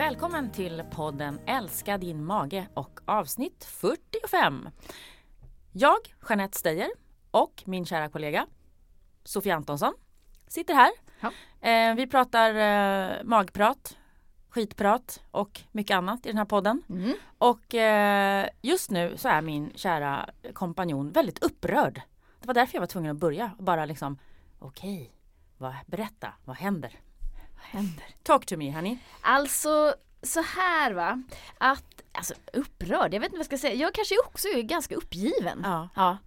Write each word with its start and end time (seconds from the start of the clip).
Välkommen 0.00 0.52
till 0.52 0.82
podden 0.90 1.40
Älska 1.46 1.98
din 1.98 2.24
mage 2.24 2.68
och 2.74 3.00
avsnitt 3.04 3.64
45. 3.64 4.68
Jag, 5.72 5.98
Jeanette 6.28 6.58
Steyer 6.58 6.90
och 7.30 7.62
min 7.66 7.86
kära 7.86 8.08
kollega 8.08 8.46
Sofie 9.24 9.54
Antonsson 9.54 9.94
sitter 10.46 10.74
här. 10.74 10.90
Ja. 11.20 11.32
Eh, 11.68 11.94
vi 11.94 12.06
pratar 12.06 12.54
eh, 12.54 13.24
magprat, 13.24 13.98
skitprat 14.48 15.22
och 15.30 15.60
mycket 15.72 15.94
annat 15.94 16.26
i 16.26 16.28
den 16.28 16.38
här 16.38 16.44
podden. 16.44 16.82
Mm. 16.88 17.14
Och 17.38 17.74
eh, 17.74 18.48
just 18.62 18.90
nu 18.90 19.16
så 19.16 19.28
är 19.28 19.42
min 19.42 19.72
kära 19.74 20.30
kompanjon 20.52 21.10
väldigt 21.10 21.42
upprörd. 21.42 22.02
Det 22.40 22.46
var 22.46 22.54
därför 22.54 22.74
jag 22.74 22.80
var 22.82 22.86
tvungen 22.86 23.10
att 23.10 23.20
börja 23.20 23.50
och 23.58 23.64
bara 23.64 23.84
liksom 23.84 24.18
okej, 24.58 25.12
vad, 25.58 25.74
berätta, 25.86 26.32
vad 26.44 26.56
händer? 26.56 27.00
Vad 27.60 27.66
händer? 27.82 28.04
Talk 28.22 28.46
to 28.46 28.56
me 28.56 28.72
honey. 28.72 28.96
Alltså 29.20 29.94
så 30.22 30.40
här 30.42 30.92
va, 30.92 31.22
att 31.58 32.02
alltså 32.12 32.34
upprörd, 32.52 33.14
jag 33.14 33.20
vet 33.20 33.26
inte 33.26 33.30
vad 33.36 33.38
jag 33.38 33.46
ska 33.46 33.58
säga. 33.58 33.74
Jag 33.74 33.94
kanske 33.94 34.14
också 34.26 34.48
är 34.48 34.62
ganska 34.62 34.94
uppgiven. 34.94 35.60
Ja. 35.64 35.88
Ja. 35.96 36.18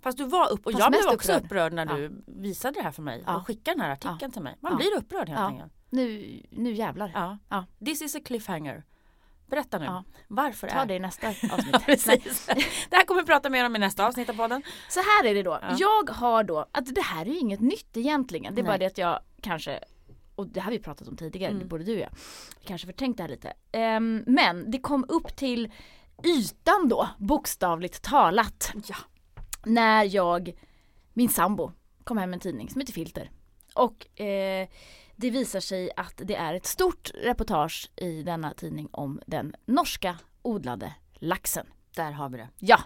Fast 0.00 0.18
du 0.18 0.24
var 0.24 0.50
upp 0.52 0.66
och 0.66 0.72
Fast 0.72 0.78
jag 0.84 0.90
blev 0.92 1.02
också 1.14 1.32
upprörd. 1.32 1.44
upprörd 1.44 1.72
när 1.72 1.86
Ja. 1.86 1.92
du 1.96 2.22
visade 2.26 2.74
det 2.78 2.82
här 2.82 2.92
för 2.92 3.02
mig 3.02 3.22
Ja. 3.26 3.36
och 3.36 3.46
skickade 3.46 3.74
den 3.74 3.80
här 3.80 3.90
artikeln 3.92 4.32
till 4.32 4.42
mig. 4.42 4.56
Man 4.60 4.72
Ja. 4.72 4.76
blir 4.76 4.96
upprörd 4.96 5.28
helt 5.28 5.40
Ja. 5.40 5.46
enkelt. 5.46 5.72
Nu, 5.90 6.40
nu 6.50 6.72
jävlar. 6.72 7.10
Ja. 7.14 7.38
Ja. 7.48 7.64
This 7.86 8.02
is 8.02 8.14
a 8.16 8.20
cliffhanger. 8.24 8.84
Berätta 9.46 9.78
nu. 9.78 9.84
Ja. 9.84 10.04
Varför 10.28 10.68
Ta 10.68 10.74
är 10.78 10.86
det 10.86 10.94
i 10.94 10.98
nästa 10.98 11.26
Ja, 11.42 11.54
avsnitt. 11.74 12.46
Det 12.90 12.96
här 12.96 13.04
kommer 13.04 13.20
vi 13.20 13.26
prata 13.26 13.50
mer 13.50 13.66
om 13.66 13.76
i 13.76 13.78
nästa 13.78 14.06
avsnitt 14.06 14.28
av 14.28 14.34
podden. 14.34 14.62
Så 14.88 15.00
här 15.00 15.24
är 15.24 15.34
det 15.34 15.42
då. 15.42 15.58
Ja. 15.62 15.76
Jag 15.78 16.10
har 16.10 16.44
då, 16.44 16.66
att 16.72 16.94
det 16.94 17.00
här 17.02 17.22
är 17.26 17.30
ju 17.30 17.38
inget 17.38 17.60
nytt 17.60 17.96
egentligen. 17.96 18.54
Det 18.54 18.60
är 18.60 18.62
bara 18.62 18.70
Nej. 18.70 18.78
det 18.78 18.86
att 18.86 18.98
jag 18.98 19.20
kanske, 19.42 19.80
och 20.34 20.46
det 20.48 20.60
har 20.60 20.70
vi 20.70 20.78
pratat 20.78 21.08
om 21.08 21.16
tidigare, 21.16 21.50
Mm. 21.50 21.62
det 21.62 21.66
både 21.68 21.84
du 21.84 21.92
och 21.94 22.00
jag, 22.00 22.10
kanske 22.64 22.86
förträngt 22.86 23.16
det 23.16 23.22
här 23.22 23.30
lite. 23.30 23.52
Ehm, 23.72 24.24
men 24.26 24.70
det 24.70 24.78
kom 24.78 25.04
upp 25.08 25.36
till 25.36 25.72
ytan 26.24 26.88
då, 26.88 27.08
bokstavligt 27.18 28.02
talat. 28.02 28.72
Ja. 28.86 28.96
när 29.64 30.14
jag, 30.14 30.52
min 31.12 31.28
sambo, 31.28 31.72
kom 32.04 32.18
hem 32.18 32.30
med 32.30 32.36
en 32.36 32.40
tidning 32.40 32.70
som 32.70 32.80
heter 32.80 32.92
Filter. 32.92 33.30
Och 33.74 34.20
eh, 34.20 34.68
det 35.16 35.30
visar 35.30 35.60
sig 35.60 35.90
att 35.96 36.14
det 36.24 36.34
är 36.34 36.54
ett 36.54 36.66
stort 36.66 37.10
reportage 37.14 37.90
i 37.96 38.22
denna 38.22 38.54
tidning 38.54 38.88
om 38.92 39.20
den 39.26 39.54
norska 39.66 40.18
odlade 40.42 40.94
laxen. 41.14 41.66
Där 41.96 42.12
har 42.12 42.28
vi 42.28 42.36
det. 42.38 42.48
Ja. 42.58 42.80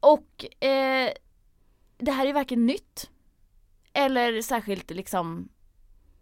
Och 0.00 0.64
eh, 0.64 1.10
det 1.98 2.10
här 2.12 2.26
är 2.26 2.32
varken 2.32 2.66
nytt 2.66 3.10
eller 3.92 4.42
särskilt 4.42 4.90
liksom, 4.90 5.48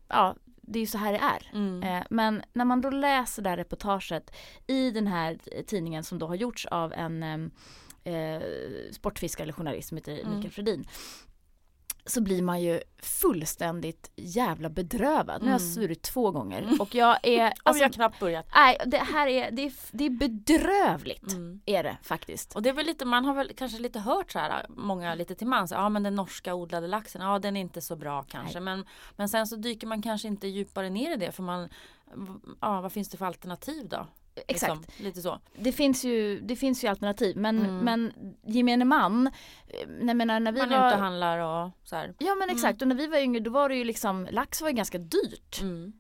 ja 0.09 0.37
det 0.71 0.79
är 0.79 0.81
ju 0.81 0.87
så 0.87 0.99
här 0.99 1.13
det 1.13 1.19
är. 1.19 1.51
Mm. 1.53 1.83
Eh, 1.83 2.07
Men 2.11 2.43
när 2.53 2.65
man 2.65 2.81
då 2.81 2.91
läser 2.91 3.43
det 3.43 3.51
här 3.51 3.57
reportaget 3.57 4.31
i 4.67 4.91
den 4.91 5.07
här 5.07 5.39
tidningen 5.67 6.05
som 6.05 6.19
då 6.19 6.27
har 6.27 6.35
gjorts 6.35 6.67
av 6.67 6.93
en 6.93 7.23
em, 7.23 7.51
eh, 8.05 8.43
sportfiskare 8.93 9.43
eller 9.43 9.53
journalist 9.53 9.89
som 9.89 9.97
heter 9.97 10.19
Mm. 10.21 10.35
Mikael 10.37 10.53
Fredin 10.53 10.85
så 12.11 12.21
blir 12.21 12.43
man 12.43 12.61
ju 12.63 12.81
fullständigt 13.03 14.11
jävla 14.17 14.69
bedrövad. 14.69 15.43
Nu 15.43 15.47
har 15.49 15.55
jag 15.55 15.61
Mm. 15.61 15.73
svurit 15.75 16.03
två 16.03 16.31
gånger 16.31 16.69
och 16.81 16.95
jag 16.95 17.19
är, 17.23 17.53
alltså, 17.63 17.85
har 17.85 17.91
knappt 17.91 18.21
börjat. 18.21 18.47
nej 18.55 18.79
det 18.87 18.99
här 18.99 19.27
är, 19.27 19.51
det 19.51 19.63
är, 19.63 19.73
det 19.93 20.05
är 20.07 20.11
bedrövligt 20.11 21.33
Mm. 21.33 21.61
är 21.67 21.83
det 21.83 21.97
faktiskt. 22.03 22.55
Och 22.55 22.63
det 22.63 22.69
är 22.69 22.73
väl 22.73 22.87
lite, 22.87 23.05
man 23.05 23.25
har 23.25 23.35
väl 23.35 23.53
kanske 23.57 23.79
lite 23.79 23.99
hört 24.01 24.33
så 24.33 24.39
här, 24.39 24.67
många 24.69 25.15
lite 25.15 25.35
till 25.35 25.47
mans, 25.47 25.71
ja 25.71 25.89
men 25.89 26.03
den 26.03 26.15
norska 26.15 26.55
odlade 26.55 26.87
laxen, 26.87 27.23
ja 27.23 27.39
den 27.39 27.57
är 27.57 27.61
inte 27.61 27.81
så 27.81 27.97
bra 27.97 28.23
kanske. 28.23 28.61
Men, 28.61 28.85
men 29.17 29.29
sen 29.29 29.47
så 29.47 29.57
dyker 29.57 29.87
man 29.87 30.03
kanske 30.03 30.29
inte 30.29 30.49
djupare 30.49 30.91
ner 30.91 31.13
i 31.15 31.17
det 31.17 31.33
för 31.33 31.43
man, 31.43 31.69
ja 32.61 32.81
vad 32.81 32.93
finns 32.93 33.09
det 33.09 33.17
för 33.17 33.27
alternativ 33.27 33.89
då? 33.89 34.07
Exakt. 34.49 34.75
Liksom, 34.77 35.05
lite 35.05 35.23
så. 35.23 35.41
Det 35.59 35.73
finns 35.73 36.05
ju, 36.05 36.41
det 36.41 36.57
finns 36.57 36.85
ju 36.85 36.89
alternativ 36.89 37.37
men, 37.37 37.59
Mm. 37.59 37.79
men 37.79 38.13
gemene 38.47 38.85
man, 38.85 39.27
eh, 39.27 39.33
jag 40.07 40.17
menar 40.17 40.41
när 40.41 40.53
vi 40.53 40.59
Man 40.59 40.69
var 40.71 40.89
ute 40.89 40.97
och 40.97 41.03
handlar 41.03 41.39
och 41.39 41.71
så 41.85 41.97
här. 41.97 42.15
Ja 42.19 42.35
men 42.35 42.51
exakt 42.51 42.83
och 42.83 42.89
när 42.89 42.95
vi 42.97 43.07
var 43.07 43.19
yngre 43.19 43.41
då 43.41 43.51
var 43.51 43.69
det 43.69 43.75
ju 43.77 43.85
liksom, 43.85 44.29
lax 44.31 44.63
var 44.63 44.69
ju 44.69 44.75
ganska 44.75 44.99
dyrt. 44.99 45.61
Mm. 45.61 45.93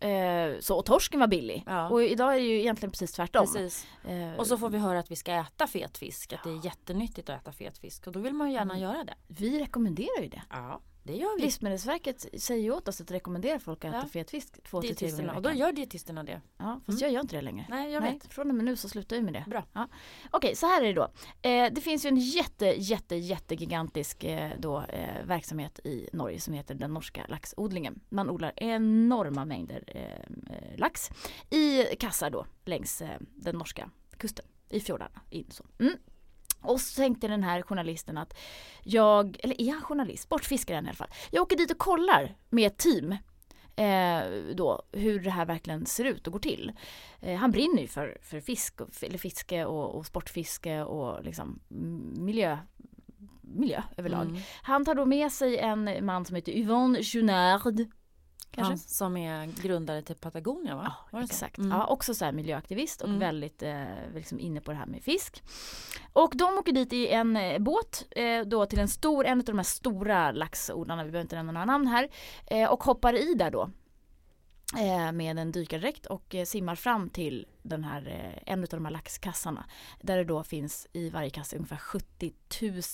Eh, 0.00 0.60
så 0.60 0.78
och 0.78 0.84
torsken 0.84 1.20
var 1.20 1.26
billig. 1.26 1.62
Ja. 1.66 1.88
Och 1.88 2.02
idag 2.02 2.34
är 2.34 2.38
det 2.38 2.44
ju 2.46 2.60
egentligen 2.60 2.90
precis 2.90 3.12
tvärtom. 3.12 3.46
Precis. 3.46 3.86
Eh, 4.08 4.34
Och 4.38 4.46
så 4.46 4.58
får 4.58 4.68
vi 4.70 4.78
höra 4.78 4.98
att 4.98 5.10
vi 5.10 5.16
ska 5.16 5.32
äta 5.32 5.66
fet 5.66 5.98
fisk, 5.98 6.32
att 6.32 6.44
det 6.44 6.50
är 6.50 6.64
jättenyttigt 6.64 7.30
att 7.30 7.40
äta 7.42 7.52
fet 7.52 7.78
fisk 7.78 8.06
och 8.06 8.12
då 8.12 8.20
vill 8.20 8.32
man 8.34 8.48
ju 8.48 8.54
gärna 8.54 8.74
Mm. 8.74 8.82
göra 8.82 9.04
det. 9.04 9.14
vi 9.26 9.60
rekommenderar 9.60 10.22
ju 10.22 10.28
det. 10.28 10.42
Ja, 10.50 10.80
det 11.06 11.16
gör 11.16 11.36
vi. 11.36 11.42
Livsmedelsverket 11.42 12.26
säger 12.40 12.62
ju 12.62 12.70
åt 12.72 12.88
oss 12.88 13.00
att 13.00 13.10
rekommendera 13.10 13.58
folk 13.58 13.84
att 13.84 13.88
äta 13.94 13.98
Ja. 14.02 14.08
fet 14.08 14.30
fisk 14.30 14.62
två 14.62 14.80
till 14.82 14.96
tre 14.96 15.10
gånger 15.10 15.22
i 15.22 15.22
Dietisterna, 15.22 15.36
och 15.36 15.42
då 15.42 15.48
veckan. 15.48 15.58
gör 15.58 15.72
dietisterna 15.72 16.24
det. 16.24 16.40
Ja, 16.58 16.80
fast 16.86 16.88
Mm. 16.88 17.00
jag 17.00 17.10
gör 17.12 17.20
inte 17.20 17.36
det 17.36 17.42
längre. 17.42 17.66
Nej, 17.68 17.92
jag 17.92 18.02
Nej, 18.02 18.12
vet. 18.12 18.32
från 18.32 18.48
och 18.50 18.54
med 18.56 18.64
nu 18.64 18.76
så 18.76 18.88
slutar 18.88 19.16
jag 19.16 19.24
med 19.24 19.34
det. 19.34 19.44
Bra. 19.46 19.64
Ja. 19.72 19.88
Okej, 20.30 20.56
så 20.56 20.66
här 20.66 20.82
är 20.82 20.86
det 20.86 20.92
då. 20.92 21.08
Eh, 21.48 21.72
det 21.72 21.80
finns 21.80 22.04
ju 22.04 22.08
en 22.08 22.16
jätte, 22.16 22.66
jätte, 22.66 23.16
jättegigantisk 23.16 24.24
eh, 24.24 24.50
då, 24.58 24.80
eh, 24.88 25.24
verksamhet 25.24 25.78
i 25.84 26.08
Norge 26.12 26.40
som 26.40 26.54
heter 26.54 26.74
den 26.74 26.94
norska 26.94 27.26
laxodlingen. 27.28 28.00
Man 28.08 28.30
odlar 28.30 28.52
enorma 28.56 29.44
mängder 29.44 29.84
eh, 29.86 30.56
eh, 30.56 30.76
lax 30.78 31.10
i 31.50 31.82
kassar 31.98 32.30
då 32.30 32.46
längs 32.64 33.02
eh, 33.02 33.08
den 33.34 33.56
norska 33.56 33.90
kusten 34.16 34.46
i 34.68 34.80
fjordarna. 34.80 35.20
In 35.30 35.50
så. 35.50 35.64
Mm. 35.78 35.92
Och 36.60 36.80
så 36.80 37.00
tänkte 37.00 37.28
den 37.28 37.42
här 37.42 37.62
journalisten 37.62 38.18
att 38.18 38.38
jag, 38.82 39.36
eller 39.42 39.60
är 39.60 39.72
han 39.72 39.82
journalist? 39.82 40.22
Sportfiskaren 40.22 40.84
i 40.84 40.88
alla 40.88 40.96
fall. 40.96 41.10
Jag 41.30 41.42
åker 41.42 41.56
dit 41.56 41.70
och 41.70 41.78
kollar 41.78 42.36
med 42.50 42.66
ett 42.66 42.78
team 42.78 43.12
eh, 43.76 44.54
då, 44.54 44.82
hur 44.92 45.20
det 45.20 45.30
här 45.30 45.46
verkligen 45.46 45.86
ser 45.86 46.04
ut 46.04 46.26
och 46.26 46.32
går 46.32 46.40
till. 46.40 46.72
Eh, 47.20 47.36
han 47.36 47.50
brinner 47.50 47.82
ju 47.82 47.88
för, 47.88 48.18
för 48.22 48.40
fisk, 48.40 48.74
eller 49.02 49.18
fiske 49.18 49.64
och, 49.64 49.94
och 49.94 50.06
sportfiske 50.06 50.82
och 50.82 51.24
liksom 51.24 51.60
miljö, 52.16 52.58
miljö 53.40 53.82
överlag. 53.96 54.26
Mm. 54.26 54.42
Han 54.62 54.84
tar 54.84 54.94
då 54.94 55.06
med 55.06 55.32
sig 55.32 55.58
en 55.58 56.06
man 56.06 56.24
som 56.24 56.36
heter 56.36 56.52
Yvonne 56.52 56.98
Junard. 57.02 57.86
Kanske? 58.50 58.70
Han 58.70 58.78
som 58.78 59.16
är 59.16 59.46
grundare 59.62 60.02
till 60.02 60.16
Patagonia 60.16 60.74
va? 60.76 60.92
Ja, 61.12 61.22
exakt. 61.24 61.58
Mm. 61.58 61.70
Ja, 61.70 61.86
också 61.86 62.14
så 62.14 62.32
miljöaktivist 62.32 63.00
och 63.00 63.08
Mm. 63.08 63.20
väldigt 63.20 63.62
eh, 63.62 63.84
liksom 64.14 64.40
inne 64.40 64.60
på 64.60 64.70
det 64.70 64.76
här 64.78 64.86
med 64.86 65.02
fisk. 65.02 65.42
Och 66.12 66.32
de 66.36 66.58
åker 66.58 66.72
dit 66.72 66.92
i 66.92 67.08
en 67.08 67.36
eh, 67.36 67.58
båt 67.58 68.04
eh, 68.10 68.40
då 68.40 68.66
till 68.66 68.78
en 68.78 68.88
stor, 68.88 69.26
en 69.26 69.38
av 69.38 69.44
de 69.44 69.56
här 69.56 69.62
stora 69.64 70.32
laxodlarna, 70.32 71.04
vi 71.04 71.10
behöver 71.10 71.24
inte 71.24 71.36
nämna 71.36 71.52
några 71.52 71.64
namn 71.64 71.86
här, 71.86 72.08
eh, 72.46 72.70
och 72.70 72.84
hoppar 72.84 73.14
i 73.14 73.34
där 73.34 73.50
då. 73.50 73.70
Eh, 74.78 75.12
med 75.12 75.38
en 75.38 75.52
dykardräkt 75.52 76.06
och 76.06 76.34
eh, 76.34 76.44
simmar 76.44 76.74
fram 76.74 77.10
till 77.10 77.46
den 77.62 77.84
här, 77.84 78.32
en 78.46 78.60
av 78.62 78.68
de 78.68 78.84
här 78.84 78.92
laxkassarna. 78.92 79.64
Där 80.00 80.16
det 80.16 80.24
då 80.24 80.42
finns 80.42 80.86
i 80.92 81.10
varje 81.10 81.30
kassa 81.30 81.56
ungefär 81.56 81.76
70 81.76 82.32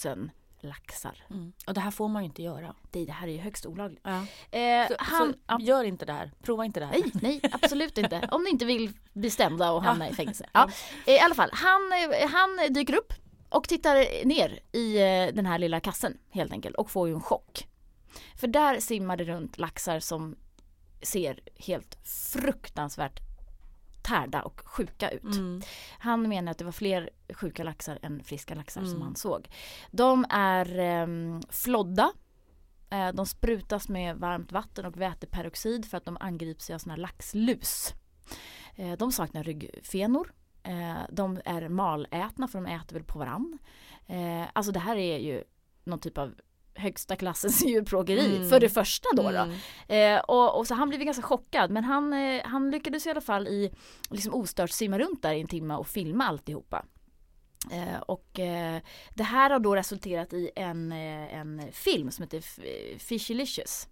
000 0.07 0.31
laxar. 0.63 1.25
Mm. 1.31 1.53
Och 1.67 1.75
det 1.75 1.81
här 1.81 1.91
får 1.91 2.09
man 2.09 2.23
ju 2.23 2.27
inte 2.27 2.43
göra. 2.43 2.75
Det, 2.91 3.05
det 3.05 3.13
här 3.13 3.29
är 3.29 3.33
ju 3.33 3.39
högst 3.39 3.67
olagligt. 3.67 4.01
Ja. 4.05 4.27
Eh, 4.59 4.89
Så, 4.89 4.95
han, 4.99 5.33
så 5.33 5.39
ja. 5.47 5.59
gör 5.61 5.85
inte 5.85 6.05
det 6.05 6.13
här. 6.13 6.33
Prova 6.43 6.65
inte 6.65 6.81
det 6.81 6.87
här. 6.87 6.93
Nej, 6.93 7.11
nej 7.15 7.41
absolut 7.53 7.99
inte. 7.99 8.29
Om 8.33 8.45
ni 8.45 8.51
inte 8.51 8.65
vill 8.65 8.93
bli 9.13 9.31
stämda 9.31 9.73
och 9.73 9.83
hamna 9.83 10.09
i 10.09 10.15
fängelse. 10.15 10.47
Ja. 10.53 10.71
Ja. 11.07 11.13
I 11.13 11.19
alla 11.19 11.35
fall, 11.35 11.51
han, 11.53 11.81
eh, 11.93 12.29
han 12.29 12.75
dyker 12.75 12.95
upp 12.95 13.13
och 13.49 13.69
tittar 13.69 14.25
ner 14.27 14.61
i 14.73 14.97
eh, 14.97 15.35
den 15.35 15.47
här 15.47 15.59
lilla 15.59 15.81
kassen 15.81 16.19
helt 16.31 16.53
enkelt 16.53 16.77
och 16.77 16.91
får 16.91 17.09
ju 17.09 17.15
en 17.15 17.21
chock. 17.21 17.69
För 18.41 18.47
där 18.47 18.81
simmar 18.81 19.17
det 19.17 19.25
runt 19.25 19.59
laxar 19.59 20.01
som 20.01 20.37
ser 21.03 21.41
helt 21.57 21.99
fruktansvärt 22.33 23.21
tärda 24.03 24.43
och 24.43 24.61
sjuka 24.65 25.11
ut. 25.11 25.23
Mm. 25.25 25.61
Han 25.99 26.29
menar 26.29 26.53
att 26.53 26.59
det 26.59 26.65
var 26.65 26.73
fler 26.73 27.11
sjuka 27.35 27.65
laxar 27.65 27.99
än 28.03 28.25
friska 28.25 28.55
laxar 28.55 28.81
som 28.81 28.91
Mm. 28.91 29.03
han 29.03 29.17
såg. 29.17 29.49
De 29.91 30.27
är 30.31 30.79
eh, 30.79 31.41
flodda. 31.49 32.13
Eh, 32.91 33.09
de 33.13 33.27
sprutas 33.27 33.89
med 33.89 34.17
varmt 34.17 34.53
vatten 34.53 34.85
och 34.87 35.01
väteperoxid 35.01 35.85
för 35.87 35.97
att 35.97 36.05
de 36.05 36.17
angrips 36.21 36.71
av 36.71 36.79
såna 36.79 36.97
laxlus. 36.97 37.95
Eh, 38.77 38.93
de 38.93 39.13
saknar 39.13 39.45
ryggfenor. 39.45 40.33
Eh, 40.63 41.01
de 41.11 41.41
är 41.45 41.69
malätna 41.69 42.49
för 42.49 42.61
de 42.61 42.67
äter 42.67 42.95
väl 42.95 43.05
på 43.05 43.19
varann. 43.19 43.59
Eh, 44.07 44.45
alltså 44.53 44.73
det 44.73 44.81
här 44.81 44.97
är 44.97 45.19
ju 45.19 45.45
någon 45.85 45.99
typ 45.99 46.19
av 46.19 46.35
högsta 46.75 47.17
klassens 47.17 47.63
djurplågeri 47.67 48.37
Mm. 48.37 48.49
för 48.49 48.61
det 48.61 48.69
första 48.69 49.09
då. 49.17 49.23
då. 49.23 49.29
Mm. 49.89 50.17
Eh, 50.17 50.21
och, 50.21 50.59
och 50.59 50.67
så 50.67 50.75
han 50.75 50.89
blev 50.89 51.01
ganska 51.01 51.23
chockad 51.23 51.71
men 51.71 51.85
han, 51.85 52.13
eh, 52.13 52.43
han 52.45 52.71
lyckades 52.71 53.07
i 53.07 53.11
alla 53.11 53.21
fall 53.21 53.49
i 53.49 53.73
liksom 54.11 54.35
ostört 54.35 54.71
simma 54.71 54.99
runt 54.99 55.23
där 55.23 55.33
i 55.33 55.41
en 55.41 55.47
timme 55.47 55.75
och 55.75 55.87
filma 55.89 56.25
alltihopa. 56.25 56.85
Eh, 57.73 58.01
och 58.01 58.39
eh, 58.41 58.81
det 59.15 59.23
här 59.23 59.51
har 59.51 59.59
då 59.59 59.77
resulterat 59.77 60.33
i 60.33 60.51
en, 60.57 60.93
eh, 60.93 61.35
en 61.35 61.63
film 61.73 62.11
som 62.11 62.23
heter 62.23 62.39
F- 62.39 62.99
Fishlicious. 63.03 63.89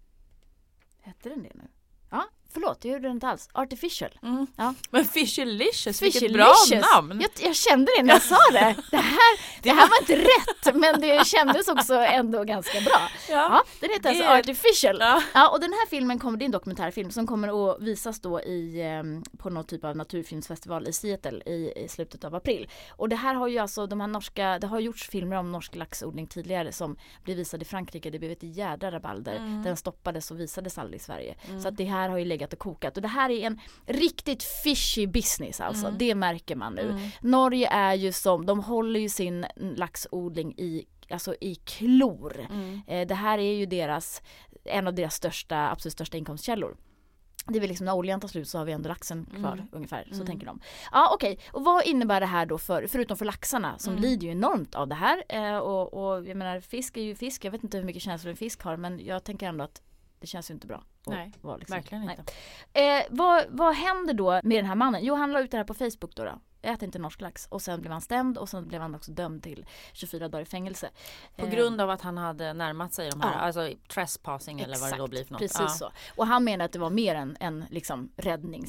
Hette 1.01 1.29
den 1.29 1.43
det 1.43 1.51
nu? 1.55 1.67
Ja, 2.09 2.25
förlåt 2.53 2.85
jag 2.85 2.93
gjorde 2.93 3.07
det 3.07 3.11
inte 3.11 3.27
alls. 3.27 3.49
Artificial. 3.53 4.19
Mm. 4.23 4.47
Ja. 4.55 4.73
Men 4.89 5.05
Fishelicious, 5.05 6.01
vilket 6.01 6.33
bra 6.33 6.53
namn! 6.93 7.21
Jag, 7.21 7.47
jag 7.47 7.55
kände 7.55 7.91
det 7.97 8.03
när 8.03 8.13
jag 8.13 8.21
sa 8.21 8.37
det. 8.51 8.75
Det 8.91 8.97
här, 8.97 9.39
det 9.61 9.69
här 9.69 9.89
var 9.89 9.99
inte 9.99 10.15
rätt 10.15 10.75
men 10.75 11.01
det 11.01 11.27
kändes 11.27 11.67
också 11.67 11.93
ändå 11.93 12.43
ganska 12.43 12.81
bra. 12.81 13.09
Ja, 13.29 13.63
den 13.79 13.89
heter 13.89 14.09
alltså 14.09 14.25
Artificial. 14.25 14.97
Ja. 14.99 15.21
Ja, 15.33 15.49
och 15.49 15.59
den 15.59 15.71
här 15.71 15.87
filmen 15.89 16.19
kommer, 16.19 16.37
det 16.37 16.43
är 16.43 16.45
en 16.45 16.51
dokumentärfilm 16.51 17.11
som 17.11 17.27
kommer 17.27 17.71
att 17.71 17.81
visas 17.81 18.19
då 18.19 18.41
i, 18.41 18.81
eh, 18.81 19.37
på 19.37 19.49
någon 19.49 19.65
typ 19.65 19.83
av 19.83 19.95
naturfilmsfestival 19.95 20.87
i 20.87 20.93
Seattle 20.93 21.41
i, 21.45 21.73
i 21.75 21.87
slutet 21.87 22.23
av 22.23 22.35
april. 22.35 22.69
Och 22.89 23.09
det 23.09 23.15
här 23.15 23.35
har 23.35 23.47
ju 23.47 23.57
alltså 23.57 23.87
de 23.87 24.01
här 24.01 24.07
norska, 24.07 24.59
det 24.59 24.67
har 24.67 24.79
gjorts 24.79 25.09
filmer 25.09 25.35
om 25.35 25.51
norsk 25.51 25.75
laxodling 25.75 26.27
tidigare 26.27 26.71
som 26.71 26.97
blev 27.23 27.37
visade 27.37 27.61
i 27.61 27.65
Frankrike, 27.65 28.09
det 28.09 28.19
blev 28.19 28.31
ett 28.31 28.43
jädra 28.43 28.91
rabalder. 28.91 29.35
Mm. 29.35 29.63
Den 29.63 29.77
stoppades 29.77 30.31
och 30.31 30.39
visades 30.39 30.77
aldrig 30.77 31.01
i 31.01 31.03
Sverige. 31.03 31.35
Så 31.61 31.67
att 31.67 31.77
det 31.77 31.83
här 31.83 32.09
har 32.09 32.17
ju 32.17 32.25
legat 32.41 32.53
och 32.53 32.59
kokat 32.59 32.95
och 32.97 33.01
det 33.01 33.07
här 33.07 33.29
är 33.29 33.47
en 33.47 33.59
riktigt 33.85 34.43
fishy 34.43 35.07
business 35.07 35.61
alltså, 35.61 35.85
Mm. 35.85 35.97
det 35.97 36.15
märker 36.15 36.55
man 36.55 36.73
nu. 36.73 36.89
Mm. 36.89 37.09
Norge 37.21 37.67
är 37.69 37.93
ju 37.93 38.11
som, 38.11 38.45
de 38.45 38.59
håller 38.63 38.99
ju 38.99 39.09
sin 39.09 39.45
laxodling 39.55 40.53
i, 40.57 40.85
alltså 41.09 41.35
i 41.41 41.55
klor. 41.55 42.47
Mm. 42.49 42.81
Eh, 42.87 43.07
Det 43.07 43.15
här 43.15 43.37
är 43.37 43.53
ju 43.53 43.65
deras, 43.65 44.21
en 44.65 44.87
av 44.87 44.93
deras 44.93 45.15
största, 45.15 45.69
absolut 45.71 45.93
största 45.93 46.17
inkomstkällor. 46.17 46.77
Det 47.47 47.57
är 47.57 47.59
väl 47.59 47.69
liksom 47.69 47.85
när 47.85 47.93
oljan 47.95 48.19
tar 48.19 48.27
slut 48.27 48.47
så 48.49 48.57
har 48.57 48.65
vi 48.65 48.71
ändå 48.71 48.89
laxen 48.89 49.25
kvar 49.25 49.53
Mm. 49.53 49.67
ungefär, 49.71 50.03
så 50.09 50.13
Mm. 50.15 50.27
tänker 50.27 50.45
de. 50.45 50.59
Ja 50.91 51.11
okej, 51.13 51.39
och 51.51 51.63
vad 51.63 51.85
innebär 51.85 52.19
det 52.19 52.25
här 52.25 52.45
då 52.45 52.57
för, 52.57 52.87
förutom 52.87 53.17
för 53.17 53.25
laxarna 53.25 53.77
som 53.79 53.91
Mm. 53.93 54.01
lider 54.03 54.25
ju 54.27 54.31
enormt 54.31 54.75
av 54.75 54.87
det 54.87 54.95
här 54.95 55.23
eh, 55.29 55.57
och, 55.57 55.93
och 55.93 56.27
jag 56.27 56.37
menar 56.37 56.59
fisk 56.59 56.97
är 56.97 57.01
ju 57.01 57.15
fisk, 57.15 57.45
jag 57.45 57.51
vet 57.51 57.63
inte 57.63 57.77
hur 57.77 57.85
mycket 57.85 58.01
känslor 58.01 58.31
en 58.31 58.37
fisk 58.37 58.61
har 58.63 58.77
men 58.77 59.05
jag 59.05 59.23
tänker 59.23 59.47
ändå 59.47 59.63
att 59.63 59.81
det 60.21 60.27
känns 60.27 60.49
ju 60.49 60.53
inte 60.53 60.67
bra. 60.67 60.83
Nej, 61.07 61.31
liksom- 61.59 61.75
Verkligen 61.75 62.03
inte. 62.09 62.23
Eh, 62.73 63.03
vad, 63.09 63.45
vad 63.49 63.75
händer 63.75 64.13
då 64.13 64.31
med 64.31 64.57
den 64.57 64.65
här 64.65 64.75
mannen? 64.75 65.03
Jo 65.03 65.15
han 65.15 65.31
la 65.31 65.39
ut 65.39 65.51
det 65.51 65.57
här 65.57 65.63
på 65.63 65.73
Facebook 65.73 66.15
då. 66.15 66.23
då. 66.23 66.39
Äter 66.61 66.83
inte 66.85 66.99
norsk 66.99 67.21
lax 67.21 67.47
och 67.49 67.61
sen 67.61 67.81
blev 67.81 67.91
han 67.91 68.01
stämd 68.01 68.37
och 68.37 68.49
sen 68.49 68.67
blev 68.67 68.81
han 68.81 68.95
också 68.95 69.11
dömd 69.11 69.43
till 69.43 69.65
24 69.93 70.27
dagar 70.29 70.41
i 70.41 70.45
fängelse. 70.45 70.89
På 71.35 71.45
Eh, 71.45 71.51
grund 71.51 71.81
av 71.81 71.89
att 71.89 72.01
han 72.01 72.17
hade 72.17 72.53
närmat 72.53 72.93
sig 72.93 73.09
de 73.09 73.21
här, 73.21 73.31
Ja. 73.33 73.37
alltså 73.39 73.69
trespassing 73.87 74.59
eller 74.61 74.77
vad 74.77 74.91
det 74.91 74.97
då 74.97 75.07
blir 75.07 75.23
för 75.23 75.31
något. 75.33 75.39
Precis 75.39 75.59
ja. 75.59 75.67
så. 75.67 75.91
Och 76.15 76.27
han 76.27 76.43
menar 76.43 76.65
att 76.65 76.71
det 76.71 76.79
var 76.79 76.89
mer 76.89 77.15
en, 77.15 77.37
en 77.39 77.65
liksom 77.69 78.11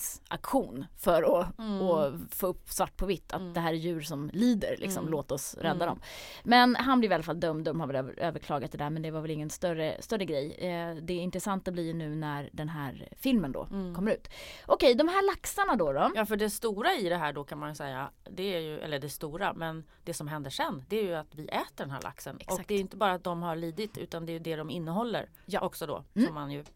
räddningsaktion 0.02 0.84
för 0.98 1.40
att 1.40 1.58
Mm. 1.58 2.28
få 2.30 2.46
upp 2.46 2.68
svart 2.70 2.96
på 2.96 3.06
vitt 3.06 3.32
att 3.32 3.40
Mm. 3.40 3.52
det 3.52 3.60
här 3.60 3.72
är 3.72 3.76
djur 3.76 4.00
som 4.00 4.30
lider, 4.32 4.76
liksom, 4.78 5.00
Mm. 5.00 5.10
låt 5.12 5.32
oss 5.32 5.54
rädda 5.54 5.70
Mm. 5.84 5.86
dem. 5.86 6.00
Men 6.44 6.76
han 6.76 6.98
blev 7.00 7.10
i 7.12 7.14
alla 7.14 7.22
fall 7.22 7.40
dömd, 7.40 7.64
de 7.64 7.80
har 7.80 7.86
väl 7.86 7.96
över, 7.96 8.18
överklagat 8.20 8.72
det 8.72 8.78
där 8.78 8.90
men 8.90 9.02
det 9.02 9.10
var 9.10 9.20
väl 9.20 9.30
ingen 9.30 9.50
större, 9.50 9.96
större 10.02 10.24
grej. 10.24 10.52
Eh, 10.52 10.94
det 10.94 11.14
intressanta 11.14 11.70
blir 11.70 11.84
ju 11.84 11.94
nu 11.94 12.14
när 12.14 12.50
den 12.52 12.68
här 12.68 13.08
filmen 13.16 13.52
då 13.52 13.66
Mm. 13.70 13.94
kommer 13.94 14.12
ut. 14.12 14.28
Okej, 14.66 14.94
de 14.94 15.08
här 15.08 15.26
laxarna 15.26 15.76
då 15.76 15.92
då? 15.92 16.10
Ja 16.14 16.26
för 16.26 16.36
det 16.36 16.50
stora 16.50 16.92
i 16.94 17.08
det 17.08 17.16
här 17.16 17.32
då 17.32 17.44
kan 17.44 17.58
man 17.58 17.68
ju 17.68 17.74
säga, 17.82 18.10
det 18.30 18.54
är 18.54 18.60
ju, 18.60 18.80
eller 18.80 18.98
det 18.98 19.08
stora, 19.08 19.52
men 19.52 19.84
det 20.04 20.14
som 20.14 20.28
händer 20.28 20.50
sen 20.50 20.84
det 20.88 20.96
är 20.96 21.02
ju 21.02 21.14
att 21.14 21.34
vi 21.34 21.44
äter 21.48 21.64
den 21.76 21.90
här 21.90 22.02
laxen. 22.02 22.36
Och 22.36 22.42
Exakt. 22.42 22.68
det 22.68 22.74
är 22.74 22.80
inte 22.80 22.96
bara 22.96 23.12
att 23.12 23.24
de 23.24 23.42
har 23.42 23.56
lidit 23.56 23.98
utan 23.98 24.26
det 24.26 24.32
är 24.32 24.40
det 24.40 24.56
de 24.56 24.70
innehåller 24.70 25.28
Ja. 25.46 25.60
också 25.60 25.86
då. 25.86 26.04
Mm. 26.14 26.26
Som 26.26 26.34
man 26.34 26.50
ju 26.50 26.58
har 26.58 26.66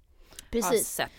Precis. 0.50 0.88
sett. 0.88 1.10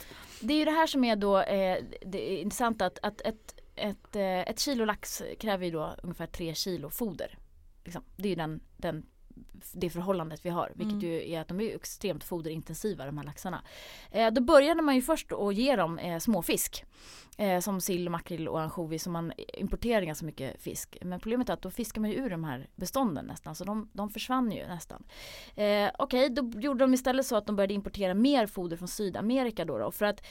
Det 0.42 0.54
är 0.54 0.58
ju 0.58 0.66
det 0.66 0.72
här 0.72 0.88
som 0.88 1.04
är 1.04 1.16
då 1.16 1.40
eh, 1.40 1.84
det 2.06 2.32
är 2.32 2.38
intressant 2.42 2.82
att, 2.82 3.00
att 3.02 3.22
ett, 3.22 3.56
ett, 3.76 4.16
eh, 4.16 4.40
ett 4.40 4.60
kilo 4.60 4.86
lax 4.86 5.24
kräver 5.40 5.66
ju 5.66 5.72
då 5.72 5.96
ungefär 6.04 6.28
tre 6.28 6.56
kilo 6.56 6.90
foder. 6.90 7.38
Liksom. 7.84 8.04
Det 8.16 8.28
är 8.28 8.30
ju 8.30 8.36
den, 8.36 8.60
den, 8.78 9.06
det 9.74 9.90
förhållandet 9.90 10.46
vi 10.46 10.50
har. 10.50 10.72
Vilket 10.76 10.94
Mm. 10.94 11.06
ju 11.06 11.32
är 11.32 11.42
att 11.42 11.48
de 11.48 11.60
är 11.60 11.76
extremt 11.76 12.24
foderintensiva 12.24 13.06
de 13.06 13.18
här 13.18 13.26
laxarna. 13.26 13.64
Eh, 14.12 14.32
då 14.32 14.42
började 14.42 14.82
man 14.82 14.96
ju 14.96 15.02
först 15.02 15.32
att 15.32 15.56
ge 15.56 15.76
dem 15.76 16.00
eh, 16.00 16.20
småfisk. 16.20 16.84
Eh, 17.40 17.60
som 17.60 17.82
sill, 17.82 18.10
makrill 18.10 18.48
och 18.48 18.62
ansjovis. 18.62 19.04
Så 19.04 19.10
man 19.10 19.32
importerar 19.54 20.02
ganska 20.02 20.26
mycket 20.26 20.62
fisk. 20.62 20.98
Men 21.02 21.20
problemet 21.20 21.50
är 21.50 21.54
att 21.54 21.62
då 21.62 21.72
fiskar 21.72 22.02
man 22.02 22.10
ju 22.10 22.16
ur 22.16 22.30
de 22.30 22.44
här 22.44 22.68
bestånden 22.76 23.26
nästan. 23.26 23.56
Så 23.56 23.64
de, 23.64 23.90
de 23.94 24.10
försvann 24.10 24.52
ju 24.52 24.68
nästan. 24.68 25.04
Eh, 25.56 25.90
Okej, 26.00 26.30
då 26.30 26.52
gjorde 26.60 26.84
de 26.84 26.94
istället 26.94 27.26
så 27.26 27.36
att 27.36 27.46
de 27.48 27.56
började 27.56 27.74
importera 27.74 28.14
mer 28.14 28.48
foder 28.48 28.78
från 28.78 28.88
Sydamerika 28.88 29.66
då. 29.66 29.78
då 29.78 29.92
för 29.92 30.06
att 30.06 30.24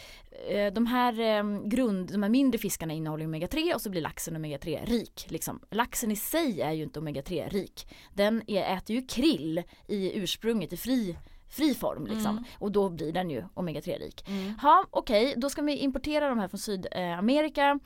eh, 0.48 0.72
de 0.72 0.86
här 0.86 1.20
eh, 1.20 1.60
grund, 1.64 2.12
de 2.12 2.22
här 2.22 2.30
mindre 2.30 2.58
fiskarna 2.58 2.92
innehåller 2.92 3.24
ju 3.24 3.30
omega-3 3.30 3.74
och 3.74 3.80
så 3.80 3.90
blir 3.90 4.02
laxen 4.02 4.36
omega-3 4.36 4.86
rik. 4.86 5.26
Liksom. 5.28 5.60
Laxen 5.70 6.10
i 6.10 6.16
sig 6.16 6.60
är 6.62 6.72
ju 6.72 6.82
inte 6.82 7.00
omega-3 7.00 7.48
rik. 7.50 7.88
Den 8.14 8.42
är, 8.50 8.76
äter 8.76 8.95
ju 8.95 8.95
krill 9.02 9.62
i 9.86 10.18
ursprunget 10.18 10.72
i 10.72 10.76
fri, 10.76 11.16
fri 11.48 11.74
form 11.74 12.06
liksom. 12.06 12.30
Mm. 12.30 12.44
Och 12.58 12.72
då 12.72 12.88
blir 12.88 13.12
den 13.12 13.30
ju 13.30 13.44
omega-3 13.54 13.98
rik. 13.98 14.28
Mm. 14.28 14.54
Ja, 14.62 14.84
okej, 14.90 15.34
då 15.36 15.50
ska 15.50 15.62
vi 15.62 15.76
importera 15.76 16.28
de 16.28 16.38
här 16.38 16.48
från 16.48 16.58
Sydamerika. 16.58 17.80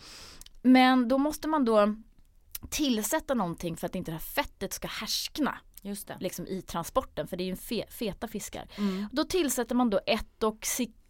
Men 0.62 1.08
då 1.08 1.18
måste 1.18 1.48
man 1.48 1.64
då 1.64 1.94
tillsätta 2.70 3.34
någonting 3.34 3.76
för 3.76 3.86
att 3.86 3.94
inte 3.94 4.10
det 4.10 4.14
här 4.14 4.20
fettet 4.20 4.72
ska 4.72 4.88
härskna 4.88 5.58
Just 5.82 6.08
det. 6.08 6.16
liksom, 6.20 6.46
i 6.46 6.62
transporten 6.62 7.26
för 7.26 7.36
det 7.36 7.42
är 7.42 7.46
ju 7.46 7.50
en 7.50 7.56
fe, 7.56 7.84
feta 7.88 8.28
fiskar. 8.28 8.68
Mm. 8.78 9.06
Då 9.12 9.24
tillsätter 9.24 9.74
man 9.74 9.90
då 9.90 10.00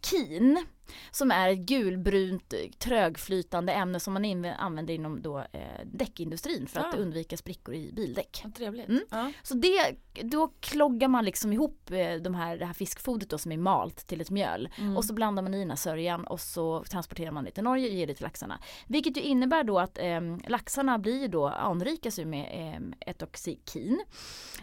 etoxikin 0.01 0.65
som 1.11 1.31
är 1.31 1.49
ett 1.49 1.59
gulbrunt 1.59 2.53
eh, 2.53 2.59
trögflytande 2.79 3.73
ämne 3.73 3.99
som 3.99 4.13
man 4.13 4.45
använder 4.45 4.93
inom 4.93 5.21
då, 5.21 5.39
eh, 5.39 5.61
däckindustrin 5.85 6.67
för 6.67 6.79
att 6.79 6.93
Ah. 6.93 6.97
undvika 6.97 7.37
sprickor 7.37 7.75
i 7.75 7.91
bildäck. 7.93 8.43
Trevligt. 8.57 8.89
Mm. 8.89 9.01
Ja. 9.11 9.31
Så 9.43 9.53
det, 9.53 9.95
då 10.23 10.47
kloggar 10.59 11.07
man 11.07 11.25
liksom 11.25 11.53
ihop 11.53 11.91
eh, 11.91 12.13
de 12.15 12.35
här, 12.35 12.57
det 12.57 12.65
här 12.65 12.73
fiskfodret 12.73 13.29
då 13.29 13.37
som 13.37 13.51
är 13.51 13.57
malt 13.57 14.07
till 14.07 14.21
ett 14.21 14.29
mjöl 14.29 14.69
Mm. 14.77 14.97
och 14.97 15.05
så 15.05 15.13
blandar 15.13 15.43
man 15.43 15.53
i 15.53 15.59
den 15.59 15.69
här 15.69 15.77
sörjan 15.77 16.23
och 16.27 16.39
så 16.39 16.83
transporterar 16.83 17.31
man 17.31 17.43
det 17.43 17.51
till 17.51 17.63
Norge 17.63 17.87
och 17.87 17.93
ger 17.93 18.07
det 18.07 18.13
till 18.13 18.23
laxarna. 18.23 18.59
Vilket 18.87 19.17
ju 19.17 19.21
innebär 19.21 19.63
då 19.63 19.79
att 19.79 19.97
eh, 19.97 20.21
laxarna 20.47 20.99
blir 20.99 21.27
då 21.27 21.47
anrikas 21.47 22.19
ju 22.19 22.25
med 22.25 22.73
eh, 22.75 23.09
etoxikin. 23.11 24.03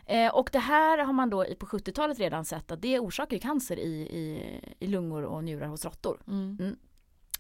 Eh, 0.07 0.35
och 0.35 0.49
det 0.53 0.59
här 0.59 0.99
har 0.99 1.13
man 1.13 1.31
då 1.31 1.45
på 1.59 1.67
70-talet 1.67 2.19
redan 2.19 2.45
sett 2.45 2.71
att 2.71 2.83
det 2.83 2.99
orsakar 3.01 3.39
cancer 3.39 3.77
i, 3.79 3.93
i, 4.01 4.61
i 4.79 4.87
lungor 4.87 5.25
och 5.29 5.45
njurar 5.45 5.67
hos 5.67 5.85
råttor. 5.85 6.21
Mm. 6.27 6.77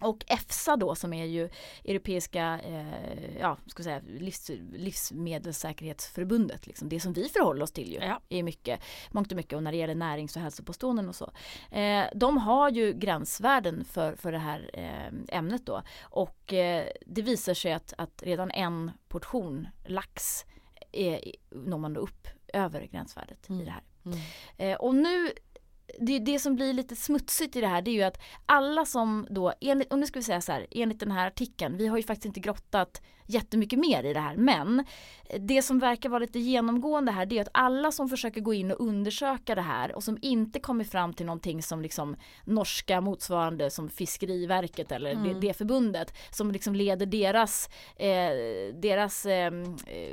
Och 0.01 0.25
EFSA 0.29 0.77
då 0.77 0.95
som 0.95 1.13
är 1.13 1.25
ju 1.25 1.49
Europeiska 1.85 2.61
eh, 2.65 3.39
ja, 3.41 3.57
ska 3.67 3.83
säga, 3.83 4.01
livs, 4.07 4.51
livsmedelssäkerhetsförbundet. 4.73 6.67
Liksom. 6.67 6.89
Det 6.89 7.01
som 7.01 7.13
vi 7.13 7.29
förhåller 7.29 7.63
oss 7.63 7.73
till 7.73 7.93
ju 7.93 7.99
Ja. 7.99 8.21
är 8.29 8.43
mycket, 8.43 8.81
mångt 9.11 9.33
och 9.33 9.37
mycket 9.37 9.53
och 9.53 9.63
när 9.63 9.73
det 9.73 9.79
gäller 9.79 9.95
närings 9.95 10.37
och 10.37 10.43
hälsopåståenden 10.43 11.09
och 11.09 11.15
så. 11.15 11.31
Eh, 11.71 12.05
de 12.15 12.37
har 12.37 12.71
ju 12.71 12.93
gränsvärden 12.93 13.85
för, 13.85 14.15
för 14.15 14.33
det 14.33 14.39
här 14.39 14.71
eh, 14.73 15.37
ämnet 15.39 15.67
då 15.67 15.83
och 16.03 16.53
eh, 16.53 16.87
det 17.07 17.23
visar 17.23 17.55
sig 17.55 17.73
att, 17.73 17.95
att 17.99 18.23
redan 18.23 18.51
en 18.51 18.91
portion 19.09 19.69
lax 19.87 20.45
är, 20.93 21.21
når 21.51 21.79
man 21.79 21.93
då 21.93 22.01
upp 22.01 22.29
över 22.53 22.87
gränsvärdet 22.87 23.49
Mm. 23.49 23.63
i 23.63 23.65
det 23.65 23.71
här. 23.71 23.83
Mm. 24.05 24.19
Eh, 24.57 24.77
och 24.77 24.95
nu, 24.95 25.31
det, 26.01 26.19
det 26.19 26.39
som 26.39 26.57
blir 26.57 26.73
lite 26.73 26.97
smutsigt 26.97 27.57
i 27.57 27.61
det 27.61 27.67
här 27.67 27.83
det 27.83 27.91
är 27.91 27.93
ju 27.93 28.03
att 28.03 28.21
alla 28.47 28.85
som 28.85 29.27
då, 29.31 29.53
enligt, 29.61 29.93
och 29.93 29.99
nu 29.99 30.07
ska 30.07 30.19
vi 30.19 30.25
säga 30.25 30.41
så 30.41 30.53
här, 30.53 30.67
enligt 30.71 31.01
den 31.01 31.11
här 31.11 31.27
artikeln, 31.27 31.77
vi 31.77 31.87
har 31.87 31.97
ju 31.97 32.03
faktiskt 32.03 32.27
inte 32.27 32.41
grottat 32.41 33.03
jättemycket 33.29 33.79
mer 33.79 34.05
i 34.05 34.13
det 34.13 34.21
här, 34.21 34.37
men 34.37 34.85
det 35.41 35.63
som 35.63 35.79
verkar 35.79 36.09
vara 36.09 36.19
lite 36.19 36.39
genomgående 36.39 37.13
här 37.13 37.27
det 37.27 37.39
är 37.39 37.43
att 37.43 37.49
alla 37.53 37.93
som 37.93 38.09
försöker 38.09 38.41
gå 38.41 38.55
in 38.55 38.71
och 38.71 38.81
undersöka 38.81 39.55
det 39.55 39.61
här 39.63 39.95
och 39.97 40.05
som 40.05 40.19
inte 40.23 40.61
kommer 40.61 40.85
fram 40.85 41.13
till 41.15 41.27
någonting 41.27 41.63
som 41.63 41.83
liksom 41.83 42.17
norska 42.45 43.01
motsvarande 43.01 43.71
som 43.71 43.89
Fiskeriverket 43.89 44.93
eller 44.93 45.11
det, 45.15 45.21
Mm. 45.31 45.41
det 45.41 45.53
förbundet 45.55 46.15
som 46.31 46.51
liksom 46.53 46.75
leder 46.75 47.07
deras, 47.07 47.69
eh, 47.97 48.75
deras 48.75 49.27
eh, 49.27 49.53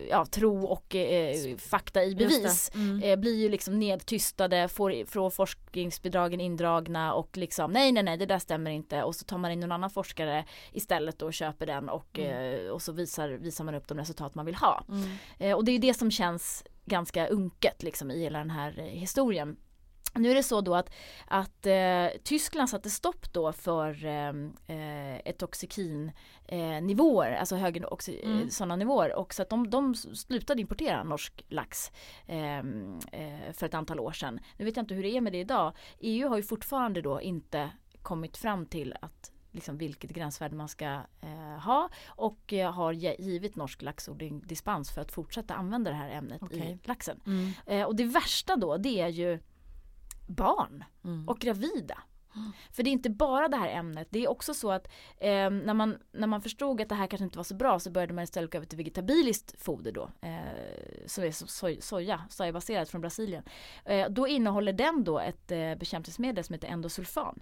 ja, 0.10 0.26
tro 0.26 0.66
och 0.66 0.96
eh, 0.96 1.56
fakta 1.58 2.04
i 2.04 2.16
bevis 2.16 2.70
det. 2.74 2.80
Mm. 2.80 3.04
eh, 3.04 3.16
blir 3.16 3.36
ju 3.36 3.50
liksom 3.50 3.80
nedtystade, 3.80 4.68
får, 4.68 5.06
får 5.06 5.30
forskningsbidragen 5.30 6.42
indragna 6.42 7.14
och 7.14 7.38
liksom 7.38 7.72
nej 7.72 7.92
nej 7.92 8.04
nej 8.04 8.18
det 8.18 8.26
där 8.26 8.40
stämmer 8.40 8.72
inte 8.72 9.04
och 9.04 9.16
så 9.16 9.26
tar 9.26 9.38
man 9.38 9.52
in 9.52 9.60
någon 9.60 9.72
annan 9.72 9.90
forskare 9.90 10.46
istället 10.72 11.22
och 11.22 11.34
köper 11.34 11.66
den 11.66 11.90
och, 11.90 12.20
Mm. 12.20 12.66
eh, 12.66 12.72
och 12.72 12.82
så 12.82 12.92
visar, 13.06 13.30
visar 13.30 13.64
man 13.64 13.76
upp 13.76 13.88
de 13.88 13.98
resultat 13.98 14.36
man 14.36 14.46
vill 14.46 14.56
ha. 14.56 14.84
Mm. 14.90 15.10
Eh, 15.40 15.56
och 15.56 15.66
det 15.66 15.72
är 15.72 15.80
det 15.80 15.94
som 15.94 16.12
känns 16.12 16.64
ganska 16.86 17.28
unket 17.28 17.84
liksom 17.84 18.12
i 18.12 18.20
hela 18.20 18.40
den 18.40 18.50
här 18.50 18.80
eh, 18.80 18.86
historien. 18.86 19.58
Nu 20.18 20.32
är 20.32 20.36
det 20.36 20.44
så 20.44 20.62
då 20.62 20.76
att, 20.76 20.90
att 21.28 21.66
eh, 21.66 22.08
Tyskland 22.24 22.70
satte 22.70 22.90
stopp 22.90 23.34
då 23.34 23.52
för 23.54 24.06
eh, 24.06 24.30
eh, 24.78 25.20
etoxikin 25.26 26.12
eh, 26.48 26.82
nivåer, 26.82 27.32
alltså 27.32 27.56
högre 27.56 27.86
oxi- 27.86 28.24
Mm. 28.26 28.42
eh, 28.42 28.48
sådana 28.48 28.76
nivåer 28.76 29.16
och 29.16 29.34
så 29.34 29.42
att 29.42 29.50
de, 29.50 29.70
de 29.70 29.96
slutade 29.96 30.62
importera 30.62 31.04
norsk 31.04 31.46
lax 31.50 31.92
eh, 32.28 32.58
eh, 32.58 33.52
för 33.54 33.66
ett 33.66 33.74
antal 33.74 34.00
år 34.00 34.12
sedan. 34.12 34.40
Nu 34.58 34.66
vet 34.66 34.76
jag 34.78 34.84
inte 34.84 34.94
hur 34.96 35.04
det 35.04 35.18
är 35.18 35.22
med 35.22 35.34
det 35.34 35.40
idag. 35.40 35.74
EU 36.00 36.30
har 36.30 36.38
ju 36.38 36.44
fortfarande 36.44 37.02
då 37.02 37.22
inte 37.22 37.70
kommit 38.02 38.38
fram 38.38 38.66
till 38.66 38.94
att 39.02 39.32
liksom 39.56 39.78
vilket 39.78 40.12
gränsvärde 40.12 40.56
man 40.56 40.68
ska 40.68 40.86
eh, 41.22 41.60
ha 41.66 41.90
och 42.08 42.54
eh, 42.54 42.72
har 42.72 42.92
givit 42.92 43.56
norsk 43.56 43.82
laxodling 43.82 44.42
dispens 44.46 44.92
för 44.92 45.02
att 45.02 45.12
fortsätta 45.12 45.54
använda 45.54 45.92
det 45.92 45.98
här 45.98 46.10
ämnet 46.10 46.42
i 46.42 46.46
Okej. 46.46 46.80
laxen. 46.84 47.22
Mm. 47.26 47.52
Eh, 47.66 47.88
och 47.88 47.96
det 47.96 48.04
värsta 48.06 48.56
då 48.56 48.78
det 48.78 49.02
är 49.02 49.08
ju 49.08 49.40
barn 50.28 50.84
Mm. 51.04 51.28
och 51.30 51.40
gravida. 51.40 51.98
För 52.72 52.84
det 52.84 52.90
är 52.90 52.92
inte 52.92 53.10
bara 53.10 53.48
det 53.48 53.58
här 53.58 53.68
ämnet, 53.70 54.08
det 54.12 54.20
är 54.24 54.30
också 54.30 54.54
så 54.54 54.72
att 54.72 54.88
eh, 55.18 55.50
när, 55.50 55.74
man, 55.74 55.98
när 56.12 56.28
man 56.28 56.42
förstod 56.42 56.82
att 56.82 56.90
det 56.90 56.96
här 56.96 57.08
kanske 57.08 57.24
inte 57.24 57.38
var 57.38 57.44
så 57.44 57.56
bra 57.56 57.80
så 57.80 57.92
började 57.92 58.14
man 58.14 58.24
istället 58.24 58.52
gå 58.52 58.58
över 58.58 58.66
till 58.68 58.78
vegetabiliskt 58.78 59.62
foder 59.62 59.92
då. 59.92 60.10
Eh, 60.22 60.40
som 61.06 61.24
är 61.24 61.32
soj, 61.32 61.82
soja, 61.82 62.22
sojabaserat 62.30 62.90
från 62.90 63.02
Brasilien. 63.02 63.44
Eh, 63.86 64.10
då 64.10 64.28
innehåller 64.28 64.74
den 64.74 65.04
då 65.04 65.20
ett 65.20 65.52
eh, 65.52 65.76
bekämpningsmedel 65.76 66.44
som 66.44 66.54
heter 66.54 66.68
endosulfan 66.68 67.40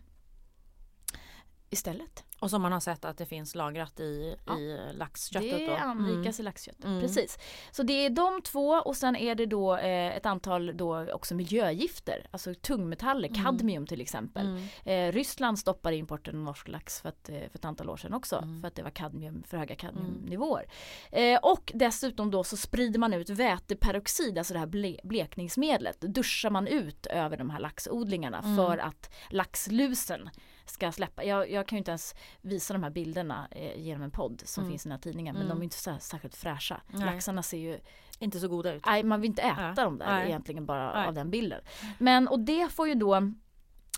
istället. 1.74 2.24
Och 2.44 2.50
som 2.50 2.62
man 2.62 2.72
har 2.72 2.80
sett 2.80 3.06
att 3.06 3.18
det 3.18 3.26
finns 3.26 3.56
lagrat 3.56 4.00
i, 4.00 4.36
ja. 4.46 4.60
i 4.60 4.80
laxköttet. 4.94 5.68
Det 5.68 5.78
anrikas 5.78 6.40
mm. 6.40 6.44
i 6.44 6.44
laxköttet, 6.44 6.86
mm. 6.86 7.02
precis. 7.02 7.40
Så 7.72 7.84
det 7.84 7.94
är 7.94 8.10
de 8.10 8.42
två 8.42 8.70
och 8.70 8.96
sen 8.96 9.16
är 9.16 9.36
det 9.36 9.46
då 9.46 9.78
eh, 9.78 10.18
ett 10.18 10.26
antal 10.26 10.78
då 10.78 11.12
också 11.14 11.36
miljögifter, 11.36 12.28
alltså 12.32 12.54
tungmetaller, 12.54 13.30
mm. 13.30 13.44
kadmium 13.44 13.88
till 13.88 14.02
exempel. 14.02 14.48
Mm. 14.48 15.10
Eh, 15.10 15.14
Ryssland 15.14 15.60
stoppade 15.60 15.96
importen 15.96 16.36
av 16.36 16.42
norsk 16.42 16.68
lax 16.68 17.02
för, 17.02 17.10
att, 17.10 17.30
eh, 17.30 17.36
för 17.36 17.58
ett 17.58 17.66
antal 17.66 17.90
år 17.90 17.98
sedan 17.98 18.14
också 18.14 18.38
mm. 18.38 18.62
för 18.62 18.68
att 18.68 18.76
det 18.76 18.84
var 18.84 18.90
kadmium, 18.92 19.44
för 19.48 19.58
höga 19.58 19.76
kadmiumnivåer. 19.76 20.66
Eh, 21.12 21.40
och 21.40 21.72
dessutom 21.76 22.32
då 22.32 22.44
så 22.44 22.58
sprider 22.58 23.00
man 23.00 23.14
ut 23.14 23.30
väteperoxid, 23.30 24.38
alltså 24.38 24.54
det 24.54 24.60
här 24.60 24.68
ble 24.68 25.00
blekningsmedlet, 25.04 26.02
duschar 26.02 26.50
man 26.50 26.68
ut 26.68 27.06
över 27.06 27.38
de 27.38 27.50
här 27.50 27.60
laxodlingarna 27.60 28.40
mm. 28.40 28.56
för 28.56 28.78
att 28.78 29.14
laxlusen 29.30 30.30
ska 30.66 30.92
släppa. 30.92 31.24
Jag, 31.24 31.52
jag 31.52 31.68
kan 31.68 31.76
ju 31.76 31.80
inte 31.80 31.92
ens 31.92 32.16
visa 32.42 32.74
de 32.74 32.84
här 32.84 32.90
bilderna 32.90 33.48
eh, 33.52 33.80
genom 33.80 34.04
en 34.04 34.12
podd 34.12 34.42
som 34.46 34.64
mm. 34.64 34.72
finns 34.72 34.86
i 34.86 34.90
den 34.90 34.92
här 34.92 35.02
tidningen 35.02 35.36
men 35.36 35.46
mm. 35.46 35.56
de 35.56 35.62
är 35.62 35.64
inte 35.64 35.78
så 35.78 35.96
särskilt 36.00 36.36
fräscha. 36.36 36.82
Nej. 36.88 37.06
Laxarna 37.06 37.44
ser 37.44 37.58
ju 37.58 37.80
inte 38.20 38.40
så 38.40 38.48
goda 38.48 38.74
ut. 38.74 38.86
Nej 38.86 39.04
man 39.04 39.22
vill 39.22 39.30
inte 39.30 39.42
äta 39.42 39.74
ja. 39.78 39.84
dem 39.84 39.98
där 39.98 40.06
nej. 40.06 40.28
egentligen 40.28 40.66
bara 40.66 40.94
nej. 40.94 41.08
av 41.08 41.14
den 41.14 41.30
bilden. 41.30 41.62
Men 41.98 42.28
och 42.28 42.40
det 42.40 42.72
får 42.72 42.88
ju 42.88 42.96
då 42.96 43.34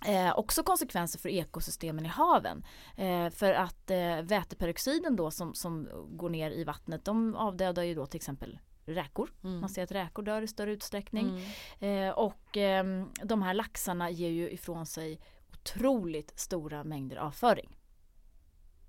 Eh, 0.06 0.38
också 0.38 0.64
konsekvenser 0.64 1.20
för 1.20 1.30
ekosystemen 1.30 2.06
i 2.06 2.08
haven. 2.08 2.66
Eh, 2.98 3.30
för 3.30 3.54
att 3.54 3.92
eh, 3.92 4.22
väteperoxiden 4.22 5.16
då 5.16 5.32
som, 5.32 5.54
som 5.54 5.90
går 6.10 6.30
ner 6.30 6.52
i 6.52 6.64
vattnet 6.64 7.06
de 7.06 7.36
avdödar 7.36 7.84
ju 7.84 7.96
då 7.96 8.06
till 8.06 8.18
exempel 8.18 8.60
räkor. 8.86 9.30
Mm. 9.44 9.60
Man 9.60 9.70
ser 9.70 9.84
att 9.84 9.92
räkor 9.92 10.24
dör 10.24 10.42
i 10.42 10.48
större 10.48 10.72
utsträckning. 10.72 11.42
Mm. 11.80 12.08
Eh, 12.08 12.14
och 12.14 12.58
ehm, 12.58 13.10
de 13.24 13.42
här 13.42 13.54
laxarna 13.54 14.10
ger 14.10 14.30
ju 14.30 14.52
ifrån 14.52 14.86
sig 14.86 15.20
otroligt 15.66 16.40
stora 16.40 16.84
mängder 16.84 17.18
avföring. 17.18 17.78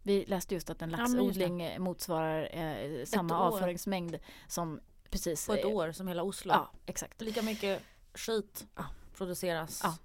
Vi 0.02 0.24
läste 0.26 0.54
just 0.54 0.70
att 0.70 0.82
en 0.82 0.90
laxodling 0.90 1.60
ja, 1.60 1.78
motsvarar 1.78 2.48
eh, 2.52 3.04
samma 3.04 3.38
avföringsmängd 3.38 4.16
som 4.48 4.80
precis 5.10 5.46
på 5.46 5.54
ett 5.54 5.64
år 5.64 5.92
som 5.92 6.08
hela 6.08 6.22
Oslo. 6.22 6.52
Ja, 6.52 6.70
exakt. 6.86 7.20
Lika 7.20 7.42
mycket 7.42 7.82
skit 8.14 8.66
ja. 8.76 8.84
produceras 9.14 9.80
ja. 9.84 9.96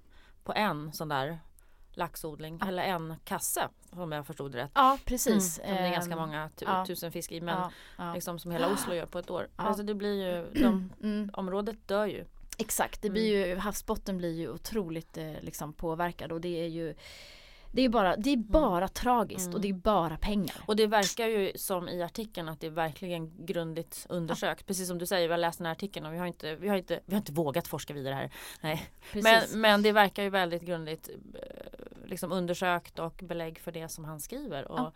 på 0.43 0.53
en 0.53 0.93
sån 0.93 1.09
där 1.09 1.39
laxodling 1.91 2.57
ja. 2.61 2.67
eller 2.67 2.83
en 2.83 3.15
kasse 3.23 3.69
om 3.89 4.11
jag 4.11 4.27
förstod 4.27 4.51
det 4.51 4.57
rätt. 4.57 4.71
Ja 4.75 4.97
precis. 5.05 5.59
Mm, 5.59 5.75
det 5.75 5.81
är 5.81 5.91
ganska 5.91 6.13
ehm, 6.13 6.19
många 6.19 6.49
ja. 6.59 6.85
tusen 6.85 7.11
fisk 7.11 7.31
i 7.31 7.41
men 7.41 7.71
liksom 8.13 8.39
som 8.39 8.51
hela 8.51 8.73
Oslo 8.73 8.93
gör 8.93 9.05
på 9.05 9.19
ett 9.19 9.29
år. 9.29 9.49
Alltså 9.55 9.83
det 9.83 9.93
blir 9.93 10.27
ju, 10.27 10.61
de, 10.61 10.93
mm. 11.03 11.29
området 11.33 11.87
dör 11.87 12.05
ju. 12.05 12.25
Exakt, 12.57 13.01
det 13.01 13.09
blir 13.09 13.35
mm. 13.35 13.49
ju, 13.49 13.55
havsbotten 13.55 14.17
blir 14.17 14.33
ju 14.33 14.49
otroligt 14.49 15.17
eh, 15.17 15.33
liksom 15.41 15.73
påverkad 15.73 16.31
och 16.31 16.41
det 16.41 16.63
är 16.63 16.67
ju 16.67 16.95
det 17.73 17.81
är 17.81 17.89
bara, 17.89 18.15
det 18.15 18.29
är 18.29 18.33
mm. 18.33 18.47
bara 18.49 18.77
mm. 18.77 18.89
tragiskt 18.89 19.53
och 19.53 19.61
det 19.61 19.69
är 19.69 19.73
bara 19.73 20.17
pengar. 20.17 20.55
Och 20.65 20.75
det 20.75 20.87
verkar 20.87 21.27
ju 21.27 21.51
som 21.55 21.89
i 21.89 22.03
artikeln 22.03 22.49
att 22.49 22.59
det 22.59 22.67
är 22.67 22.71
verkligen 22.71 23.45
grundligt 23.45 24.05
undersökt. 24.09 24.61
Ja. 24.61 24.67
Precis 24.67 24.87
som 24.87 24.97
du 24.97 25.05
säger, 25.05 25.27
vi 25.27 25.33
har 25.33 25.37
läst 25.37 25.57
den 25.57 25.65
här 25.65 25.71
artikeln 25.71 26.05
och 26.05 26.13
vi 26.13 26.17
har 26.17 26.27
inte, 26.27 26.55
vi 26.55 26.67
har 26.67 26.77
inte, 26.77 26.99
vi 27.05 27.13
har 27.13 27.17
inte 27.17 27.31
vågat 27.31 27.67
forska 27.67 27.93
vidare 27.93 28.13
här. 28.13 28.31
Nej. 28.61 28.89
Men, 29.13 29.61
men 29.61 29.81
det 29.81 29.91
verkar 29.91 30.23
ju 30.23 30.29
väldigt 30.29 30.61
grundligt 30.61 31.09
eh, 31.09 32.05
liksom 32.05 32.31
undersökt 32.31 32.99
och 32.99 33.21
belägg 33.23 33.59
för 33.59 33.71
det 33.71 33.87
som 33.87 34.05
han 34.05 34.19
skriver. 34.19 34.71
Och, 34.71 34.79
ja. 34.79 34.93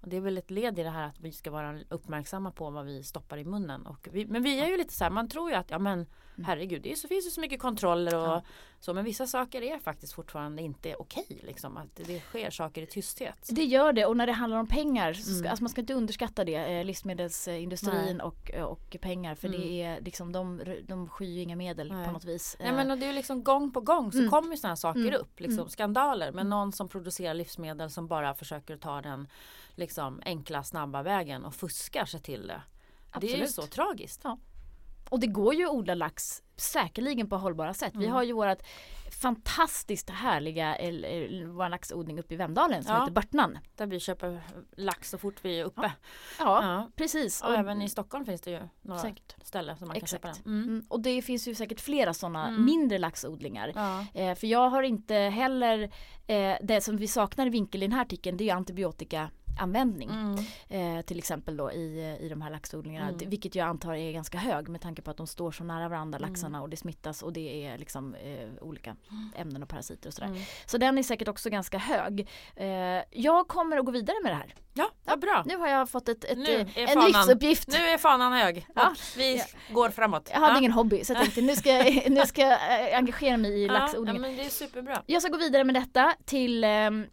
Och 0.00 0.08
det 0.08 0.16
är 0.16 0.20
väl 0.20 0.38
ett 0.38 0.50
led 0.50 0.78
i 0.78 0.82
det 0.82 0.90
här 0.90 1.06
att 1.06 1.20
vi 1.20 1.32
ska 1.32 1.50
vara 1.50 1.78
uppmärksamma 1.88 2.50
på 2.50 2.70
vad 2.70 2.84
vi 2.84 3.02
stoppar 3.02 3.38
i 3.38 3.44
munnen. 3.44 3.86
Och 3.86 4.08
vi, 4.12 4.26
men 4.26 4.42
vi 4.42 4.60
är 4.60 4.66
ju 4.66 4.76
lite 4.76 4.94
så 4.94 5.04
här, 5.04 5.10
man 5.10 5.28
tror 5.28 5.50
ju 5.50 5.56
att 5.56 5.70
ja 5.70 5.78
men 5.78 5.92
mm. 5.92 6.06
Herregud 6.44 6.82
det 6.82 6.92
är 6.92 6.96
så, 6.96 7.08
finns 7.08 7.26
ju 7.26 7.30
så 7.30 7.40
mycket 7.40 7.60
kontroller 7.60 8.16
och 8.16 8.22
ja. 8.22 8.42
så 8.80 8.94
men 8.94 9.04
vissa 9.04 9.26
saker 9.26 9.62
är 9.62 9.78
faktiskt 9.78 10.12
fortfarande 10.12 10.62
inte 10.62 10.94
okej. 10.94 11.40
Liksom, 11.42 11.76
att 11.76 11.96
det 11.96 12.20
sker 12.20 12.50
saker 12.50 12.82
i 12.82 12.86
tysthet. 12.86 13.48
Det 13.50 13.64
gör 13.64 13.92
det 13.92 14.06
och 14.06 14.16
när 14.16 14.26
det 14.26 14.32
handlar 14.32 14.58
om 14.58 14.66
pengar, 14.66 15.12
ska, 15.12 15.32
mm. 15.32 15.50
alltså 15.50 15.62
man 15.62 15.70
ska 15.70 15.80
inte 15.80 15.94
underskatta 15.94 16.44
det, 16.44 16.54
eh, 16.54 16.84
livsmedelsindustrin 16.84 18.20
och, 18.20 18.50
och 18.50 18.96
pengar 19.00 19.34
för 19.34 19.48
mm. 19.48 19.60
det 19.60 19.82
är 19.82 20.00
liksom 20.00 20.32
de, 20.32 20.62
de 20.88 21.08
skyr 21.08 21.38
inga 21.38 21.56
medel 21.56 21.92
Nej. 21.92 22.06
på 22.06 22.12
något 22.12 22.24
vis. 22.24 22.56
Nej 22.60 22.72
men 22.72 22.90
och 22.90 22.98
det 22.98 23.06
är 23.06 23.12
liksom 23.12 23.44
gång 23.44 23.72
på 23.72 23.80
gång 23.80 24.12
så 24.12 24.18
mm. 24.18 24.30
kommer 24.30 24.56
sådana 24.56 24.70
här 24.70 24.76
saker 24.76 25.00
mm. 25.00 25.14
upp, 25.14 25.40
liksom, 25.40 25.58
mm. 25.58 25.68
skandaler 25.68 26.32
med 26.32 26.46
någon 26.46 26.72
som 26.72 26.88
producerar 26.88 27.34
livsmedel 27.34 27.90
som 27.90 28.06
bara 28.06 28.34
försöker 28.34 28.76
ta 28.76 29.02
den 29.02 29.28
liksom 29.74 30.22
enkla 30.24 30.64
snabba 30.64 31.02
vägen 31.02 31.44
och 31.44 31.54
fuskar 31.54 32.04
sig 32.04 32.20
till 32.20 32.46
det. 32.46 32.62
Absolut. 33.10 33.32
Det 33.32 33.38
är 33.38 33.42
ju 33.42 33.48
så 33.48 33.62
tragiskt. 33.62 34.20
Ja. 34.24 34.38
Och 35.10 35.20
det 35.20 35.26
går 35.26 35.54
ju 35.54 35.64
att 35.64 35.72
odla 35.72 35.94
lax 35.94 36.42
säkerligen 36.56 37.28
på 37.28 37.36
hållbara 37.36 37.74
sätt. 37.74 37.94
Mm. 37.94 38.06
Vi 38.06 38.10
har 38.10 38.22
ju 38.22 38.32
vårat 38.32 38.62
fantastiskt 39.20 40.10
härliga 40.10 40.76
vår 41.46 41.68
laxodling 41.68 42.18
uppe 42.18 42.34
i 42.34 42.36
Vemdalen 42.36 42.84
som 42.84 42.94
ja. 42.94 43.00
heter 43.00 43.12
Börtnan. 43.12 43.58
Där 43.76 43.86
vi 43.86 44.00
köper 44.00 44.40
lax 44.76 45.10
så 45.10 45.18
fort 45.18 45.34
vi 45.42 45.60
är 45.60 45.64
uppe. 45.64 45.92
Ja, 46.38 46.64
ja. 46.64 46.90
precis. 46.96 47.42
Och, 47.42 47.48
och, 47.48 47.54
även 47.54 47.82
i 47.82 47.88
Stockholm 47.88 48.24
finns 48.24 48.40
det 48.40 48.50
ju 48.50 48.60
några 48.82 49.00
säkert. 49.00 49.34
ställen 49.42 49.76
som 49.76 49.88
man 49.88 49.96
Exakt. 49.96 50.22
kan 50.22 50.34
köpa 50.34 50.42
den. 50.44 50.54
Mm. 50.54 50.68
Mm. 50.68 50.84
Och 50.88 51.00
det 51.00 51.22
finns 51.22 51.48
ju 51.48 51.54
säkert 51.54 51.80
flera 51.80 52.14
sådana 52.14 52.48
mm. 52.48 52.64
mindre 52.64 52.98
laxodlingar. 52.98 53.72
Ja. 53.74 54.06
Eh, 54.14 54.34
för 54.34 54.46
jag 54.46 54.70
har 54.70 54.82
inte 54.82 55.14
heller, 55.14 55.90
eh, 56.26 56.56
det 56.62 56.80
som 56.80 56.96
vi 56.96 57.08
saknar 57.08 57.46
i 57.46 57.50
vinkel 57.50 57.82
i 57.82 57.86
den 57.86 57.92
här 57.92 58.02
artikeln 58.02 58.36
det 58.36 58.50
är 58.50 58.54
antibiotika 58.54 59.30
användning. 59.58 60.10
Mm. 60.10 60.98
Eh, 60.98 61.02
till 61.02 61.18
exempel 61.18 61.56
då 61.56 61.72
i, 61.72 62.16
i 62.20 62.28
de 62.28 62.42
här 62.42 62.50
laxodlingarna. 62.50 63.08
Mm. 63.08 63.30
Vilket 63.30 63.54
jag 63.54 63.68
antar 63.68 63.94
är 63.94 64.12
ganska 64.12 64.38
hög 64.38 64.68
med 64.68 64.80
tanke 64.80 65.02
på 65.02 65.10
att 65.10 65.16
de 65.16 65.26
står 65.26 65.52
så 65.52 65.64
nära 65.64 65.88
varandra 65.88 66.18
mm. 66.18 66.30
laxarna 66.30 66.62
och 66.62 66.68
det 66.68 66.76
smittas 66.76 67.22
och 67.22 67.32
det 67.32 67.66
är 67.66 67.78
liksom 67.78 68.14
eh, 68.14 68.48
olika 68.60 68.96
ämnen 69.36 69.62
och 69.62 69.68
parasiter 69.68 70.08
och 70.08 70.14
sådär. 70.14 70.28
Mm. 70.28 70.42
Så 70.66 70.78
den 70.78 70.98
är 70.98 71.02
säkert 71.02 71.28
också 71.28 71.50
ganska 71.50 71.78
hög. 71.78 72.28
Eh, 72.56 72.66
jag 73.10 73.48
kommer 73.48 73.76
att 73.76 73.84
gå 73.84 73.92
vidare 73.92 74.16
med 74.22 74.32
det 74.32 74.36
här. 74.36 74.54
Ja, 74.74 74.90
ja, 75.04 75.16
bra. 75.16 75.42
Nu 75.46 75.56
har 75.56 75.68
jag 75.68 75.88
fått 75.88 76.08
ett, 76.08 76.24
ett, 76.24 76.48
en 76.74 76.88
fanan, 76.88 77.06
livsuppgift. 77.06 77.68
Nu 77.68 77.78
är 77.78 77.98
fanan 77.98 78.32
hög 78.32 78.66
ja. 78.74 78.94
vi 79.16 79.36
ja. 79.36 79.44
går 79.74 79.90
framåt. 79.90 80.28
Jag 80.32 80.40
hade 80.40 80.52
ja. 80.52 80.58
ingen 80.58 80.72
hobby 80.72 81.04
så 81.04 81.12
jag 81.12 81.22
tänkte 81.22 81.40
nu 81.40 81.56
ska 81.56 81.70
jag, 81.70 82.10
nu 82.10 82.26
ska 82.26 82.40
jag 82.42 82.92
engagera 82.92 83.36
mig 83.36 83.50
i 83.50 83.66
ja, 83.66 83.72
laxodlingen. 83.72 84.22
Ja, 84.22 84.28
men 84.28 84.36
det 84.36 84.44
är 84.44 84.48
superbra. 84.48 85.02
Jag 85.06 85.22
ska 85.22 85.30
gå 85.30 85.38
vidare 85.38 85.64
med 85.64 85.74
detta 85.74 86.14
till 86.24 86.64
um, 86.64 87.06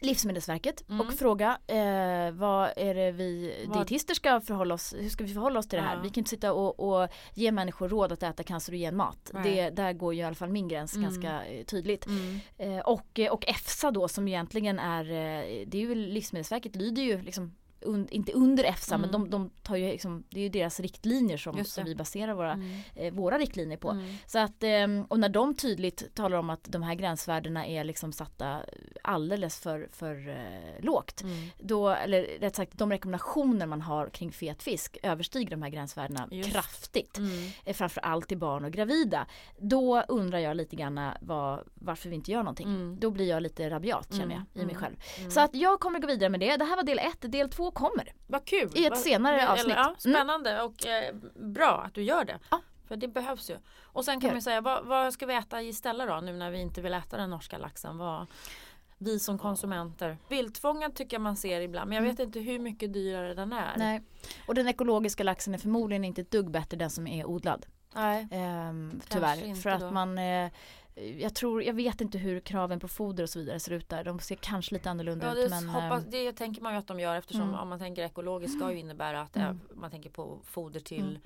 Livsmedelsverket 0.00 0.88
mm. 0.88 1.00
och 1.00 1.14
fråga 1.14 1.58
eh, 1.66 2.30
vad 2.32 2.70
är 2.76 2.94
det 2.94 3.12
vi 3.12 3.54
vad? 3.68 3.78
dietister 3.78 4.14
ska 4.14 4.40
förhålla 4.40 4.74
oss, 4.74 4.94
hur 4.98 5.08
ska 5.08 5.24
vi 5.24 5.32
förhålla 5.32 5.58
oss 5.58 5.68
till 5.68 5.76
ja. 5.76 5.82
det 5.82 5.88
här? 5.88 6.02
Vi 6.02 6.08
kan 6.08 6.20
inte 6.20 6.30
sitta 6.30 6.52
och, 6.52 6.80
och 6.80 7.08
ge 7.34 7.52
människor 7.52 7.88
råd 7.88 8.12
att 8.12 8.22
äta 8.22 8.42
cancerogen 8.42 8.96
mat. 8.96 9.30
Det, 9.42 9.70
där 9.70 9.92
går 9.92 10.14
ju 10.14 10.20
i 10.20 10.24
alla 10.24 10.34
fall 10.34 10.48
min 10.48 10.68
gräns 10.68 10.94
mm. 10.94 11.04
ganska 11.04 11.44
eh, 11.44 11.64
tydligt. 11.64 12.06
Mm. 12.06 12.40
Eh, 12.58 12.78
och, 12.78 13.20
och 13.30 13.48
EFSA 13.48 13.90
då 13.90 14.08
som 14.08 14.28
egentligen 14.28 14.78
är, 14.78 15.04
eh, 15.04 15.66
det 15.66 15.78
är 15.78 15.80
ju 15.80 15.94
Livsmedelsverket 15.94 16.76
lyder 16.76 17.02
ju 17.02 17.22
liksom 17.22 17.52
un, 17.80 18.08
inte 18.10 18.32
under 18.32 18.64
EFSA 18.64 18.94
mm. 18.94 19.00
men 19.00 19.10
de, 19.10 19.30
de, 19.30 19.50
tar 19.62 19.76
ju 19.76 19.86
liksom, 19.90 20.24
det 20.28 20.40
är 20.40 20.42
ju 20.42 20.48
deras 20.48 20.80
riktlinjer 20.80 21.36
som, 21.36 21.64
som 21.64 21.84
vi 21.84 21.94
baserar 21.94 22.34
våra, 22.34 22.52
mm. 22.52 22.80
eh, 22.94 23.12
våra 23.14 23.38
riktlinjer 23.38 23.78
på. 23.78 23.90
Mm. 23.90 24.16
Så 24.26 24.38
att, 24.38 24.62
eh, 24.62 24.86
och 25.08 25.20
när 25.20 25.28
de 25.28 25.54
tydligt 25.54 26.14
talar 26.14 26.38
om 26.38 26.50
att 26.50 26.64
de 26.64 26.82
här 26.82 26.94
gränsvärdena 26.94 27.66
är 27.66 27.84
liksom 27.84 28.12
satta 28.12 28.60
alldeles 29.02 29.58
för, 29.58 29.88
för 29.92 30.28
eh, 30.28 30.84
lågt. 30.84 31.22
Mm. 31.22 31.48
Då, 31.58 31.88
eller 31.88 32.22
rätt 32.40 32.56
sagt 32.56 32.78
de 32.78 32.90
rekommendationer 32.90 33.66
man 33.66 33.80
har 33.80 34.08
kring 34.08 34.32
fet 34.32 34.62
fisk 34.62 34.98
överstiger 35.02 35.50
de 35.50 35.62
här 35.62 35.70
gränsvärdena 35.70 36.28
Just. 36.30 36.52
kraftigt. 36.52 37.18
Mm. 37.18 37.50
Eh, 37.64 37.74
framförallt 37.74 38.28
till 38.28 38.38
barn 38.38 38.64
och 38.64 38.72
gravida. 38.72 39.26
Då 39.58 40.02
undrar 40.08 40.38
jag 40.38 40.56
lite 40.56 40.76
grann 40.76 41.00
vad, 41.20 41.60
varför 41.74 42.08
vi 42.08 42.14
inte 42.14 42.30
gör 42.30 42.42
någonting. 42.42 42.68
Mm. 42.68 43.00
Då 43.00 43.10
blir 43.10 43.28
jag 43.28 43.42
lite 43.42 43.70
rabiat 43.70 44.14
känner 44.14 44.34
jag 44.34 44.62
i 44.62 44.66
mig 44.66 44.74
själv. 44.74 44.96
Så 45.28 45.40
att 45.40 45.54
jag 45.54 45.80
kommer 45.80 45.98
gå 45.98 46.06
vidare 46.06 46.30
med 46.30 46.40
det. 46.40 46.56
Det 46.56 46.64
här 46.64 46.76
var 46.76 46.82
del 46.82 46.98
ett. 46.98 47.32
Del 47.32 47.50
två 47.50 47.65
kommer. 47.70 48.12
Vad 48.26 48.44
kul! 48.44 48.70
I 48.74 48.84
ett 48.84 48.90
Vad, 48.90 48.98
senare 48.98 49.40
eller, 49.40 49.52
avsnitt. 49.52 49.76
Ja, 49.76 49.84
mm. 49.84 50.16
spännande 50.16 50.50
mm. 50.50 50.66
och 50.66 50.86
eh, 50.86 51.14
bra 51.34 51.82
att 51.86 51.94
du 51.94 52.02
gör 52.02 52.24
det. 52.24 52.38
Ja. 52.50 52.60
För 52.88 52.96
det 52.96 53.08
behövs 53.08 53.50
ju. 53.50 53.56
Och 53.82 54.04
sen 54.04 54.20
kan 54.20 54.28
ja. 54.28 54.34
man 54.34 54.42
säga, 54.42 54.60
vad, 54.60 54.84
vad, 54.84 55.12
ska 55.12 55.26
vi 55.26 55.34
äta 55.34 55.62
istället 55.62 56.08
då 56.08 56.20
nu 56.20 56.32
när 56.32 56.50
vi 56.50 56.58
inte 56.58 56.80
vill 56.80 56.94
äta 56.94 57.16
den 57.16 57.30
norska 57.30 57.58
laxen? 57.58 57.98
Vad, 57.98 58.26
vi 58.98 59.18
som 59.18 59.38
konsumenter. 59.38 60.18
Viltfångad 60.28 60.94
tycker 60.94 61.14
jag 61.14 61.22
man 61.22 61.36
ser 61.36 61.60
ibland 61.60 61.88
men 61.88 61.96
jag 61.96 62.02
vet 62.02 62.18
mm. 62.18 62.28
inte 62.28 62.40
hur 62.40 62.58
mycket 62.58 62.92
dyrare 62.92 63.34
den 63.34 63.52
är. 63.52 63.74
Nej. 63.76 64.02
Och 64.48 64.54
den 64.54 64.68
ekologiska 64.68 65.24
laxen 65.24 65.54
är 65.54 65.58
förmodligen 65.58 66.04
inte 66.04 66.20
ett 66.20 66.30
dugg 66.30 66.50
bättre 66.50 66.76
den 66.76 66.90
som 66.90 67.06
är 67.06 67.26
odlad. 67.26 67.66
Nej. 67.94 68.28
Ehm, 68.30 69.00
tyvärr. 69.08 69.54
För 69.54 69.70
att 69.70 69.80
då. 69.80 69.90
man 69.90 70.18
eh, 70.18 70.50
jag 71.18 71.34
tror, 71.34 71.62
jag 71.62 71.74
vet 71.74 72.00
inte 72.00 72.18
hur 72.18 72.40
kraven 72.40 72.80
på 72.80 72.88
foder 72.88 73.22
och 73.22 73.30
så 73.30 73.38
vidare 73.38 73.60
ser 73.60 73.72
ut 73.72 73.88
där. 73.88 74.04
De 74.04 74.18
ser 74.18 74.34
kanske 74.34 74.74
lite 74.74 74.90
annorlunda 74.90 75.26
ja, 75.26 75.44
ut. 75.44 75.50
Men, 75.50 75.68
hoppas, 75.68 76.04
ehm, 76.04 76.10
det 76.10 76.32
tänker 76.32 76.62
man 76.62 76.72
ju 76.72 76.78
att 76.78 76.86
de 76.86 77.00
gör 77.00 77.16
eftersom 77.16 77.42
mm. 77.42 77.54
om 77.54 77.68
man 77.68 77.78
tänker 77.78 78.04
ekologiskt 78.04 78.56
ska 78.58 78.72
ju 78.72 78.78
innebära 78.78 79.20
att 79.20 79.36
mm. 79.36 79.60
man 79.74 79.90
tänker 79.90 80.10
på 80.10 80.40
foder 80.44 80.80
till 80.80 81.08
mm. 81.08 81.20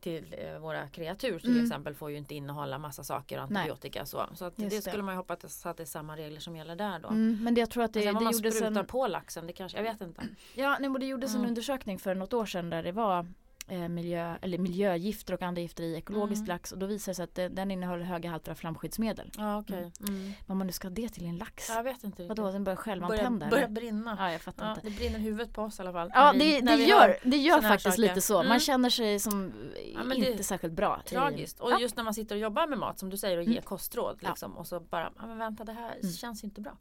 Till 0.00 0.34
eh, 0.38 0.58
våra 0.58 0.88
kreatur 0.88 1.38
till 1.38 1.50
Mm. 1.50 1.62
exempel 1.64 1.94
får 1.94 2.10
ju 2.10 2.16
inte 2.16 2.34
innehålla 2.34 2.78
massa 2.78 3.04
saker 3.04 3.36
och 3.36 3.42
antibiotika 3.42 4.06
så. 4.06 4.26
Så 4.34 4.44
att 4.44 4.58
Just 4.58 4.70
det 4.70 4.76
det. 4.76 4.82
skulle 4.90 5.02
man 5.02 5.14
ju 5.14 5.16
hoppas 5.16 5.66
att 5.66 5.76
det 5.76 5.82
är 5.82 5.84
samma 5.84 6.16
regler 6.16 6.40
som 6.40 6.56
gäller 6.56 6.76
där 6.76 6.98
då. 6.98 7.08
Mm, 7.08 7.38
men 7.44 7.54
det, 7.54 7.60
jag 7.60 7.70
tror 7.70 7.84
att 7.84 7.92
det, 7.92 8.04
vad 8.12 8.14
det 8.14 8.24
man 8.24 8.34
sprutar 8.34 8.66
en, 8.80 8.86
på 8.86 9.06
laxen, 9.06 9.46
det 9.46 9.52
kanske, 9.52 9.78
jag 9.78 9.84
vet 9.84 10.00
inte. 10.00 10.22
ja, 10.54 10.76
nej, 10.80 10.90
det 11.00 11.06
gjordes 11.06 11.30
en 11.30 11.36
Mm. 11.36 11.48
undersökning 11.48 11.98
för 11.98 12.14
något 12.14 12.32
år 12.32 12.46
sedan 12.46 12.70
där 12.70 12.82
det 12.82 12.92
var 12.92 13.26
miljö, 13.68 14.36
eller 14.42 14.58
miljögifter 14.58 15.34
och 15.34 15.42
andra 15.42 15.62
gifter 15.62 15.82
i 15.84 15.94
ekologisk 15.96 16.38
Mm. 16.40 16.48
lax 16.48 16.72
och 16.72 16.78
då 16.78 16.86
visade 16.86 17.10
det 17.10 17.14
sig 17.14 17.22
att 17.24 17.34
det, 17.34 17.48
den 17.48 17.70
innehåller 17.70 18.04
höga 18.04 18.30
halter 18.30 18.50
av 18.50 18.54
flamskyddsmedel. 18.56 19.30
Ja 19.38 19.58
okej. 19.58 19.92
Mm. 20.08 20.32
Vad 20.46 20.56
man 20.56 20.66
nu 20.66 20.72
ska 20.72 20.88
ha 20.88 20.94
det 20.94 21.08
till 21.08 21.26
en 21.26 21.36
lax? 21.36 21.68
Jag 21.68 21.82
vet 21.82 22.04
inte. 22.04 22.26
Vadå, 22.26 22.52
den 22.52 22.64
börjar 22.64 22.76
själva 22.76 23.08
Börjar, 23.08 23.30
börjar 23.30 23.68
brinna. 23.68 24.16
Ja, 24.18 24.32
jag 24.32 24.40
fattar 24.40 24.64
Ja, 24.66 24.70
inte. 24.74 24.88
det 24.88 24.96
brinner 24.96 25.18
i 25.18 25.22
huvudet 25.22 25.52
på 25.52 25.62
oss 25.62 25.78
i 25.78 25.82
alla 25.82 25.92
fall. 25.92 26.10
Ja, 26.14 26.32
När 26.32 26.38
vi- 26.44 26.60
det, 26.60 26.76
det 26.76 26.82
gör, 26.84 27.18
det 27.24 27.36
gör 27.36 27.60
faktiskt 27.62 27.96
saker. 27.96 28.02
lite 28.02 28.20
så. 28.20 28.34
Man 28.34 28.46
Mm. 28.46 28.60
känner 28.60 28.90
sig 28.90 29.20
som 29.20 29.52
Ja, 29.94 30.04
men 30.04 30.16
inte 30.18 30.34
det- 30.34 30.44
särskilt 30.44 30.72
bra. 30.74 31.00
i- 31.06 31.08
Tragiskt. 31.08 31.60
Och 31.60 31.70
Ja. 31.72 31.78
just 31.80 31.96
när 31.96 32.04
man 32.04 32.14
sitter 32.14 32.34
och 32.34 32.40
jobbar 32.40 32.66
med 32.66 32.78
mat 32.78 32.98
som 32.98 33.10
du 33.10 33.16
säger 33.16 33.36
och 33.36 33.42
Mm. 33.42 33.54
ger 33.54 33.62
kostråd 33.62 34.18
liksom, 34.22 34.56
och 34.56 34.66
så 34.66 34.80
bara, 34.80 35.12
ja, 35.16 35.26
men 35.26 35.38
vänta 35.38 35.64
det 35.64 35.72
här 35.72 35.96
Mm. 36.00 36.12
känns 36.12 36.44
inte 36.44 36.60
bra. 36.60 36.76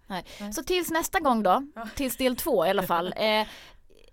Så 0.55 0.63
tills 0.63 0.91
nästa 0.91 1.19
gång 1.19 1.43
då, 1.43 1.63
tills 1.95 2.17
del 2.17 2.35
två 2.35 2.65
i 2.65 2.69
alla 2.69 2.83
fall. 2.83 3.13
Eh, 3.17 3.47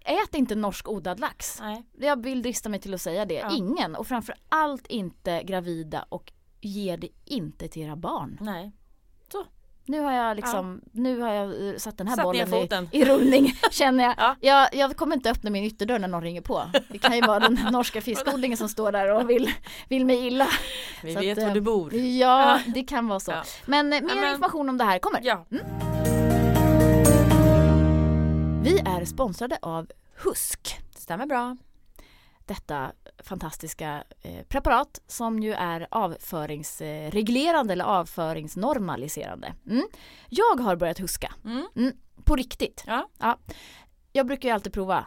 ät 0.04 0.34
inte 0.34 0.54
norsk 0.54 0.88
odlad 0.88 1.20
lax. 1.20 1.60
Nej. 1.60 1.84
Jag 1.98 2.22
vill 2.22 2.42
drista 2.42 2.68
mig 2.68 2.80
till 2.80 2.94
att 2.94 3.00
säga 3.00 3.24
det. 3.24 3.34
Ja. 3.34 3.56
Ingen 3.56 3.96
och 3.96 4.06
framför 4.06 4.34
allt 4.48 4.86
inte 4.86 5.42
gravida 5.42 6.04
och 6.08 6.32
ge 6.60 6.96
det 6.96 7.08
inte 7.24 7.68
till 7.68 7.82
era 7.82 7.96
barn. 7.96 8.38
Nej. 8.40 8.72
Nu 9.86 10.00
har 10.00 10.12
jag 10.12 10.36
liksom, 10.36 10.80
nu 10.92 11.20
har 11.20 11.32
jag 11.34 11.68
eh, 11.68 11.76
satt 11.76 11.98
den 11.98 12.08
här 12.08 12.16
Satt 12.16 12.24
bollen 12.24 12.54
i, 12.92 12.98
i 13.00 13.04
rullning 13.04 13.52
känner 13.70 14.04
jag. 14.04 14.14
Ja. 14.18 14.36
jag. 14.40 14.74
Jag 14.74 14.96
kommer 14.96 15.16
inte 15.16 15.30
öppna 15.30 15.50
min 15.50 15.64
ytterdörr 15.64 15.98
när 15.98 16.08
någon 16.08 16.22
ringer 16.22 16.40
på. 16.40 16.62
Det 16.88 16.98
kan 16.98 17.16
ju 17.16 17.20
vara 17.26 17.38
den 17.40 17.54
norska 17.72 18.00
fiskodlingen 18.00 18.56
som 18.58 18.68
står 18.68 18.92
där 18.92 19.14
och 19.14 19.30
vill, 19.30 19.50
vill 19.88 20.06
mig 20.06 20.26
illa. 20.26 20.48
Vi 21.02 21.14
Så 21.14 21.20
vet 21.20 21.38
att, 21.38 21.44
var 21.44 21.48
eh, 21.50 21.54
du 21.54 21.60
bor. 21.60 21.94
Ja, 21.94 22.60
det 22.74 22.82
kan 22.82 23.08
vara 23.08 23.20
så. 23.20 23.30
Ja. 23.30 23.42
Men 23.66 23.92
eh, 23.92 24.00
mer 24.02 24.14
men- 24.14 24.30
information 24.30 24.68
om 24.68 24.78
det 24.78 24.84
här 24.84 24.98
kommer. 24.98 25.20
Ja. 25.24 25.44
Vi 28.64 28.78
är 28.78 29.04
sponsrade 29.04 29.58
av 29.62 29.86
Husk. 30.16 30.80
Stämmer 30.96 31.26
bra. 31.26 31.56
Detta 32.46 32.92
fantastiska 33.18 34.04
eh, 34.22 34.42
preparat 34.48 35.00
som 35.06 35.40
ju 35.42 35.52
är 35.52 35.86
avföringsreglerande 35.90 37.72
eller 37.72 37.84
avföringsnormaliserande. 37.84 39.54
Mm. 39.66 39.84
Jag 40.28 40.60
har 40.60 40.76
börjat 40.76 40.98
huska, 41.00 41.34
Mm. 41.44 41.92
på 42.24 42.36
riktigt. 42.36 42.84
Ja. 42.86 43.08
Jag 44.12 44.26
brukar 44.26 44.48
ju 44.48 44.54
alltid 44.54 44.72
prova 44.72 45.06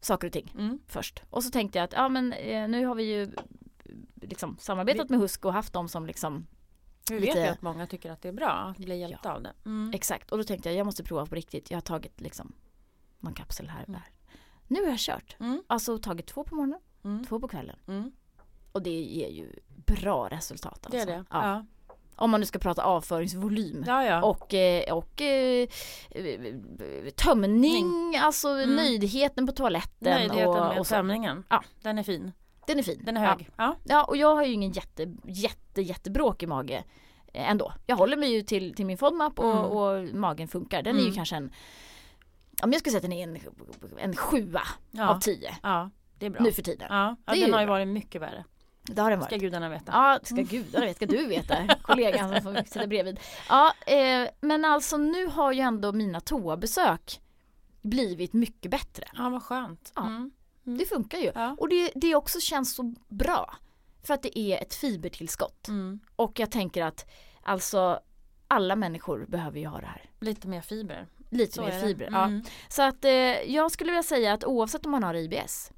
saker 0.00 0.26
och 0.26 0.32
ting 0.32 0.52
Mm. 0.58 0.78
först. 0.86 1.22
Och 1.30 1.44
så 1.44 1.50
tänkte 1.50 1.78
jag 1.78 1.84
att 1.84 1.92
ja 1.92 2.08
men 2.08 2.32
eh, 2.32 2.68
nu 2.68 2.86
har 2.86 2.94
vi 2.94 3.02
ju 3.04 3.30
liksom 4.22 4.56
samarbetat 4.60 5.08
med 5.10 5.18
Husk 5.20 5.44
och 5.44 5.52
haft 5.52 5.72
dem 5.72 5.88
som 5.88 6.06
liksom 6.06 6.46
Vi 7.10 7.14
vet 7.18 7.24
Lite- 7.24 7.38
ju 7.40 7.46
att 7.46 7.62
många 7.62 7.86
tycker 7.86 8.10
att 8.10 8.22
det 8.22 8.28
är 8.28 8.32
bra 8.32 8.48
att 8.50 8.76
bli 8.76 8.98
hjälpta 9.00 9.32
av 9.34 9.42
det. 9.42 9.52
Mm. 9.64 9.92
Exakt, 9.94 10.30
och 10.32 10.38
då 10.38 10.44
tänkte 10.44 10.68
jag 10.68 10.78
jag 10.78 10.84
måste 10.86 11.04
prova 11.04 11.26
på 11.26 11.34
riktigt. 11.34 11.70
Jag 11.70 11.76
har 11.76 11.82
tagit 11.82 12.20
liksom 12.20 12.52
någon 13.20 13.34
kapsel 13.34 13.68
här 13.68 13.82
och 13.82 13.88
Mm. 13.88 14.00
där. 14.00 14.10
Nu 14.68 14.80
har 14.82 14.88
jag 14.90 14.98
kört. 14.98 15.36
Mm. 15.40 15.62
Alltså 15.66 15.98
tagit 15.98 16.26
två 16.26 16.44
på 16.44 16.54
morgonen, 16.54 16.80
Mm. 17.04 17.24
två 17.26 17.40
på 17.40 17.48
kvällen. 17.48 17.76
Mm. 17.88 18.12
Och 18.72 18.82
det 18.82 18.90
ger 18.90 19.28
ju 19.28 19.52
bra 19.86 20.28
resultat. 20.28 20.72
Alltså. 20.86 20.90
Det 20.90 21.00
är 21.02 21.06
det. 21.06 21.24
Ja. 21.30 21.46
Ja. 21.48 21.64
Om 22.16 22.30
man 22.30 22.40
nu 22.40 22.46
ska 22.46 22.58
prata 22.58 22.82
avföringsvolym. 22.84 23.84
Ja. 23.86 24.22
Och, 24.22 24.54
eh, 24.54 24.94
och 24.94 25.20
eh, 25.22 25.68
tömning, 27.16 28.16
alltså 28.16 28.48
Mm. 28.48 28.76
nöjdheten 28.76 29.46
på 29.46 29.52
toaletten. 29.52 30.14
Nöjdheten 30.14 30.48
och, 30.48 30.54
med 30.54 30.78
och 30.78 30.86
så. 30.86 30.94
tömningen. 30.94 31.44
Ja. 31.50 31.62
Den 31.82 31.98
är 31.98 32.02
fin. 32.02 32.32
Den 32.66 32.78
är 32.78 32.82
fin. 32.82 33.02
Den 33.04 33.16
är 33.16 33.26
hög. 33.26 33.48
Ja. 33.56 33.76
Ja. 33.84 34.04
och 34.04 34.16
jag 34.16 34.34
har 34.34 34.44
ju 34.44 34.52
ingen 34.52 34.72
jätte, 34.72 35.14
jätte, 35.24 35.82
jättebråkig 35.82 36.48
mage 36.48 36.84
eh, 37.32 37.50
ändå. 37.50 37.72
Jag 37.86 37.96
håller 37.96 38.16
mig 38.16 38.32
ju 38.32 38.42
till, 38.42 38.74
till 38.74 38.86
min 38.86 38.98
FODMAP 38.98 39.38
och, 39.38 39.52
Mm. 39.52 39.64
och 39.64 40.14
magen 40.14 40.48
funkar. 40.48 40.82
Den 40.82 40.94
är 40.96 41.00
ju 41.00 41.04
Mm. 41.06 41.16
kanske 41.16 41.36
en, 41.36 41.52
men 42.66 42.72
jag 42.72 42.80
skulle 42.80 42.90
säga 42.90 42.98
att 42.98 43.02
den 43.02 43.12
är 43.12 43.22
en, 43.22 43.38
en 43.98 44.16
sjua 44.16 44.62
Ja. 44.90 45.08
av 45.08 45.20
tio 45.20 45.54
ja, 45.62 45.90
det 46.18 46.26
är 46.26 46.30
bra. 46.30 46.42
nu 46.42 46.52
för 46.52 46.62
tiden. 46.62 46.86
Ja, 46.90 47.16
ja 47.26 47.34
den 47.34 47.52
har 47.52 47.60
ju 47.60 47.66
varit 47.66 47.88
mycket 47.88 48.22
värre. 48.22 48.44
Det 48.82 49.02
har 49.02 49.10
den 49.10 49.22
Ska 49.22 49.30
varit. 49.30 49.40
gudarna 49.42 49.68
veta. 49.68 49.92
Ja, 49.92 50.18
ska 50.22 50.34
gudarna 50.36 50.86
veta, 50.86 50.96
ska 50.96 51.06
du 51.06 51.26
veta, 51.26 51.56
kollegan 51.82 52.28
som 52.28 52.54
får 52.54 52.64
sitta 52.64 52.86
bredvid. 52.86 53.20
Ja, 53.48 53.72
eh, 53.86 54.28
men 54.40 54.64
alltså 54.64 54.96
nu 54.96 55.26
har 55.26 55.52
ju 55.52 55.60
ändå 55.60 55.92
mina 55.92 56.20
toabesök 56.20 57.20
blivit 57.82 58.32
mycket 58.32 58.70
bättre. 58.70 59.04
Ja, 59.16 59.28
vad 59.28 59.42
skönt. 59.42 59.92
Ja. 59.96 60.06
Mm. 60.06 60.30
Det 60.64 60.86
funkar 60.86 61.18
ju. 61.18 61.32
Ja. 61.34 61.56
Och 61.58 61.68
det, 61.68 61.90
det 61.94 62.14
också 62.14 62.40
känns 62.40 62.74
så 62.74 62.94
bra. 63.08 63.54
För 64.02 64.14
att 64.14 64.22
det 64.22 64.38
är 64.38 64.62
ett 64.62 64.74
fibertillskott. 64.74 65.68
Mm. 65.68 66.00
Och 66.16 66.38
jag 66.40 66.50
tänker 66.50 66.82
att 66.84 67.10
alltså 67.42 68.00
alla 68.48 68.76
människor 68.76 69.26
behöver 69.28 69.58
ju 69.58 69.66
ha 69.66 69.80
det 69.80 69.86
här. 69.86 70.10
Lite 70.20 70.48
mer 70.48 70.60
fiber. 70.60 71.06
Lite 71.30 71.52
Så 71.52 71.62
mer 71.62 71.70
det. 71.70 71.80
fiber. 71.80 72.08
Ja. 72.12 72.24
Mm. 72.24 72.42
Så 72.68 72.82
att 72.82 73.04
eh, 73.04 73.10
jag 73.52 73.70
skulle 73.72 73.90
vilja 73.92 74.02
säga 74.02 74.32
att 74.32 74.44
oavsett 74.44 74.84
om 74.86 74.90
man 74.92 75.02
har 75.02 75.14
IBS 75.14 75.72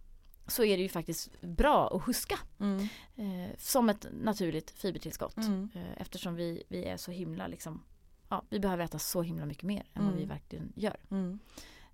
så 0.46 0.64
är 0.64 0.76
det 0.76 0.82
ju 0.82 0.88
faktiskt 0.88 1.40
bra 1.40 1.96
att 1.96 2.06
huska 2.06 2.38
Mm. 2.60 2.88
eh, 3.16 3.56
som 3.58 3.88
ett 3.88 4.06
naturligt 4.12 4.70
fibertillskott. 4.70 5.36
Mm. 5.36 5.70
Eh, 5.74 5.82
eftersom 6.02 6.34
vi, 6.34 6.62
vi 6.68 6.84
är 6.84 6.96
så 6.96 7.10
himla 7.10 7.46
liksom, 7.46 7.82
ja 8.28 8.42
vi 8.50 8.60
behöver 8.60 8.84
äta 8.84 8.98
så 8.98 9.22
himla 9.22 9.46
mycket 9.46 9.62
mer 9.64 9.80
än 9.94 10.04
vad 10.04 10.04
Mm. 10.04 10.16
vi 10.18 10.24
verkligen 10.24 10.72
gör. 10.76 10.96
Mm. 11.10 11.38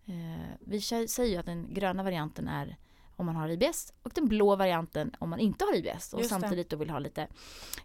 Eh, 0.07 0.47
vi 0.61 0.81
säger 0.81 1.25
ju 1.27 1.37
att 1.37 1.47
den 1.47 1.75
gröna 1.75 2.03
varianten 2.03 2.49
är 2.49 2.77
om 3.19 3.27
man 3.27 3.37
har 3.37 3.49
IBS 3.49 3.93
och 4.03 4.11
den 4.15 4.29
blå 4.29 4.57
varianten 4.57 5.15
om 5.19 5.31
man 5.31 5.39
inte 5.41 5.65
har 5.65 5.75
IBS 5.77 6.13
och 6.13 6.21
Just 6.21 6.31
det. 6.35 6.41
samtidigt 6.41 6.71
då 6.71 6.77
vill 6.77 6.91
ha 6.91 6.99
lite 6.99 7.27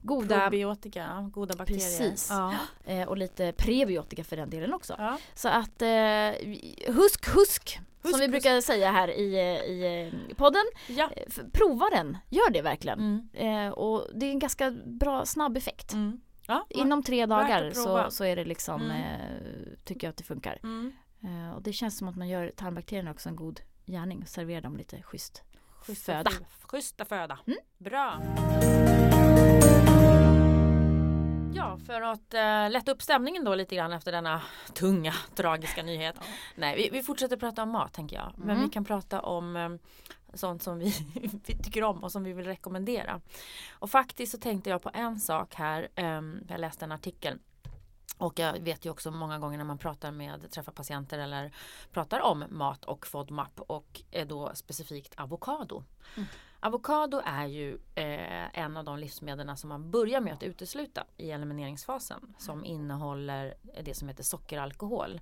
goda 0.01 0.39
Probiotika, 0.39 1.29
goda 1.33 1.55
bakterier. 1.55 1.79
Precis. 1.99 2.27
Ja. 2.31 2.53
eh, 2.85 3.07
och 3.07 3.17
lite 3.17 3.51
prebiotika 3.57 4.23
för 4.23 4.35
den 4.35 4.49
delen 4.49 4.73
också. 4.73 4.95
Ja. 4.97 5.17
Så 5.33 5.47
att 5.49 5.81
eh, 5.81 6.31
husk, 6.93 7.35
husk, 7.35 7.79
Husk, 8.01 8.11
som 8.15 8.19
vi 8.19 8.25
husk. 8.25 8.31
brukar 8.31 8.61
säga 8.61 8.91
här 8.91 9.07
i, 9.07 9.35
i 9.67 10.07
eh, 10.29 10.35
podden. 10.35 10.63
Ja. 10.87 11.09
Prova 11.51 11.89
den, 11.89 12.17
gör 12.29 12.49
det 12.51 12.61
verkligen. 12.61 12.99
Mm. 13.33 13.67
Eh, 13.67 13.73
och 13.73 14.07
det 14.15 14.25
är 14.25 14.31
en 14.31 14.39
ganska 14.39 14.71
bra 14.85 15.25
snabb 15.25 15.57
effekt. 15.57 15.93
Mm. 15.93 16.21
Ja. 16.47 16.65
Inom 16.69 17.03
tre 17.03 17.25
dagar 17.25 17.71
så, 17.71 18.11
så 18.11 18.23
är 18.25 18.35
det 18.35 18.45
liksom, 18.45 18.81
Mm. 18.81 18.97
eh, 19.01 19.77
tycker 19.83 20.07
jag 20.07 20.09
att 20.11 20.17
det 20.17 20.23
funkar. 20.23 20.59
Mm. 20.63 20.93
Eh, 21.23 21.55
och 21.55 21.61
det 21.61 21.73
känns 21.73 21.97
som 21.97 22.07
att 22.07 22.15
man 22.15 22.27
gör 22.29 22.51
tarmbakterierna 22.55 23.11
också 23.11 23.29
en 23.29 23.35
god 23.35 23.59
gärning 23.85 24.21
och 24.21 24.27
serverar 24.27 24.61
dem 24.61 24.77
lite 24.77 25.01
schysst 25.01 25.43
Schyssta 25.79 26.13
föda. 26.13 26.31
Schyssta 26.61 27.05
föda. 27.05 27.39
Mm. 27.47 27.59
Bra. 27.77 28.19
Ja, 31.55 31.77
för 31.85 32.01
att 32.01 32.33
äh, 32.33 32.69
lätta 32.69 32.91
upp 32.91 33.01
stämningen 33.01 33.43
då 33.43 33.55
lite 33.55 33.75
grann 33.75 33.91
efter 33.93 34.11
denna 34.11 34.41
tunga, 34.73 35.13
tragiska 35.35 35.83
nyhet. 35.83 36.15
Nej, 36.55 36.75
vi, 36.75 36.89
vi 36.97 37.03
fortsätter 37.03 37.37
prata 37.37 37.63
om 37.63 37.69
mat 37.69 37.93
tänker 37.93 38.15
jag. 38.15 38.33
Men 38.37 38.49
Mm. 38.49 38.63
vi 38.63 38.69
kan 38.73 38.85
prata 38.85 39.21
om 39.21 39.55
eh, 39.55 39.69
sånt 40.33 40.63
som 40.63 40.79
vi, 40.79 40.93
vi 41.45 41.57
tycker 41.63 41.83
om 41.83 42.03
och 42.03 42.11
som 42.11 42.23
vi 42.23 42.33
vill 42.33 42.45
rekommendera. 42.45 43.21
Och 43.79 43.89
faktiskt 43.89 44.31
så 44.31 44.37
tänkte 44.37 44.69
jag 44.69 44.81
på 44.81 44.91
en 44.93 45.19
sak 45.19 45.55
här. 45.55 45.87
ehm, 45.95 46.39
jag 46.49 46.59
läste 46.59 46.85
en 46.85 46.91
artikel 46.91 47.39
och 48.17 48.39
jag 48.39 48.60
vet 48.60 48.86
ju 48.86 48.89
också 48.89 49.12
många 49.12 49.39
gånger 49.39 49.58
när 49.58 49.65
man 49.65 49.78
pratar 49.78 50.12
med, 50.12 50.52
träffar 50.52 50.71
patienter 50.71 51.19
eller 51.19 51.52
pratar 51.91 52.19
om 52.19 52.45
mat 52.49 52.86
och 52.86 53.08
FODMAP 53.08 53.60
och 53.60 54.02
är 54.12 54.26
då 54.26 54.52
specifikt 54.54 55.19
avokado. 55.19 55.84
Mm. 56.15 56.28
Avokado 56.65 57.21
är 57.26 57.45
ju 57.45 57.78
eh, 57.95 58.60
en 58.60 58.78
av 58.78 58.84
de 58.84 58.99
livsmedlen 58.99 59.58
som 59.58 59.69
man 59.69 59.91
börjar 59.91 60.21
med 60.21 60.34
att 60.34 60.43
utesluta 60.43 61.04
i 61.17 61.32
elimineringsfasen 61.32 62.36
som 62.38 62.65
innehåller 62.65 63.54
det 63.84 63.93
som 63.93 64.08
heter 64.08 64.23
sockeralkohol. 64.23 65.21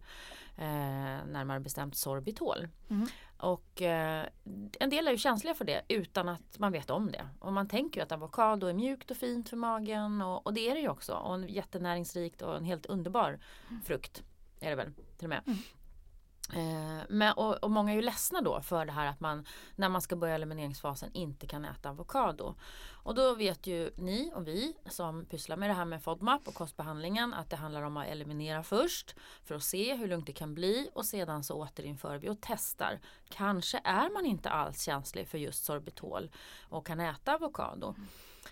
Eh, 0.57 1.25
närmare 1.27 1.59
bestämt 1.59 1.95
sorbitol. 1.95 2.67
Mm. 2.89 3.07
Och 3.37 3.81
eh, 3.81 4.25
en 4.79 4.89
del 4.89 5.07
är 5.07 5.11
ju 5.11 5.17
känsliga 5.17 5.53
för 5.53 5.65
det 5.65 5.81
utan 5.87 6.29
att 6.29 6.59
man 6.59 6.71
vet 6.71 6.89
om 6.89 7.11
det. 7.11 7.27
Och 7.39 7.53
man 7.53 7.67
tänker 7.67 7.99
ju 7.99 8.03
att 8.03 8.11
avokado 8.11 8.67
är 8.67 8.73
mjukt 8.73 9.11
och 9.11 9.17
fint 9.17 9.49
för 9.49 9.57
magen 9.57 10.21
och, 10.21 10.45
och 10.45 10.53
det 10.53 10.69
är 10.69 10.73
det 10.73 10.81
ju 10.81 10.89
också. 10.89 11.13
Och 11.13 11.35
en 11.35 11.47
jättenäringsrikt 11.47 12.41
och 12.41 12.57
en 12.57 12.65
helt 12.65 12.85
underbar 12.85 13.39
frukt 13.85 14.23
är 14.59 14.69
det 14.69 14.75
väl 14.75 14.93
till 15.17 15.25
och 15.25 15.29
med. 15.29 15.41
Mm. 15.47 15.59
Eh, 16.53 17.03
men, 17.09 17.33
och, 17.33 17.63
och 17.63 17.71
många 17.71 17.91
är 17.91 17.95
ju 17.95 18.01
ledsna 18.01 18.41
då 18.41 18.61
för 18.61 18.85
det 18.85 18.91
här 18.91 19.05
att 19.05 19.19
man 19.19 19.45
när 19.75 19.89
man 19.89 20.01
ska 20.01 20.15
börja 20.15 20.35
elimineringsfasen 20.35 21.09
inte 21.13 21.47
kan 21.47 21.65
äta 21.65 21.89
avokado. 21.89 22.55
Och 23.03 23.15
då 23.15 23.35
vet 23.35 23.67
ju 23.67 23.91
ni 23.97 24.31
och 24.35 24.47
vi 24.47 24.77
som 24.89 25.25
pysslar 25.25 25.57
med 25.57 25.69
det 25.69 25.73
här 25.73 25.85
med 25.85 26.03
FODMAP 26.03 26.47
och 26.47 26.53
kostbehandlingen 26.53 27.33
att 27.33 27.49
det 27.49 27.55
handlar 27.55 27.81
om 27.81 27.97
att 27.97 28.07
eliminera 28.07 28.63
först 28.63 29.15
för 29.43 29.55
att 29.55 29.63
se 29.63 29.95
hur 29.95 30.07
lugnt 30.07 30.25
det 30.25 30.33
kan 30.33 30.53
bli 30.53 30.89
och 30.93 31.05
sedan 31.05 31.43
så 31.43 31.55
återinför 31.55 32.17
vi 32.17 32.29
och 32.29 32.37
testar. 32.41 32.99
Kanske 33.29 33.81
är 33.83 34.09
man 34.13 34.25
inte 34.25 34.49
alls 34.49 34.83
känslig 34.83 35.27
för 35.27 35.37
just 35.37 35.65
sorbitol 35.65 36.31
och 36.69 36.85
kan 36.85 36.99
äta 36.99 37.35
avokado. 37.35 37.95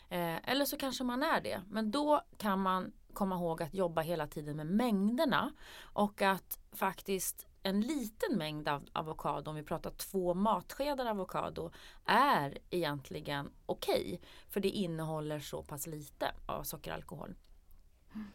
Eh, 0.09 0.49
eller 0.49 0.65
så 0.65 0.77
kanske 0.77 1.03
man 1.03 1.23
är 1.23 1.41
det. 1.41 1.61
Men 1.69 1.91
då 1.91 2.21
kan 2.37 2.61
man 2.61 2.91
komma 3.13 3.35
ihåg 3.35 3.63
att 3.63 3.73
jobba 3.73 4.01
hela 4.01 4.27
tiden 4.27 4.55
med 4.55 4.67
mängderna 4.67 5.51
och 5.81 6.21
att 6.21 6.59
faktiskt 6.71 7.48
en 7.63 7.81
liten 7.81 8.37
mängd 8.37 8.67
av 8.67 8.85
avokado, 8.93 9.49
om 9.49 9.55
vi 9.55 9.63
pratar 9.63 9.91
två 9.91 10.33
matskedar 10.33 11.05
avokado, 11.05 11.71
är 12.05 12.57
egentligen 12.69 13.51
okej. 13.65 14.05
Okay, 14.05 14.19
för 14.49 14.59
det 14.59 14.69
innehåller 14.69 15.39
så 15.39 15.63
pass 15.63 15.87
lite 15.87 16.31
av 16.45 16.63
sockeralkohol. 16.63 17.35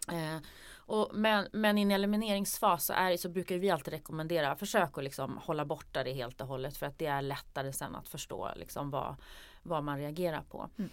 Eh, 0.08 0.38
och 0.76 1.10
men, 1.14 1.48
men 1.52 1.78
i 1.78 1.82
en 1.82 1.90
elimineringsfas 1.90 2.84
så, 2.84 2.92
är, 2.92 3.16
så 3.16 3.28
brukar 3.28 3.56
vi 3.56 3.70
alltid 3.70 3.94
rekommendera 3.94 4.56
försök 4.56 4.98
att 4.98 5.04
liksom 5.04 5.38
hålla 5.38 5.64
borta 5.64 6.04
det 6.04 6.12
helt 6.12 6.40
och 6.40 6.46
hållet 6.46 6.76
för 6.76 6.86
att 6.86 6.98
det 6.98 7.06
är 7.06 7.22
lättare 7.22 7.72
sen 7.72 7.94
att 7.94 8.08
förstå 8.08 8.50
liksom 8.56 8.90
vad, 8.90 9.16
vad 9.62 9.84
man 9.84 9.98
reagerar 9.98 10.42
på. 10.42 10.70
Mm. 10.78 10.90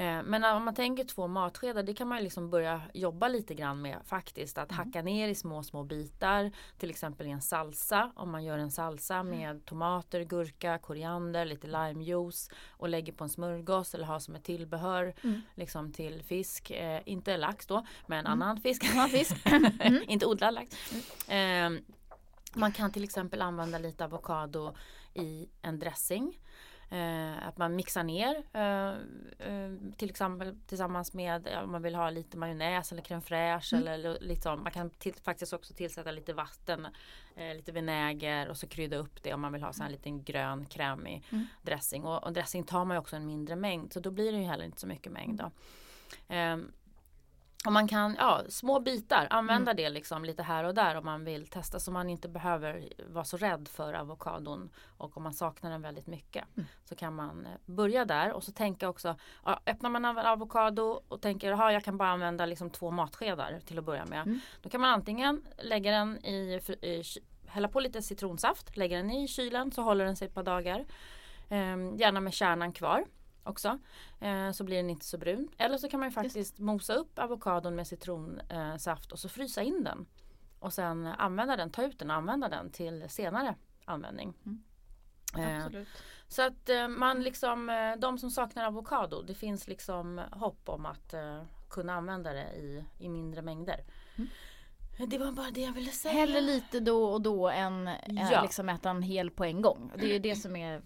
Eh, 0.00 0.22
men 0.22 0.44
om 0.44 0.64
man 0.64 0.74
tänker 0.74 1.04
två 1.04 1.26
matskedar 1.26 1.82
det 1.82 1.94
kan 1.94 2.08
man 2.08 2.22
liksom 2.22 2.50
börja 2.50 2.82
jobba 2.94 3.28
lite 3.28 3.54
grann 3.54 3.82
med 3.82 3.98
faktiskt. 4.04 4.58
Att 4.58 4.70
mm. 4.70 4.86
hacka 4.86 5.02
ner 5.02 5.28
i 5.28 5.34
små 5.34 5.62
små 5.62 5.84
bitar. 5.84 6.52
Till 6.78 6.90
exempel 6.90 7.26
i 7.26 7.30
en 7.30 7.42
salsa. 7.42 8.12
Om 8.16 8.30
man 8.30 8.44
gör 8.44 8.58
en 8.58 8.70
salsa 8.70 9.14
mm. 9.14 9.38
med 9.38 9.64
tomater, 9.64 10.20
gurka, 10.20 10.78
koriander, 10.78 11.44
lite 11.44 11.66
limejuice. 11.66 12.50
Och 12.68 12.88
lägger 12.88 13.12
på 13.12 13.24
en 13.24 13.30
smörgås 13.30 13.94
eller 13.94 14.04
har 14.04 14.18
som 14.18 14.34
ett 14.34 14.44
tillbehör. 14.44 15.14
Mm. 15.24 15.40
Liksom 15.54 15.92
till 15.92 16.22
fisk. 16.22 16.70
Eh, 16.70 17.00
inte 17.04 17.36
lax 17.36 17.66
då 17.66 17.86
men 18.06 18.26
mm. 18.26 18.32
annan 18.32 18.60
fisk. 18.60 18.84
Annan 18.92 19.08
fisk. 19.08 19.36
Mm. 19.80 20.02
inte 20.08 20.26
odlad 20.26 20.54
lax. 20.54 20.98
Eh, 21.28 21.70
man 22.54 22.72
kan 22.72 22.92
till 22.92 23.04
exempel 23.04 23.42
använda 23.42 23.78
lite 23.78 24.04
avokado 24.04 24.74
i 25.14 25.48
en 25.62 25.78
dressing. 25.78 26.38
Eh, 26.92 27.48
att 27.48 27.58
man 27.58 27.76
mixar 27.76 28.02
ner 28.02 28.42
eh, 28.52 28.88
eh, 29.48 29.72
till 29.96 30.10
exempel 30.10 30.56
tillsammans 30.66 31.14
med 31.14 31.48
om 31.64 31.72
man 31.72 31.82
vill 31.82 31.94
ha 31.94 32.10
lite 32.10 32.36
majonnäs 32.36 32.92
eller 32.92 33.02
crème 33.02 33.20
fraîche 33.20 33.76
mm. 33.76 33.88
eller 33.88 34.18
liksom, 34.20 34.62
man 34.62 34.72
kan 34.72 34.90
till, 34.90 35.14
faktiskt 35.14 35.52
också 35.52 35.74
tillsätta 35.74 36.10
lite 36.10 36.32
vatten, 36.32 36.86
eh, 37.36 37.54
lite 37.54 37.72
vinäger 37.72 38.48
och 38.48 38.56
så 38.56 38.66
krydda 38.66 38.96
upp 38.96 39.22
det 39.22 39.34
om 39.34 39.40
man 39.40 39.52
vill 39.52 39.62
ha 39.62 39.72
så 39.72 39.82
en 39.82 39.92
liten 39.92 40.24
grön 40.24 40.66
krämig 40.66 41.24
mm. 41.30 41.46
dressing 41.62 42.04
och, 42.04 42.24
och, 42.24 42.32
dressing 42.32 42.64
tar 42.64 42.84
man 42.84 42.94
ju 42.94 42.98
också 42.98 43.16
en 43.16 43.26
mindre 43.26 43.56
mängd 43.56 43.92
så 43.92 44.00
då 44.00 44.10
blir 44.10 44.32
det 44.32 44.38
ju 44.38 44.44
heller 44.44 44.64
inte 44.64 44.80
så 44.80 44.86
mycket 44.86 45.12
mängd 45.12 45.38
då. 45.38 45.50
Um, 46.34 46.72
och 47.66 47.72
man 47.72 47.88
kan, 47.88 48.16
ja, 48.18 48.42
små 48.48 48.80
bitar, 48.80 49.26
använda 49.30 49.70
mm. 49.70 49.76
det 49.76 49.90
liksom 49.90 50.24
lite 50.24 50.42
här 50.42 50.64
och 50.64 50.74
där 50.74 50.94
om 50.94 51.04
man 51.04 51.24
vill 51.24 51.46
testa 51.46 51.80
så 51.80 51.90
man 51.90 52.10
inte 52.10 52.28
behöver 52.28 52.88
vara 53.06 53.24
så 53.24 53.36
rädd 53.36 53.68
för 53.68 53.94
avokadon. 53.94 54.70
Och 54.98 55.16
om 55.16 55.22
man 55.22 55.34
saknar 55.34 55.70
den 55.70 55.82
väldigt 55.82 56.06
mycket 56.06 56.44
mm. 56.56 56.68
så 56.84 56.94
kan 56.94 57.14
man 57.14 57.46
eh, 57.46 57.52
börja 57.66 58.04
där 58.04 58.32
och 58.32 58.44
så 58.44 58.52
tänka 58.52 58.88
också, 58.88 59.16
ja, 59.44 59.60
öppnar 59.66 59.90
man 59.90 60.04
en 60.04 60.18
avokado 60.18 61.02
och 61.08 61.20
tänker 61.20 61.52
att 61.52 61.72
jag 61.72 61.84
kan 61.84 61.96
bara 61.96 62.08
använda 62.08 62.46
liksom 62.46 62.70
två 62.70 62.90
matskedar 62.90 63.60
till 63.66 63.78
att 63.78 63.84
börja 63.84 64.06
med. 64.06 64.22
Mm. 64.22 64.40
Då 64.62 64.68
kan 64.68 64.80
man 64.80 64.90
antingen 64.90 65.42
lägga 65.58 65.90
den 65.90 66.24
i, 66.26 66.60
i 66.82 67.02
hälla 67.46 67.68
på 67.68 67.80
lite 67.80 68.02
citronsaft, 68.02 68.76
lägga 68.76 68.96
den 68.96 69.10
i 69.10 69.28
kylen 69.28 69.72
så 69.72 69.82
håller 69.82 70.04
den 70.04 70.16
sig 70.16 70.28
ett 70.28 70.34
par 70.34 70.42
dagar. 70.42 70.84
Ehm, 71.48 71.96
gärna 71.96 72.20
med 72.20 72.34
kärnan 72.34 72.72
kvar 72.72 73.04
också. 73.42 73.78
Eh, 74.20 74.50
så 74.50 74.64
blir 74.64 74.76
den 74.76 74.90
inte 74.90 75.06
så 75.06 75.18
brun. 75.18 75.48
Eller 75.58 75.78
så 75.78 75.88
kan 75.88 76.00
man 76.00 76.10
faktiskt 76.10 76.36
Just. 76.36 76.58
mosa 76.58 76.94
upp 76.94 77.18
avokadon 77.18 77.74
med 77.74 77.86
citronsaft 77.86 79.12
och 79.12 79.18
så 79.18 79.28
frysa 79.28 79.62
in 79.62 79.84
den. 79.84 80.06
Och 80.58 80.72
sen 80.72 81.06
använda 81.06 81.56
den, 81.56 81.70
ta 81.70 81.82
ut 81.82 81.98
den 81.98 82.10
och 82.10 82.16
använda 82.16 82.48
den 82.48 82.70
till 82.70 83.08
senare 83.08 83.54
användning. 83.84 84.34
Mm. 84.44 84.62
Eh, 85.36 85.82
så 86.28 86.42
att 86.42 86.68
eh, 86.68 86.88
man 86.88 87.22
liksom, 87.22 87.70
eh, 87.70 87.96
de 87.98 88.18
som 88.18 88.30
saknar 88.30 88.66
avokado, 88.66 89.22
det 89.22 89.34
finns 89.34 89.68
liksom 89.68 90.20
hopp 90.32 90.68
om 90.68 90.86
att 90.86 91.14
eh, 91.14 91.42
kunna 91.70 91.94
använda 91.94 92.32
det 92.32 92.52
i, 92.56 92.84
i 92.98 93.08
mindre 93.08 93.42
mängder. 93.42 93.84
Mm. 94.16 94.30
Det 95.08 95.18
var 95.18 95.32
bara 95.32 95.50
det 95.50 95.60
jag 95.60 95.72
ville 95.72 95.90
säga. 95.90 96.14
Hellre 96.14 96.40
lite 96.40 96.80
då 96.80 97.04
och 97.04 97.20
då 97.20 97.48
än 97.48 97.90
ja. 98.06 98.42
liksom 98.42 98.68
äta 98.68 98.90
en 98.90 99.02
hel 99.02 99.30
på 99.30 99.44
en 99.44 99.62
gång. 99.62 99.92
Det 99.96 100.16
är 100.16 100.20
det 100.20 100.36
som 100.36 100.56
är 100.56 100.82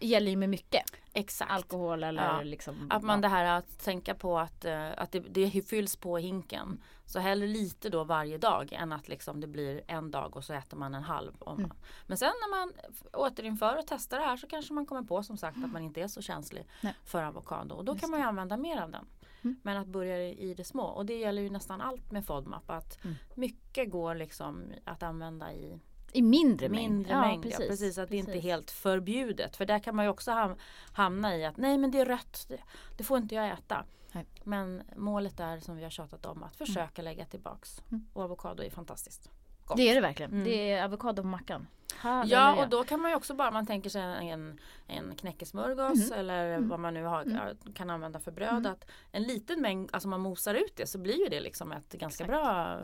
gäller 0.00 0.30
ju 0.30 0.36
med 0.36 0.48
mycket. 0.48 0.82
Exakt. 1.12 1.50
Alkohol 1.50 2.04
eller 2.04 2.24
ja. 2.24 2.42
liksom. 2.42 2.86
Att 2.90 3.02
man 3.02 3.20
det 3.20 3.28
här 3.28 3.44
att 3.44 3.84
tänka 3.84 4.14
på 4.14 4.38
att, 4.38 4.64
uh, 4.64 4.90
att 4.96 5.12
det, 5.12 5.20
det 5.20 5.68
fylls 5.68 5.96
på 5.96 6.18
hinken. 6.18 6.80
Så 7.06 7.18
hellre 7.18 7.46
lite 7.46 7.88
då 7.88 8.04
varje 8.04 8.38
dag 8.38 8.72
än 8.72 8.92
att 8.92 9.08
liksom 9.08 9.40
det 9.40 9.46
blir 9.46 9.82
en 9.86 10.10
dag 10.10 10.36
och 10.36 10.44
så 10.44 10.52
äter 10.52 10.76
man 10.76 10.94
en 10.94 11.02
halv. 11.02 11.32
Mm. 11.46 11.70
Men 12.06 12.18
sen 12.18 12.32
när 12.40 12.50
man 12.58 12.72
återinför 13.12 13.78
och 13.78 13.84
testar 13.86 14.18
det 14.18 14.24
här 14.24 14.36
så 14.36 14.46
kanske 14.46 14.72
man 14.72 14.86
kommer 14.86 15.02
på 15.02 15.22
som 15.22 15.36
sagt 15.36 15.58
att 15.64 15.72
man 15.72 15.82
inte 15.82 16.00
är 16.00 16.08
så 16.08 16.22
känslig 16.22 16.66
Nej. 16.80 16.94
för 17.04 17.22
avokado. 17.22 17.74
Och 17.74 17.84
då 17.84 17.92
Just 17.92 18.00
kan 18.00 18.10
man 18.10 18.20
ju 18.20 18.26
använda 18.26 18.56
mer 18.56 18.80
av 18.80 18.90
den. 18.90 19.06
Mm. 19.42 19.60
Men 19.62 19.76
att 19.76 19.86
börja 19.86 20.28
i 20.28 20.54
det 20.54 20.64
små. 20.64 20.82
Och 20.82 21.06
det 21.06 21.18
gäller 21.18 21.42
ju 21.42 21.50
nästan 21.50 21.80
allt 21.80 22.10
med 22.10 22.26
FODMAP. 22.26 22.70
Att 22.70 23.04
mm. 23.04 23.16
mycket 23.34 23.90
går 23.90 24.14
liksom 24.14 24.64
att 24.84 25.02
använda 25.02 25.52
i 25.52 25.80
i 26.12 26.22
mindre 26.22 26.68
mängd. 26.68 26.92
Mindre 26.92 27.12
ja, 27.12 27.20
mängd 27.20 27.42
precis, 27.42 27.60
ja, 27.60 27.66
precis. 27.66 27.98
Att 27.98 28.08
precis. 28.08 28.26
det 28.26 28.32
inte 28.32 28.46
är 28.46 28.50
helt 28.50 28.70
förbjudet. 28.70 29.56
För 29.56 29.66
där 29.66 29.78
kan 29.78 29.96
man 29.96 30.04
ju 30.04 30.10
också 30.10 30.56
hamna 30.92 31.36
i 31.36 31.44
att 31.44 31.56
nej 31.56 31.78
men 31.78 31.90
det 31.90 32.00
är 32.00 32.06
rött. 32.06 32.46
Det, 32.48 32.60
det 32.96 33.04
får 33.04 33.18
inte 33.18 33.34
jag 33.34 33.48
äta. 33.48 33.84
Nej. 34.12 34.26
Men 34.44 34.82
målet 34.96 35.40
är 35.40 35.60
som 35.60 35.76
vi 35.76 35.82
har 35.82 35.90
tjatat 35.90 36.26
om 36.26 36.42
att 36.42 36.56
försöka 36.56 37.02
mm. 37.02 37.04
lägga 37.04 37.24
tillbaks. 37.24 37.82
Mm. 37.90 38.06
Och 38.12 38.22
avokado 38.22 38.62
är 38.62 38.70
fantastiskt. 38.70 39.30
Gott. 39.64 39.76
Det 39.76 39.90
är 39.90 39.94
det 39.94 40.00
verkligen. 40.00 40.32
Mm. 40.32 40.44
Det 40.44 40.70
är 40.70 40.84
avokado 40.84 41.22
på 41.22 41.28
mackan. 41.28 41.66
Halleluja. 41.96 42.38
Ja 42.38 42.62
och 42.62 42.70
då 42.70 42.84
kan 42.84 43.00
man 43.00 43.10
ju 43.10 43.16
också 43.16 43.34
bara 43.34 43.50
man 43.50 43.66
tänker 43.66 43.90
sig 43.90 44.02
en, 44.02 44.60
en 44.86 45.14
knäckesmörgås 45.16 46.06
mm. 46.06 46.18
eller 46.18 46.46
mm. 46.46 46.68
vad 46.68 46.80
man 46.80 46.94
nu 46.94 47.04
har, 47.04 47.22
mm. 47.22 47.56
kan 47.74 47.90
använda 47.90 48.20
för 48.20 48.32
bröd. 48.32 48.48
Mm. 48.48 48.72
Att 48.72 48.86
en 49.12 49.22
liten 49.22 49.60
mängd, 49.60 49.90
alltså 49.92 50.08
man 50.08 50.20
mosar 50.20 50.54
ut 50.54 50.76
det 50.76 50.86
så 50.86 50.98
blir 50.98 51.18
ju 51.18 51.28
det 51.28 51.40
liksom 51.40 51.72
ett 51.72 51.92
ganska 51.92 52.24
Exakt. 52.24 52.42
bra 52.42 52.78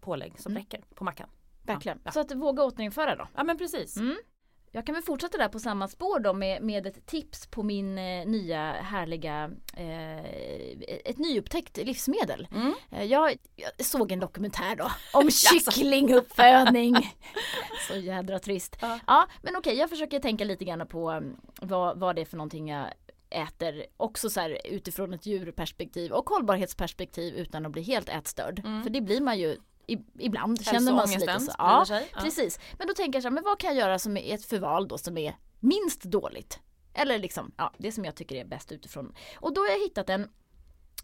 pålägg 0.00 0.40
som 0.40 0.54
räcker 0.54 0.80
på 0.94 1.04
mackan. 1.04 1.28
Verkligen. 1.66 2.00
Ja. 2.04 2.10
Så 2.10 2.20
att 2.20 2.32
våga 2.32 2.64
återinföra 2.64 3.16
då. 3.16 3.28
Ja 3.34 3.44
men 3.44 3.58
precis. 3.58 3.96
Mm. 3.96 4.16
Jag 4.74 4.86
kan 4.86 4.94
väl 4.94 5.02
fortsätta 5.04 5.38
där 5.38 5.48
på 5.48 5.58
samma 5.58 5.88
spår 5.88 6.18
då 6.20 6.32
med, 6.32 6.62
med 6.62 6.86
ett 6.86 7.06
tips 7.06 7.46
på 7.46 7.62
min 7.62 7.98
eh, 7.98 8.26
nya 8.26 8.72
härliga 8.72 9.50
eh, 9.76 10.24
ett 11.04 11.18
nyupptäckt 11.18 11.76
livsmedel. 11.76 12.48
Mm. 12.54 12.74
Eh, 12.90 13.04
jag, 13.04 13.36
jag, 13.56 13.86
såg 13.86 14.12
en 14.12 14.20
dokumentär 14.20 14.76
då 14.76 14.90
om 15.18 15.30
kycklinguppfödning. 15.30 16.94
Så 17.88 17.96
jädra 17.96 18.38
trist. 18.38 18.76
Ja, 18.80 18.98
ja 19.06 19.26
men 19.42 19.56
okej 19.56 19.76
jag 19.76 19.90
försöker 19.90 20.20
tänka 20.20 20.44
lite 20.44 20.64
grann 20.64 20.86
på 20.86 21.10
um, 21.10 21.36
vad, 21.60 21.98
vad 21.98 22.16
det 22.16 22.20
är 22.20 22.26
för 22.26 22.36
någonting 22.36 22.68
jag 22.68 22.86
äter 23.30 23.84
också 23.96 24.30
så 24.30 24.40
här 24.40 24.58
utifrån 24.64 25.14
ett 25.14 25.26
djurperspektiv 25.26 26.12
och 26.12 26.28
hållbarhetsperspektiv 26.28 27.34
utan 27.34 27.66
att 27.66 27.72
bli 27.72 27.82
helt 27.82 28.08
ätstörd. 28.08 28.58
Mm. 28.58 28.82
För 28.82 28.90
det 28.90 29.00
blir 29.00 29.20
man 29.20 29.38
ju 29.38 29.56
ibland 30.18 30.64
känner 30.64 30.92
man 30.92 31.08
sig 31.08 31.18
lite 31.18 31.40
så. 31.40 31.52
Ja, 31.58 31.86
ja, 31.88 32.00
precis. 32.20 32.58
Men 32.78 32.86
då 32.86 32.94
tänker 32.94 33.16
jag 33.16 33.22
så 33.22 33.28
här, 33.28 33.34
men 33.34 33.44
vad 33.44 33.58
kan 33.58 33.76
jag 33.76 33.86
göra 33.86 33.98
som 33.98 34.16
är 34.16 34.34
ett 34.34 34.44
förval 34.44 34.88
då 34.88 34.98
som 34.98 35.18
är 35.18 35.36
minst 35.60 36.02
dåligt? 36.02 36.60
Eller 36.94 37.18
liksom, 37.18 37.52
ja, 37.56 37.72
det 37.78 37.92
som 37.92 38.04
jag 38.04 38.14
tycker 38.14 38.36
är 38.36 38.44
bäst 38.44 38.72
utifrån. 38.72 39.14
Och 39.36 39.54
då 39.54 39.60
har 39.60 39.68
jag 39.68 39.78
hittat 39.78 40.10
en 40.10 40.28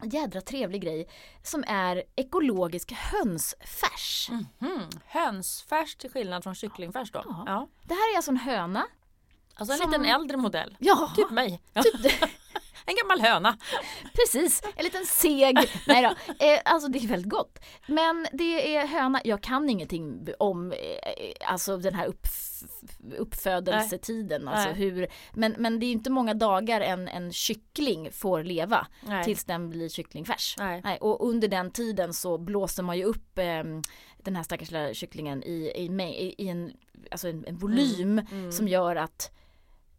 jädra 0.02 0.40
trevlig 0.40 0.82
grej 0.82 1.08
som 1.42 1.64
är 1.66 2.02
ekologisk 2.16 2.92
hönsfärs. 2.92 4.28
Mm 4.30 4.46
-hmm. 4.58 5.00
Hönsfärs 5.06 5.96
till 5.96 6.10
skillnad 6.10 6.42
från 6.42 6.54
kycklingfärs 6.54 7.12
då? 7.12 7.22
Ja. 7.24 7.44
ja. 7.46 7.68
Det 7.82 7.94
här 7.94 8.12
är 8.12 8.16
alltså 8.16 8.30
en 8.30 8.36
höna. 8.36 8.86
Alltså 9.54 9.72
en 9.72 9.78
som... 9.78 9.90
liten 9.90 10.04
äldre 10.04 10.36
modell? 10.36 10.76
Ja. 10.80 11.12
Typ 11.16 11.30
mig. 11.30 11.62
Typ 11.74 12.12
En 12.90 12.96
gammal 12.96 13.20
höna. 13.20 13.56
Precis, 14.14 14.62
en 14.76 14.84
liten 14.84 15.06
seg. 15.06 15.56
Nej 15.86 16.02
då. 16.02 16.14
Eh, 16.40 16.60
alltså 16.64 16.88
det 16.88 16.98
är 16.98 17.08
väldigt 17.08 17.30
gott. 17.30 17.58
Men 17.86 18.26
det 18.32 18.76
är 18.76 18.86
höna, 18.86 19.20
jag 19.24 19.42
kan 19.42 19.70
ingenting 19.70 20.26
om 20.38 20.72
eh, 20.72 20.78
alltså 21.44 21.76
den 21.76 21.94
här 21.94 22.06
upp, 22.06 22.26
uppfödelsetiden. 23.18 24.48
Alltså 24.48 24.68
hur, 24.70 25.06
men, 25.32 25.54
men 25.58 25.80
det 25.80 25.86
är 25.86 25.92
inte 25.92 26.10
många 26.10 26.34
dagar 26.34 26.80
en, 26.80 27.08
en 27.08 27.32
kyckling 27.32 28.12
får 28.12 28.44
leva 28.44 28.86
Nej. 29.06 29.24
tills 29.24 29.44
den 29.44 29.70
blir 29.70 29.88
kycklingfärs. 29.88 30.54
Nej. 30.58 30.80
Nej. 30.84 30.98
Och 30.98 31.28
under 31.28 31.48
den 31.48 31.70
tiden 31.70 32.14
så 32.14 32.38
blåser 32.38 32.82
man 32.82 32.98
ju 32.98 33.04
upp 33.04 33.38
eh, 33.38 33.64
den 34.18 34.36
här 34.36 34.42
stackars 34.42 34.70
lilla 34.70 34.94
kycklingen 34.94 35.42
i, 35.42 35.72
i, 35.76 35.84
i, 36.02 36.34
i 36.38 36.48
en, 36.48 36.72
alltså 37.10 37.28
en, 37.28 37.44
en 37.46 37.56
volym 37.56 38.18
mm. 38.18 38.26
Mm. 38.32 38.52
som 38.52 38.68
gör 38.68 38.96
att 38.96 39.30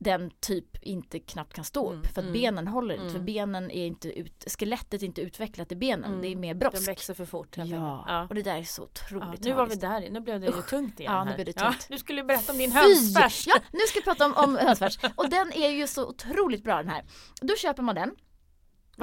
den 0.04 0.32
typ 0.40 0.84
inte 0.84 1.20
knappt 1.20 1.54
kan 1.54 1.66
stå 1.66 1.88
upp 1.88 1.94
mm, 1.94 2.04
för 2.04 2.22
att 2.22 2.28
mm, 2.28 2.34
benen 2.34 2.68
håller 2.68 2.94
inte. 2.94 3.04
Mm. 3.04 3.14
För 3.14 3.20
benen 3.20 3.72
är 3.72 3.86
inte 3.86 4.20
ut, 4.20 4.46
skelettet 4.60 5.02
är 5.02 5.06
inte 5.06 5.22
utvecklat 5.22 5.72
i 5.72 5.76
benen. 5.76 6.06
Mm. 6.06 6.22
Det 6.22 6.28
är 6.28 6.36
mer 6.36 6.54
brosk. 6.54 6.76
Den 6.76 6.84
växer 6.84 7.14
för 7.14 7.26
fort. 7.26 7.58
Ja. 7.58 7.66
ja. 8.08 8.28
och 8.30 8.36
det 8.36 8.42
där 8.42 8.58
är 8.58 8.64
så 8.64 8.84
otroligt 8.84 9.46
ja, 9.46 9.50
Nu 9.50 9.54
var 9.54 9.68
vi 9.68 9.76
där, 9.76 10.10
nu 10.10 10.20
blev 10.20 10.40
det 10.40 10.46
ju 10.46 10.62
tungt 10.62 11.00
igen. 11.00 11.14
Ja, 11.14 11.24
nu 11.24 11.34
blev 11.36 11.46
det 11.46 11.54
tungt. 11.54 11.88
Ja, 11.90 11.96
du 11.96 11.98
skulle 11.98 12.24
berätta 12.24 12.52
om 12.52 12.58
din 12.58 12.72
hönsfärs. 12.72 13.48
Ja, 13.48 13.56
nu 13.72 13.80
ska 13.80 13.98
jag 13.98 14.04
prata 14.04 14.26
om, 14.26 14.34
om 14.36 14.58
hönsfärs. 14.58 15.00
Och 15.16 15.30
den 15.30 15.54
är 15.54 15.70
ju 15.70 15.88
så 15.88 16.08
otroligt 16.08 16.64
bra 16.64 16.78
den 16.78 16.90
här. 16.90 17.04
Då 17.42 17.56
köper 17.56 17.84
man 17.84 17.96
den 17.96 18.16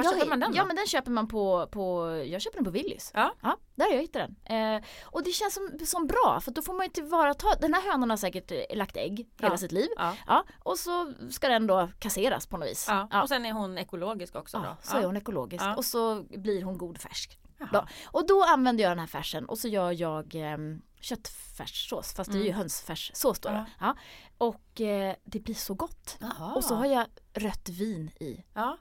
var 0.05 0.13
köper 0.13 0.27
man 0.27 0.41
den 0.41 0.51
då? 0.51 0.57
Ja 0.57 0.65
men 0.65 0.77
den 0.77 0.87
köper 0.87 1.11
man 1.11 1.29
på, 1.29 1.69
på 1.71 2.11
jag 2.27 2.43
köper 2.43 2.57
den 2.57 2.65
på 2.65 2.71
Willys. 2.71 3.11
Ja. 3.15 3.35
ja 3.43 3.57
där 3.75 3.85
har 3.85 3.93
jag 3.93 4.01
hittat 4.01 4.31
den. 4.45 4.77
Eh, 4.77 4.83
och 5.05 5.23
det 5.23 5.31
känns 5.31 5.55
som, 5.55 5.79
som 5.87 6.07
bra 6.07 6.41
för 6.45 6.51
då 6.51 6.63
får 6.63 6.75
man 6.75 6.87
ju 6.87 6.93
tillvarata, 6.93 7.47
den 7.61 7.75
här 7.75 7.91
hönan 7.91 8.11
har 8.11 8.17
säkert 8.17 8.51
eh, 8.51 8.77
lagt 8.77 8.97
ägg 8.97 9.29
hela 9.41 9.57
sitt 9.57 9.73
liv. 9.73 9.89
Ja. 9.97 10.15
ja. 10.27 10.45
Och 10.63 10.79
så 10.79 11.13
ska 11.31 11.49
den 11.49 11.67
då 11.67 11.89
kasseras 11.99 12.47
på 12.47 12.57
något 12.57 12.69
vis. 12.69 12.87
Ja. 12.89 13.09
ja. 13.11 13.23
Och 13.23 13.29
sen 13.29 13.47
är 13.47 13.53
hon 13.53 13.79
ekologisk 13.79 14.37
också 14.37 14.59
då? 14.59 14.65
Ja, 14.65 14.77
så 14.83 14.97
är 14.97 15.05
hon 15.05 15.17
ekologisk. 15.17 15.65
Och 15.77 15.85
så 15.85 16.23
blir 16.23 16.63
hon 16.63 16.79
god 16.79 16.99
färsk. 16.99 17.39
Då. 17.73 17.87
Och 18.07 18.27
då 18.27 18.45
använder 18.45 18.85
jag 18.85 18.91
den 18.91 18.99
här 18.99 19.07
färsen 19.07 19.45
och 19.49 19.59
så 19.59 19.69
gör 19.69 19.93
jag 20.01 20.35
eh, 20.35 20.59
köttfärssås 21.01 22.13
fast 22.15 22.33
det 22.33 22.39
är 22.39 22.43
ju 22.43 22.47
Mm. 22.49 22.59
hönsfärssås 22.59 23.41
då. 23.41 23.49
Ja. 23.49 23.55
Ja. 23.55 23.65
Ja. 23.81 23.97
Och 24.39 24.81
eh, 24.81 25.15
det 25.25 25.41
blir 25.41 25.55
så 25.55 25.75
gott. 25.75 26.17
Jaha. 26.21 26.55
Och 26.55 26.65
så 26.65 26.75
har 26.75 26.87
jag 26.87 27.07
rött 27.35 27.69
vin 27.69 28.11
i. 28.21 28.45
ja. 28.55 28.79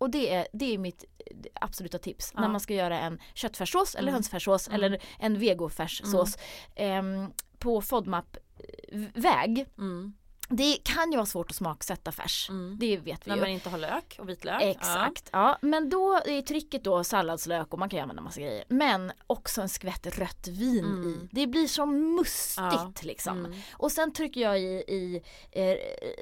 Och 0.00 0.10
det 0.10 0.34
är, 0.34 0.46
det 0.52 0.74
är 0.74 0.78
mitt 0.78 1.04
eh, 1.26 1.36
absoluta 1.60 1.98
tips 1.98 2.32
Ja. 2.34 2.40
när 2.40 2.48
man 2.48 2.60
ska 2.60 2.74
göra 2.74 3.00
en 3.00 3.18
köttfärssås 3.34 3.94
eller 3.94 4.02
Mm. 4.08 4.14
hönsfärssås 4.14 4.68
Mm. 4.68 4.74
eller 4.84 5.02
en 5.18 5.38
vegofärssås 5.38 6.36
ehm, 6.76 7.32
på 7.58 7.80
FODMAP-väg. 7.80 9.66
Mm. 9.78 10.12
Det 10.52 10.76
kan 10.84 11.10
ju 11.12 11.16
vara 11.16 11.26
svårt 11.26 11.50
att 11.50 11.56
smaksätta 11.56 12.12
färs. 12.12 12.46
Mm. 12.50 12.76
Det 12.80 12.96
vet 12.96 13.26
vi 13.26 13.28
När 13.28 13.36
ju. 13.36 13.40
man 13.42 13.50
inte 13.50 13.68
har 13.68 13.78
lök 13.78 14.16
och 14.18 14.28
vitlök. 14.28 14.62
Exakt. 14.62 15.28
Ja. 15.32 15.58
Men 15.62 15.90
då 15.90 16.14
är 16.26 16.42
trycket 16.42 16.84
då 16.84 17.04
salladslök 17.04 17.72
och 17.72 17.78
man 17.78 17.88
kan 17.88 17.96
ju 17.98 18.02
använda 18.02 18.22
massa 18.22 18.40
grejer. 18.40 18.64
Men 18.68 19.12
också 19.26 19.62
en 19.62 19.68
skvätt 19.68 20.18
rött 20.18 20.48
vin 20.48 20.84
Mm. 20.84 21.08
i. 21.08 21.28
Det 21.32 21.46
blir 21.46 21.66
så 21.66 21.86
mustigt 21.86 22.56
Ja. 22.56 22.92
liksom. 23.02 23.44
Mm. 23.44 23.58
Och 23.72 23.92
sen 23.92 24.12
trycker 24.12 24.40
jag 24.40 24.60
i, 24.60 24.64
i 24.88 25.22
eh, 25.52 25.76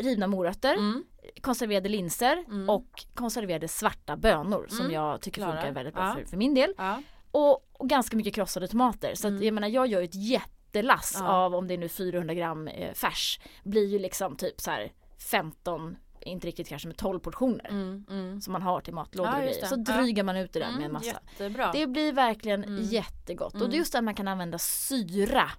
rivna 0.05 0.27
morötter, 0.27 0.75
Mm. 0.75 1.05
Konserverade 1.41 1.89
linser 1.89 2.45
Mm. 2.49 2.71
och 2.71 3.05
konserverade 3.15 3.69
svarta 3.69 4.17
bönor 4.17 4.67
som 4.69 4.81
Mm. 4.81 4.93
jag 4.93 5.21
tycker 5.21 5.41
Klara. 5.43 5.53
funkar 5.57 5.73
väldigt 5.73 5.95
bra 5.95 6.05
Ja. 6.05 6.15
för, 6.15 6.25
för 6.25 6.37
min 6.37 6.55
del. 6.55 6.75
Ja. 6.79 7.03
Och, 7.31 7.69
och 7.73 7.89
ganska 7.89 8.17
mycket 8.17 8.35
krossade 8.35 8.69
tomater. 8.69 9.15
Så 9.15 9.27
att, 9.27 9.31
Mm. 9.33 9.43
jag 9.45 9.55
menar 9.55 9.69
jag 9.69 9.87
gör 9.87 10.03
ett 10.03 10.15
jättelass 10.15 11.17
Ja. 11.19 11.29
av 11.29 11.55
om 11.55 11.69
det 11.69 11.75
är 11.75 11.79
nu 11.79 11.89
400 11.89 12.35
gram 12.35 12.69
eh, 12.69 12.93
färs. 12.95 13.41
Blir 13.65 13.87
ju 13.87 13.99
liksom 13.99 14.37
typ 14.37 14.61
så 14.61 14.71
här 14.71 14.93
15, 15.31 15.97
inte 16.21 16.47
riktigt 16.47 16.69
kanske 16.69 16.89
med 16.89 16.97
12 16.97 17.19
portioner. 17.21 17.69
Mm. 17.71 18.05
Mm. 18.11 18.41
Som 18.41 18.53
man 18.53 18.63
har 18.63 18.81
till 18.81 18.95
matlådor 18.95 19.33
Ja, 19.33 19.37
och 19.39 19.43
grejer. 19.45 19.67
Så 19.67 19.75
Ja. 19.87 19.95
drygar 19.95 20.25
man 20.25 20.37
ut 20.37 20.53
det 20.53 20.59
där 20.59 20.67
med 20.67 20.75
en 20.77 20.81
Mm, 20.83 20.93
massa. 20.93 21.07
Jättebra. 21.07 21.71
Det 21.73 21.87
blir 21.87 22.13
verkligen 22.13 22.65
Mm. 22.65 22.83
jättegott. 22.85 23.55
Och 23.55 23.69
det 23.71 23.77
är 23.77 23.79
just 23.79 23.93
där 23.93 24.03
man 24.03 24.15
kan 24.15 24.29
använda 24.29 24.59
syra. 24.59 25.51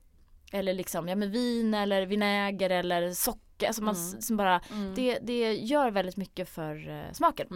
Eller 0.52 0.74
liksom, 0.74 1.08
ja 1.08 1.16
men 1.16 1.32
vin 1.32 1.74
eller 1.74 2.06
vinäger 2.06 2.70
eller 2.70 3.12
socker. 3.12 3.68
Alltså 3.68 3.84
man, 3.84 3.96
Mm. 3.96 4.22
som 4.22 4.38
bara, 4.38 4.62
Mm. 4.72 4.96
det, 4.96 5.20
det 5.22 5.54
gör 5.54 5.92
väldigt 5.92 6.18
mycket 6.18 6.50
för 6.50 6.90
eh, 6.90 7.12
smaken. 7.14 7.48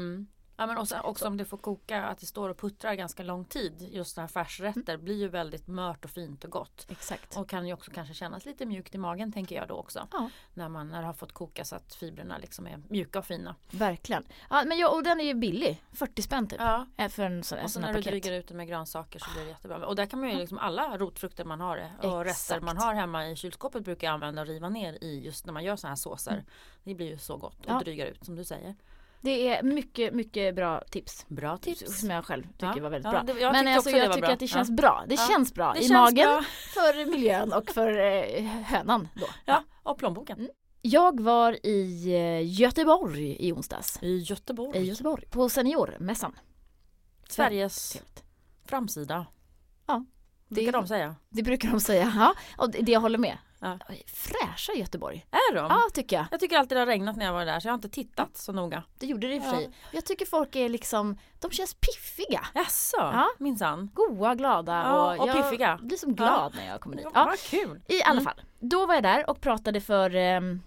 Mm. 0.58 0.70
Ja 0.70 0.74
men 0.74 0.78
också, 0.78 1.00
också 1.00 1.28
om 1.28 1.38
det 1.38 1.46
får 1.46 1.58
koka 1.58 2.04
att 2.04 2.18
det 2.20 2.26
står 2.26 2.50
och 2.50 2.58
puttrar 2.58 2.94
ganska 2.94 3.24
lång 3.24 3.46
tid. 3.46 3.82
Just 3.92 4.16
sådana 4.16 4.26
här 4.28 4.44
färsrätter 4.44 4.98
blir 4.98 5.16
ju 5.16 5.28
väldigt 5.28 5.68
mört 5.68 6.06
och 6.06 6.12
fint 6.12 6.44
och 6.44 6.50
gott. 6.52 6.86
Exakt. 6.90 7.38
Och 7.38 7.50
kan 7.50 7.68
ju 7.68 7.74
också 7.74 7.92
kanske 7.92 8.14
kännas 8.14 8.46
lite 8.46 8.66
mjukt 8.66 8.96
i 8.96 8.98
magen 8.98 9.32
tänker 9.32 9.56
jag 9.56 9.68
då 9.68 9.76
också. 9.76 10.08
Ja. 10.12 10.30
När 10.54 10.70
man 10.70 10.90
när 10.90 11.00
det 11.02 11.06
har 11.06 11.14
fått 11.14 11.32
koka 11.32 11.66
så 11.66 11.76
att 11.76 11.96
fibrerna 11.96 12.38
liksom 12.38 12.68
är 12.68 12.82
mjuka 12.90 13.20
och 13.20 13.26
fina. 13.26 13.56
Verkligen. 13.72 14.24
Ja, 14.50 14.64
men 14.66 14.78
jag, 14.78 14.94
och 14.96 15.04
den 15.04 15.20
är 15.20 15.24
ju 15.26 15.34
billig. 15.34 15.84
40 15.94 16.22
spänn 16.22 16.48
typ. 16.48 16.60
Ja. 16.60 16.86
eh, 16.98 17.10
För 17.10 17.24
en 17.24 17.44
sån, 17.44 17.60
Och 17.60 17.72
så 17.72 17.80
när 17.80 17.94
du 17.94 18.02
dryger 18.02 18.32
ut 18.32 18.48
det 18.48 18.54
med 18.54 18.68
grönsaker 18.68 19.20
så 19.20 19.26
blir 19.34 19.44
det 19.44 19.50
jättebra. 19.50 19.86
Och 19.88 19.96
där 19.96 20.06
kan 20.06 20.20
man 20.20 20.30
ju 20.30 20.36
liksom 20.38 20.58
alla 20.58 20.98
rotfrukter 20.98 21.46
man 21.46 21.62
har 21.62 21.90
och 22.02 22.24
rester 22.26 22.56
Exakt. 22.56 22.64
man 22.66 22.78
har 22.78 22.94
hemma 22.94 23.28
i 23.30 23.36
kylskåpet 23.36 23.84
brukar 23.84 24.08
jag 24.08 24.14
använda 24.14 24.42
och 24.42 24.48
riva 24.48 24.70
ner 24.70 24.94
i 25.04 25.20
just 25.26 25.46
när 25.46 25.54
man 25.54 25.64
gör 25.64 25.76
såna 25.76 25.92
här 25.92 25.96
såser. 25.96 26.32
Mm. 26.32 26.46
Det 26.84 26.96
blir 26.96 27.08
ju 27.08 27.18
så 27.18 27.38
gott 27.38 27.60
och 27.66 27.72
Ja. 27.72 27.80
drygar 27.80 28.06
ut 28.06 28.26
som 28.26 28.36
du 28.36 28.44
säger. 28.44 28.76
Det 29.24 29.48
är 29.48 29.64
mycket, 29.64 30.14
mycket 30.14 30.56
bra 30.56 30.82
tips. 30.92 31.26
Bra 31.28 31.58
tips. 31.58 32.00
Som 32.00 32.10
jag 32.10 32.26
själv 32.26 32.44
tycker 32.44 32.74
Ja. 32.78 32.84
var 32.84 32.90
väldigt 32.90 33.14
Ja, 33.14 33.24
bra. 33.24 33.40
jag 33.40 33.52
men 33.52 33.68
alltså, 33.68 33.90
jag 33.90 34.12
tycker 34.14 34.22
bra. 34.22 34.30
att 34.34 34.40
det 34.40 34.46
Ja. 34.46 34.50
känns 34.50 34.70
bra. 34.72 35.06
Det 35.08 35.16
Ja. 35.16 35.28
känns 35.32 35.54
bra 35.54 35.74
Det 35.74 35.80
i 35.80 35.82
känns 35.82 35.92
magen, 35.92 36.26
bra. 36.28 36.44
för 36.74 37.06
miljön 37.12 37.54
och 37.54 37.70
för 37.70 38.00
eh, 38.00 38.44
hönan 38.46 39.08
då. 39.16 39.26
Ja, 39.46 39.64
och 39.84 39.98
plånboken. 39.98 40.38
Mm. 40.40 40.52
Jag 40.82 41.20
var 41.22 41.66
i 41.66 42.14
eh, 42.14 42.52
Göteborg 42.62 43.36
i 43.48 43.52
onsdags. 43.54 44.00
I 44.02 44.18
Göteborg. 44.18 44.80
I 44.80 44.84
Göteborg. 44.84 45.26
På 45.30 45.50
Seniormässan. 45.50 46.34
Sveriges 47.30 48.02
framsida. 48.66 49.26
Ja, 49.88 50.06
Brukar 50.48 50.72
det- 50.72 50.78
de 50.78 50.88
säga. 50.88 51.16
Det 51.30 51.44
brukar 51.44 51.70
de 51.70 51.80
säga. 51.80 52.14
Ja, 52.16 52.34
och 52.58 52.72
det, 52.72 52.78
det 52.82 52.92
jag 52.92 53.00
håller 53.02 53.18
med. 53.18 53.38
Ja. 53.64 53.78
Fräscha 54.08 54.74
Göteborg. 54.76 55.26
Är 55.32 55.56
de? 55.56 55.66
Ja, 55.70 55.80
tycker 55.94 56.16
jag. 56.16 56.26
Jag 56.32 56.40
tycker 56.40 56.58
alltid 56.58 56.76
det 56.76 56.80
har 56.82 56.88
regnat 56.88 57.16
när 57.16 57.26
jag 57.26 57.34
var 57.34 57.46
där 57.46 57.60
så 57.60 57.68
jag 57.68 57.72
har 57.72 57.78
inte 57.78 57.90
tittat 57.90 58.38
så 58.38 58.52
noga. 58.52 58.84
Det 59.00 59.06
gjorde 59.06 59.28
det 59.28 59.36
i 59.36 59.40
och 59.40 59.44
för 59.44 59.50
Ja. 59.52 59.58
sig. 59.58 59.72
Jag 59.92 60.06
tycker 60.06 60.26
folk 60.26 60.56
är 60.56 60.70
liksom, 60.70 61.18
de 61.40 61.52
känns 61.52 61.74
piffiga. 61.74 62.42
Jaså, 62.54 62.98
Ja. 62.98 63.28
minsann. 63.40 63.90
Goa, 63.94 64.36
glada 64.36 64.74
Ja, 64.74 65.18
och 65.18 65.28
jag 65.28 65.36
piffiga. 65.36 65.80
blir 65.82 65.98
som 65.98 66.16
glad 66.16 66.56
när 66.56 66.68
jag 66.68 66.82
kommer 66.82 66.96
dit. 66.96 67.06
Ja, 67.06 67.12
Ja, 67.16 67.26
Vad 67.26 67.40
kul. 67.40 67.82
I 67.88 68.04
alla 68.04 68.12
Mm. 68.12 68.24
fall, 68.24 68.42
då 68.60 68.86
var 68.86 68.94
jag 68.94 69.04
där 69.04 69.30
och 69.30 69.42
pratade 69.42 69.82
för, 69.82 70.16
ehm, 70.16 70.62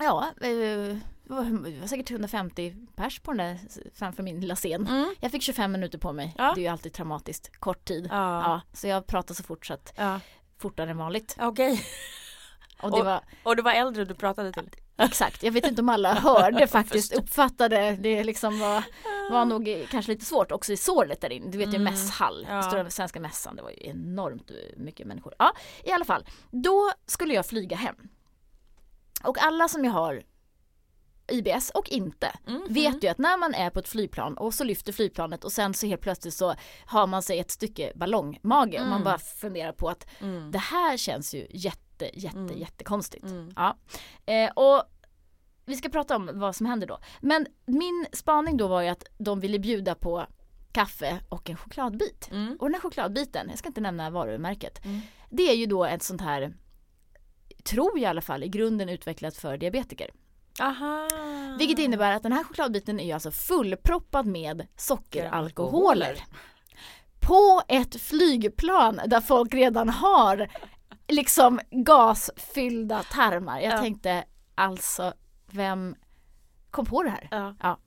ja, 0.00 0.26
eh, 0.40 0.96
det 1.24 1.80
var 1.80 1.86
säkert 1.86 2.10
150 2.10 2.76
pers 2.96 3.20
på 3.20 3.30
den 3.32 3.38
där 3.38 3.58
framför 3.94 4.22
min 4.22 4.40
lilla 4.40 4.56
scen. 4.56 4.86
Mm. 4.86 5.14
Jag 5.20 5.30
fick 5.32 5.42
25 5.42 5.72
minuter 5.72 5.98
på 5.98 6.12
mig. 6.12 6.34
Ja. 6.38 6.52
Det 6.54 6.60
är 6.60 6.62
ju 6.62 6.68
alltid 6.68 6.92
traumatiskt, 6.92 7.56
kort 7.60 7.84
tid. 7.84 8.08
Ja. 8.10 8.42
Ja, 8.42 8.60
så 8.72 8.86
jag 8.86 9.06
pratade 9.06 9.34
så 9.34 9.42
fort 9.42 9.66
så 9.66 9.74
att 9.74 9.92
ja. 9.96 10.20
Fortare 10.60 10.90
än 10.90 10.96
vanligt. 10.98 11.36
Okej. 11.40 11.84
Och 12.82 12.90
det 12.90 13.02
var 13.02 13.20
Och 13.42 13.56
du 13.56 13.62
var 13.62 13.72
äldre 13.72 14.04
du 14.04 14.14
pratade 14.14 14.52
till. 14.52 14.70
exakt, 14.98 15.42
jag 15.42 15.52
vet 15.52 15.66
inte 15.66 15.82
om 15.82 15.88
alla 15.88 16.14
hörde 16.14 16.66
faktiskt, 16.78 17.12
uppfattade. 17.12 17.96
Det 18.00 18.24
liksom 18.24 18.58
var, 18.60 18.84
var 19.30 19.44
nog 19.44 19.86
kanske 19.90 20.12
lite 20.12 20.24
svårt 20.24 20.52
också 20.52 20.72
i 20.72 20.76
såret 20.76 21.20
där 21.20 21.32
inne. 21.32 21.50
Du 21.50 21.58
vet 21.58 21.68
ju 21.68 21.76
Mm. 21.76 21.84
mässhall, 21.92 22.46
Ja. 22.50 22.62
stora 22.62 22.90
svenska 22.90 23.20
mässan, 23.20 23.56
det 23.56 23.62
var 23.62 23.70
ju 23.70 23.76
enormt 23.80 24.50
mycket 24.76 25.06
människor. 25.06 25.34
Ja, 25.38 25.52
i 25.84 25.92
alla 25.92 26.04
fall. 26.04 26.24
Då 26.50 26.92
skulle 27.06 27.34
jag 27.34 27.46
flyga 27.46 27.76
hem. 27.76 27.96
Och 29.24 29.38
alla 29.38 29.68
som 29.68 29.84
jag 29.84 29.92
har 29.92 30.22
IBS 31.30 31.70
och 31.70 31.88
inte 31.90 32.32
Mm. 32.46 32.62
vet 32.68 33.04
ju 33.04 33.08
att 33.08 33.18
när 33.18 33.38
man 33.38 33.54
är 33.54 33.70
på 33.70 33.78
ett 33.78 33.88
flygplan 33.88 34.36
och 34.38 34.54
så 34.54 34.64
lyfter 34.64 34.92
flygplanet 34.92 35.44
och 35.44 35.52
sen 35.52 35.74
så 35.74 35.86
helt 35.86 36.00
plötsligt 36.00 36.34
så 36.34 36.54
har 36.86 37.06
man 37.06 37.22
sig 37.22 37.38
ett 37.38 37.50
stycke 37.50 37.92
ballongmage 37.94 38.74
och 38.74 38.80
man 38.80 38.92
Mm. 38.92 39.04
bara 39.04 39.18
funderar 39.18 39.72
på 39.72 39.88
att 39.88 40.06
Mm. 40.20 40.50
det 40.50 40.58
här 40.58 40.96
känns 40.96 41.34
ju 41.34 41.46
jätte, 41.50 42.10
jätte, 42.20 42.38
Mm. 42.38 42.58
jättekonstigt. 42.58 43.24
Mm. 43.24 43.52
Ja. 43.56 43.76
Eh, 44.26 44.50
och 44.50 44.82
vi 45.66 45.76
ska 45.76 45.88
prata 45.88 46.16
om 46.16 46.30
vad 46.34 46.56
som 46.56 46.66
händer 46.66 46.86
då. 46.86 46.98
Men 47.20 47.46
min 47.66 48.06
spaning 48.12 48.56
då 48.56 48.68
var 48.68 48.82
ju 48.82 48.88
att 48.88 49.04
de 49.18 49.40
ville 49.40 49.58
bjuda 49.58 49.94
på 49.94 50.26
kaffe 50.72 51.20
och 51.28 51.50
en 51.50 51.56
chokladbit. 51.56 52.28
Mm. 52.30 52.56
Och 52.60 52.66
den 52.66 52.74
här 52.74 52.80
chokladbiten, 52.80 53.46
jag 53.50 53.58
ska 53.58 53.68
inte 53.68 53.80
nämna 53.80 54.10
varumärket, 54.10 54.84
Mm. 54.84 55.00
det 55.30 55.42
är 55.50 55.54
ju 55.54 55.66
då 55.66 55.84
ett 55.84 56.02
sånt 56.02 56.20
här, 56.20 56.54
tror 57.64 57.90
jag 57.98 58.02
i 58.02 58.06
alla 58.06 58.20
fall, 58.20 58.44
i 58.44 58.48
grunden 58.48 58.88
utvecklat 58.88 59.36
för 59.36 59.56
diabetiker. 59.56 60.10
Aha. 60.60 61.08
Vilket 61.58 61.78
innebär 61.78 62.12
att 62.12 62.22
den 62.22 62.32
här 62.32 62.44
chokladbiten 62.44 63.00
är 63.00 63.14
alltså 63.14 63.30
fullproppad 63.30 64.26
med 64.26 64.66
sockeralkoholer. 64.76 66.24
På 67.20 67.62
ett 67.68 68.00
flygplan 68.02 69.00
där 69.06 69.20
folk 69.20 69.54
redan 69.54 69.88
har 69.88 70.48
liksom 71.08 71.60
gasfyllda 71.70 73.02
tarmar. 73.02 73.60
Jag 73.60 73.72
Ja. 73.72 73.78
tänkte 73.78 74.24
alltså, 74.54 75.12
vem 75.50 75.94
kom 76.70 76.86
på 76.86 77.02
det 77.02 77.10
här? 77.10 77.28
Ja. 77.30 77.54
Ja. 77.62 77.78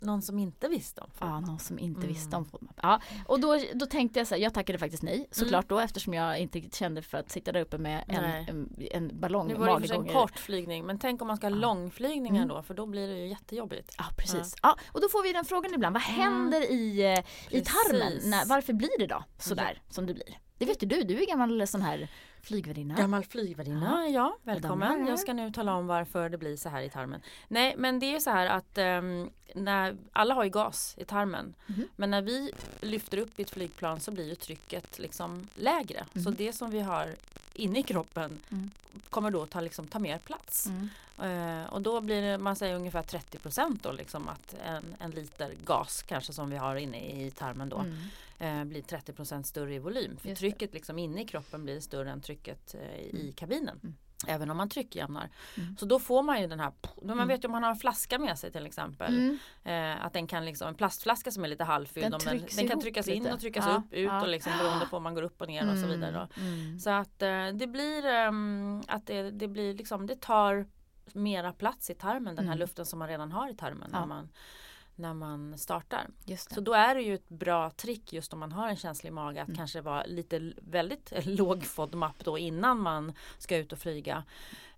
Någon 0.00 0.22
som 0.22 0.38
inte 0.38 0.68
visste 0.68 1.00
om 1.00 1.10
Ja, 1.20 1.40
någon 1.40 1.58
som 1.58 1.78
inte 1.78 1.98
Mm. 2.00 2.08
visste 2.12 2.36
om 2.36 2.44
FODMAP. 2.44 2.76
Ja, 2.82 3.00
och 3.26 3.40
då, 3.40 3.58
då 3.74 3.86
tänkte 3.86 4.20
jag 4.20 4.26
så 4.26 4.34
här, 4.34 4.42
jag 4.42 4.54
tackade 4.54 4.78
faktiskt 4.78 5.02
nej 5.02 5.28
såklart 5.30 5.68
då 5.68 5.78
eftersom 5.78 6.14
jag 6.14 6.38
inte 6.38 6.60
kände 6.72 7.02
för 7.02 7.18
att 7.18 7.30
sitta 7.30 7.52
där 7.52 7.60
uppe 7.60 7.78
med 7.78 8.04
en, 8.08 8.24
en, 8.24 8.76
en 8.90 9.20
ballong 9.20 9.48
Nu 9.48 9.54
var 9.54 9.80
det 9.80 9.88
sig 9.88 9.96
en 9.96 10.08
kort 10.08 10.38
flygning 10.38 10.86
men 10.86 10.98
tänk 10.98 11.22
om 11.22 11.28
man 11.28 11.36
ska 11.36 11.46
ha 11.46 11.54
Ja. 11.54 11.60
långflygningar 11.60 12.42
Mm. 12.42 12.48
då 12.56 12.62
för 12.62 12.74
då 12.74 12.86
blir 12.86 13.08
det 13.08 13.18
ju 13.18 13.26
jättejobbigt. 13.28 13.94
Ja 13.98 14.04
precis. 14.18 14.54
Ja. 14.62 14.76
och 14.92 15.00
då 15.00 15.08
får 15.08 15.22
vi 15.22 15.32
den 15.32 15.44
frågan 15.44 15.74
ibland, 15.74 15.94
vad 15.94 16.02
Mm. 16.08 16.20
händer 16.20 16.70
i, 16.72 17.14
eh, 17.14 17.58
i 17.58 17.64
tarmen? 17.64 18.12
När, 18.30 18.46
varför 18.46 18.72
blir 18.72 18.98
det 18.98 19.06
då 19.06 19.24
sådär 19.38 19.82
som 19.90 20.06
det 20.06 20.14
blir? 20.14 20.38
Det 20.58 20.64
vet 20.64 20.82
ju 20.82 20.86
du, 20.86 21.02
du 21.02 21.22
är 21.22 21.26
gammal 21.26 21.66
sån 21.66 21.82
här 21.82 22.08
flygvärdinna. 22.42 22.94
Gammal 22.94 23.24
flygvärdinna, 23.24 24.08
ja. 24.08 24.36
de 24.44 24.50
Välkommen. 24.50 25.06
Jag 25.06 25.18
ska 25.18 25.32
nu 25.32 25.50
tala 25.52 25.74
om 25.74 25.86
varför 25.86 26.28
det 26.28 26.38
blir 26.38 26.56
så 26.56 26.68
här 26.68 26.82
i 26.82 26.90
tarmen. 26.90 27.20
Nej, 27.48 27.74
men 27.78 27.98
det 27.98 28.14
är 28.14 28.20
så 28.20 28.30
här 28.30 28.46
att 28.46 28.78
ehm, 28.78 29.30
när, 29.54 29.96
alla 30.12 30.34
har 30.34 30.44
ju 30.44 30.50
gas 30.50 30.94
i 30.98 31.04
tarmen. 31.04 31.54
Mhm. 31.66 31.88
Men 31.96 32.10
när 32.10 32.22
vi 32.22 32.52
lyfter 32.80 33.18
upp 33.18 33.38
i 33.38 33.42
ett 33.42 33.50
flygplan 33.50 34.00
så 34.00 34.10
blir 34.10 34.28
ju 34.28 34.34
trycket 34.34 34.98
liksom 34.98 35.48
lägre. 35.54 36.04
Så 36.12 36.18
Mhm. 36.18 36.34
det 36.34 36.52
som 36.52 36.70
vi 36.70 36.80
har 36.80 37.08
inne 37.58 37.78
i 37.78 37.82
kroppen 37.82 38.38
Mm. 38.50 38.70
kommer 39.10 39.30
då 39.30 39.46
ta, 39.46 39.60
liksom, 39.60 39.86
ta 39.86 39.98
mer 39.98 40.18
plats. 40.18 40.66
Mm. 40.66 40.88
Eh, 41.62 41.66
och 41.72 41.82
då 41.82 42.00
blir 42.00 42.22
det, 42.22 42.38
man 42.38 42.56
säger 42.56 42.74
ungefär 42.74 43.02
30 43.02 43.38
procent 43.38 43.82
då 43.82 43.92
liksom 43.92 44.28
att 44.28 44.54
en, 44.64 44.96
en 44.98 45.10
liter 45.10 45.54
gas 45.64 46.02
kanske 46.02 46.32
som 46.32 46.50
vi 46.50 46.56
har 46.56 46.76
inne 46.76 47.24
i 47.26 47.30
tarmen 47.30 47.68
då 47.68 47.78
Mm. 47.78 47.98
eh, 48.60 48.64
blir 48.64 48.82
30 48.82 49.12
procent 49.12 49.46
större 49.46 49.74
i 49.74 49.78
volym. 49.78 50.16
För 50.16 50.28
Just 50.28 50.38
trycket 50.40 50.74
liksom 50.74 50.98
inne 50.98 51.22
i 51.22 51.24
kroppen 51.26 51.64
blir 51.64 51.80
större 51.80 52.10
än 52.10 52.20
trycket 52.20 52.74
eh, 52.74 52.80
i 53.00 53.20
Mm. 53.20 53.32
kabinen. 53.32 53.96
Mm. 54.24 54.34
Även 54.34 54.50
om 54.50 54.56
man 54.56 54.68
tryckjämnar. 54.68 55.30
Mm. 55.56 55.76
Så 55.76 55.86
då 55.86 55.98
får 55.98 56.22
man 56.22 56.40
ju 56.40 56.46
den 56.46 56.60
här, 56.60 56.72
då 56.82 56.90
man 57.06 57.10
Mm. 57.12 57.28
vet 57.28 57.44
ju 57.44 57.46
om 57.48 57.52
man 57.52 57.62
har 57.62 57.70
en 57.70 57.76
flaska 57.76 58.18
med 58.18 58.38
sig 58.38 58.52
till 58.52 58.66
exempel. 58.66 59.14
Mm. 59.18 59.38
Eh, 59.98 60.04
att 60.06 60.12
den 60.12 60.26
kan 60.26 60.44
liksom, 60.44 60.68
en 60.68 60.74
plastflaska 60.74 61.30
som 61.30 61.44
är 61.44 61.48
lite 61.48 61.64
halvfylld. 61.64 62.10
Den 62.10 62.20
den, 62.24 62.46
den 62.56 62.68
kan 62.68 62.80
tryckas 62.80 63.08
in 63.08 63.22
lite. 63.22 63.34
och 63.34 63.40
tryckas 63.40 63.64
Ja, 63.66 63.74
upp, 63.76 63.92
ut 63.92 64.06
ja. 64.06 64.20
och 64.22 64.28
liksom 64.28 64.52
beroende 64.58 64.86
på 64.86 64.96
om 64.96 65.02
man 65.02 65.14
går 65.14 65.22
upp 65.22 65.40
och 65.40 65.48
ner 65.48 65.72
och 65.72 65.78
så 65.78 65.86
vidare. 65.86 66.28
Då. 66.34 66.40
Mm. 66.42 66.78
Så 66.80 66.90
att 66.90 67.22
eh, 67.22 67.46
det 67.48 67.66
blir 67.66 68.06
ehm, 68.06 68.82
att 68.88 69.06
det, 69.06 69.30
det 69.30 69.48
blir 69.48 69.74
liksom, 69.74 70.06
det 70.06 70.20
tar 70.20 70.66
mera 71.12 71.52
plats 71.52 71.90
i 71.90 71.94
tarmen, 71.94 72.36
den 72.36 72.44
här 72.44 72.52
Mm. 72.54 72.58
luften 72.58 72.86
som 72.86 72.98
man 72.98 73.08
redan 73.08 73.32
har 73.32 73.48
i 73.50 73.56
tarmen 73.56 73.88
Ja. 73.92 74.00
när, 74.00 74.06
man, 74.06 74.28
när 74.98 75.14
man 75.14 75.58
startar. 75.58 76.06
Så 76.54 76.60
då 76.60 76.72
är 76.72 76.94
det 76.94 77.02
ju 77.02 77.14
ett 77.14 77.28
bra 77.28 77.70
trick 77.70 78.12
just 78.12 78.32
om 78.32 78.38
man 78.40 78.52
har 78.52 78.68
en 78.68 78.76
känslig 78.76 79.12
mage 79.12 79.42
att 79.42 79.48
Mm. 79.48 79.56
kanske 79.56 79.80
vara 79.80 80.04
lite 80.04 80.52
väldigt 80.56 81.12
låg 81.26 81.64
FODMAP 81.64 82.24
då 82.24 82.38
innan 82.38 82.80
man 82.80 83.12
ska 83.38 83.56
ut 83.56 83.72
och 83.72 83.78
flyga. 83.78 84.24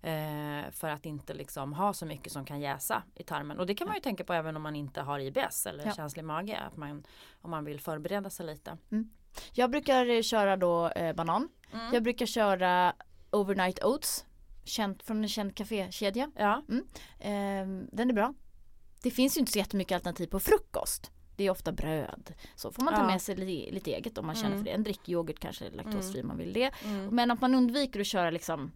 Eh, 0.01 0.71
för 0.71 0.89
att 0.89 1.05
inte 1.05 1.33
liksom 1.33 1.73
ha 1.73 1.93
så 1.93 2.05
mycket 2.05 2.31
som 2.33 2.45
kan 2.45 2.59
jäsa 2.59 3.03
i 3.15 3.23
tarmen. 3.23 3.59
Och 3.59 3.65
det 3.65 3.75
kan 3.75 3.87
man 3.87 3.95
ju 3.95 4.01
tänka 4.01 4.23
på 4.23 4.33
även 4.33 4.55
om 4.55 4.61
man 4.61 4.75
inte 4.75 5.01
har 5.01 5.19
IBS 5.19 5.65
eller 5.65 5.85
Ja. 5.85 5.93
känslig 5.93 6.25
mage. 6.25 6.57
Att 6.57 6.77
man, 6.77 7.03
om 7.41 7.51
man 7.51 7.65
vill 7.65 7.79
förbereda 7.79 8.29
sig 8.29 8.45
lite. 8.45 8.77
Jag 9.53 9.71
brukar 9.71 10.09
eh, 10.09 10.21
köra 10.21 10.57
då 10.57 10.87
eh, 10.89 11.13
banan. 11.15 11.49
Mm. 11.73 11.93
Jag 11.93 12.03
brukar 12.03 12.25
köra 12.25 12.93
overnight 13.31 13.83
oats. 13.83 14.25
Känt, 14.63 15.03
från 15.03 15.23
en 15.23 15.29
känd 15.29 15.55
kafékedja. 15.55 16.31
Ja, 16.35 16.63
Ehm, 17.19 17.87
den 17.91 18.09
är 18.09 18.13
bra. 18.13 18.33
Det 19.01 19.11
finns 19.11 19.37
ju 19.37 19.39
inte 19.39 19.51
så 19.51 19.57
jättemycket 19.57 19.95
alternativ 19.95 20.27
på 20.27 20.39
frukost. 20.39 21.11
Det 21.35 21.43
är 21.47 21.51
ofta 21.51 21.71
bröd. 21.71 22.33
Så 22.55 22.71
får 22.71 22.83
man 22.83 22.93
ta 22.93 22.99
Ja. 23.01 23.07
med 23.07 23.21
sig 23.21 23.35
lite, 23.35 23.71
lite 23.71 23.91
eget 23.93 24.17
om 24.17 24.25
man 24.25 24.35
känner 24.35 24.47
Mm. 24.51 24.57
för 24.59 24.65
det. 24.65 24.71
En 24.71 24.83
drickyoghurt 24.83 25.39
kanske 25.39 25.69
laktosfri 25.69 26.21
om 26.21 26.27
man 26.27 26.37
vill 26.37 26.53
det. 26.53 26.71
mm. 26.83 27.05
Men 27.15 27.31
att 27.31 27.41
man 27.41 27.55
undviker 27.55 27.99
att 27.99 28.07
köra 28.07 28.29
liksom 28.29 28.71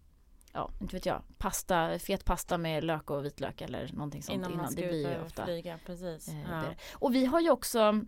Ja, 0.52 0.70
inte 0.80 0.96
vet 0.96 1.06
jag. 1.06 1.22
Pasta, 1.38 1.98
fet 1.98 2.24
pasta 2.24 2.58
med 2.58 2.84
lök 2.84 3.10
och 3.10 3.24
vitlök 3.24 3.60
eller 3.60 3.92
någonting 3.92 4.22
sånt 4.22 4.36
innan 4.38 4.52
innan. 4.52 4.74
Det 4.74 4.86
blir 4.88 5.10
ju 5.10 5.22
ofta 5.24 5.44
flyga. 5.44 5.78
Precis. 5.86 6.28
eh, 6.28 6.40
ja. 6.50 6.62
Och 6.94 7.14
vi 7.14 7.24
har 7.26 7.40
ju 7.40 7.50
också 7.50 8.00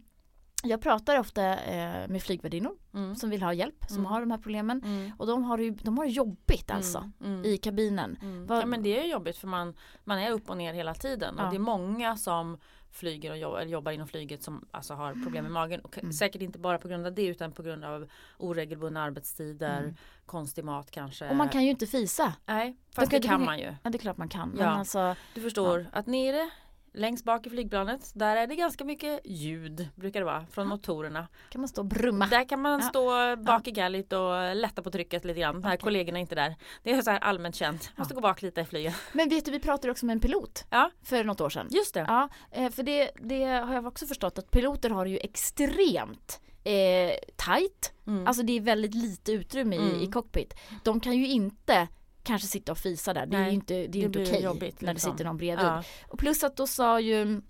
Jag 0.63 0.81
pratar 0.81 1.19
ofta 1.19 1.57
eh, 1.59 2.09
med 2.09 2.23
flygvärdinnor 2.23 2.73
Mm. 2.95 3.17
som 3.17 3.31
vill 3.31 3.43
ha 3.43 3.53
hjälp, 3.53 3.85
som 3.89 3.99
Mm. 3.99 4.07
har 4.13 4.21
de 4.21 4.31
här 4.31 4.39
problemen. 4.39 4.83
Mm. 4.85 5.13
Och 5.19 5.27
de 5.27 5.45
har 5.45 5.57
det 5.59 5.63
ju 5.65 5.71
de 5.71 5.99
har 5.99 6.05
det 6.05 6.11
jobbigt 6.11 6.71
alltså 6.71 6.99
Mm. 6.99 7.33
Mm. 7.33 7.45
i 7.45 7.57
kabinen. 7.57 8.19
Mm. 8.23 8.47
Vad- 8.47 8.63
Ja 8.63 8.67
men 8.67 8.83
det 8.83 8.99
är 8.99 9.05
ju 9.05 9.11
jobbigt 9.11 9.37
för 9.37 9.49
man, 9.49 9.75
man 10.05 10.19
är 10.19 10.31
upp 10.31 10.51
och 10.51 10.57
ner 10.57 10.73
hela 10.75 10.95
tiden 10.95 11.35
Ja. 11.39 11.45
och 11.45 11.51
det 11.51 11.57
är 11.57 11.61
många 11.61 12.17
som 12.17 12.59
flyger 12.93 13.31
och 13.31 13.39
jobbar, 13.39 13.63
jobbar 13.63 13.93
inom 13.93 14.09
flyget 14.09 14.43
som 14.43 14.67
alltså 14.71 14.95
har 14.95 15.13
problem 15.13 15.45
med 15.45 15.53
magen. 15.53 15.81
Och 15.81 15.99
Mm. 15.99 16.13
Säkert 16.13 16.43
inte 16.43 16.59
bara 16.59 16.79
på 16.79 16.89
grund 16.89 17.07
av 17.07 17.15
det 17.15 17.27
utan 17.27 17.53
på 17.53 17.63
grund 17.63 17.85
av 17.85 18.09
oregelbundna 18.39 19.03
arbetstider, 19.03 19.79
Mm. 19.83 19.95
konstig 20.27 20.65
mat 20.65 20.91
kanske. 20.91 21.29
Och 21.31 21.37
man 21.37 21.49
kan 21.49 21.65
ju 21.65 21.71
inte 21.71 21.87
fisa. 21.87 22.33
Nej, 22.47 22.77
fast 22.95 23.11
kan 23.11 23.21
det 23.21 23.29
kan 23.29 23.45
man 23.45 23.59
ju. 23.59 23.75
Ja 23.83 23.91
det 23.91 23.97
är 23.97 24.01
klart 24.01 24.17
man 24.17 24.29
kan. 24.29 24.49
Men 24.49 24.59
Ja. 24.65 24.71
alltså, 24.71 25.15
Du 25.35 25.41
förstår 25.41 25.87
att 25.93 26.07
nere 26.07 26.51
längst 26.99 27.25
bak 27.25 27.47
i 27.47 27.51
flygplanet 27.51 28.11
där 28.15 28.37
är 28.37 28.47
det 28.47 28.55
ganska 28.57 28.85
mycket 28.85 29.21
ljud 29.25 29.89
brukar 29.95 30.21
det 30.21 30.27
vara 30.27 30.47
från 30.51 30.65
Ja. 30.65 30.69
motorerna. 30.69 31.29
kan 31.51 31.61
man 31.61 31.69
stå 31.69 31.81
och 31.81 31.87
brumma. 31.87 32.27
Där 32.27 32.49
kan 32.49 32.61
man 32.63 32.81
Ja. 32.81 32.89
stå 32.89 33.37
bak 33.37 33.69
i 33.69 33.71
gallit 33.71 34.13
och 34.13 34.57
lätta 34.57 34.83
på 34.83 34.91
trycket 34.91 35.25
lite 35.25 35.41
grann 35.41 35.61
när 35.61 35.69
Okej. 35.69 35.79
kollegorna 35.79 36.19
är 36.19 36.21
inte 36.21 36.35
där. 36.35 36.57
Det 36.83 36.91
är 36.91 37.03
så 37.03 37.11
här 37.11 37.19
allmänt 37.19 37.55
känt. 37.55 37.91
Måste 37.97 38.15
gå 38.15 38.21
bak 38.21 38.43
lite 38.43 38.61
i 38.61 38.65
flyget. 38.65 38.95
Men 39.13 39.29
vet 39.29 39.45
du, 39.45 39.51
vi 39.51 39.61
pratade 39.61 39.91
också 39.91 40.07
med 40.07 40.13
en 40.15 40.21
pilot 40.21 40.65
Ja. 40.71 40.91
för 41.03 41.25
något 41.25 41.41
år 41.41 41.51
sedan. 41.51 41.69
Just 41.71 41.95
det. 41.95 42.05
Ja, 42.09 42.29
eh, 42.51 42.71
för 42.71 42.83
det, 42.83 43.11
det 43.21 43.45
har 43.45 43.75
jag 43.75 43.87
också 43.87 44.07
förstått 44.07 44.39
att 44.39 44.51
piloter 44.51 44.91
har 44.91 45.07
ju 45.07 45.19
extremt 45.19 46.41
eh, 46.65 47.13
tight. 47.37 47.93
Mm. 48.07 48.27
Alltså 48.27 48.43
det 48.43 48.53
är 48.57 48.61
väldigt 48.61 48.95
lite 48.95 49.33
utrymme 49.33 49.77
i, 49.77 49.79
Mm. 49.79 50.01
i 50.03 50.07
cockpit. 50.07 50.55
De 50.85 51.01
kan 51.01 51.13
ju 51.17 51.27
inte 51.29 51.89
kanske 52.29 52.49
sitta 52.49 52.73
och 52.73 52.79
fisa 52.79 53.15
där. 53.15 53.27
Det 53.27 53.37
är 53.37 53.41
Nej, 53.41 53.49
ju 53.49 53.55
inte, 53.55 53.75
det 53.75 53.83
är 53.85 53.89
det 53.89 53.99
inte 53.99 54.23
okej 54.23 54.43
jobbigt, 54.43 54.81
när 54.81 54.87
det 54.89 54.93
liksom. 54.95 55.13
sitter 55.13 55.25
någon 55.25 55.37
bredvid. 55.37 55.67
ja. 55.67 55.83
Och 56.09 56.19
plus 56.19 56.45
att 56.45 56.57
då 56.57 56.67
sa 56.67 57.01
ju 57.01 57.43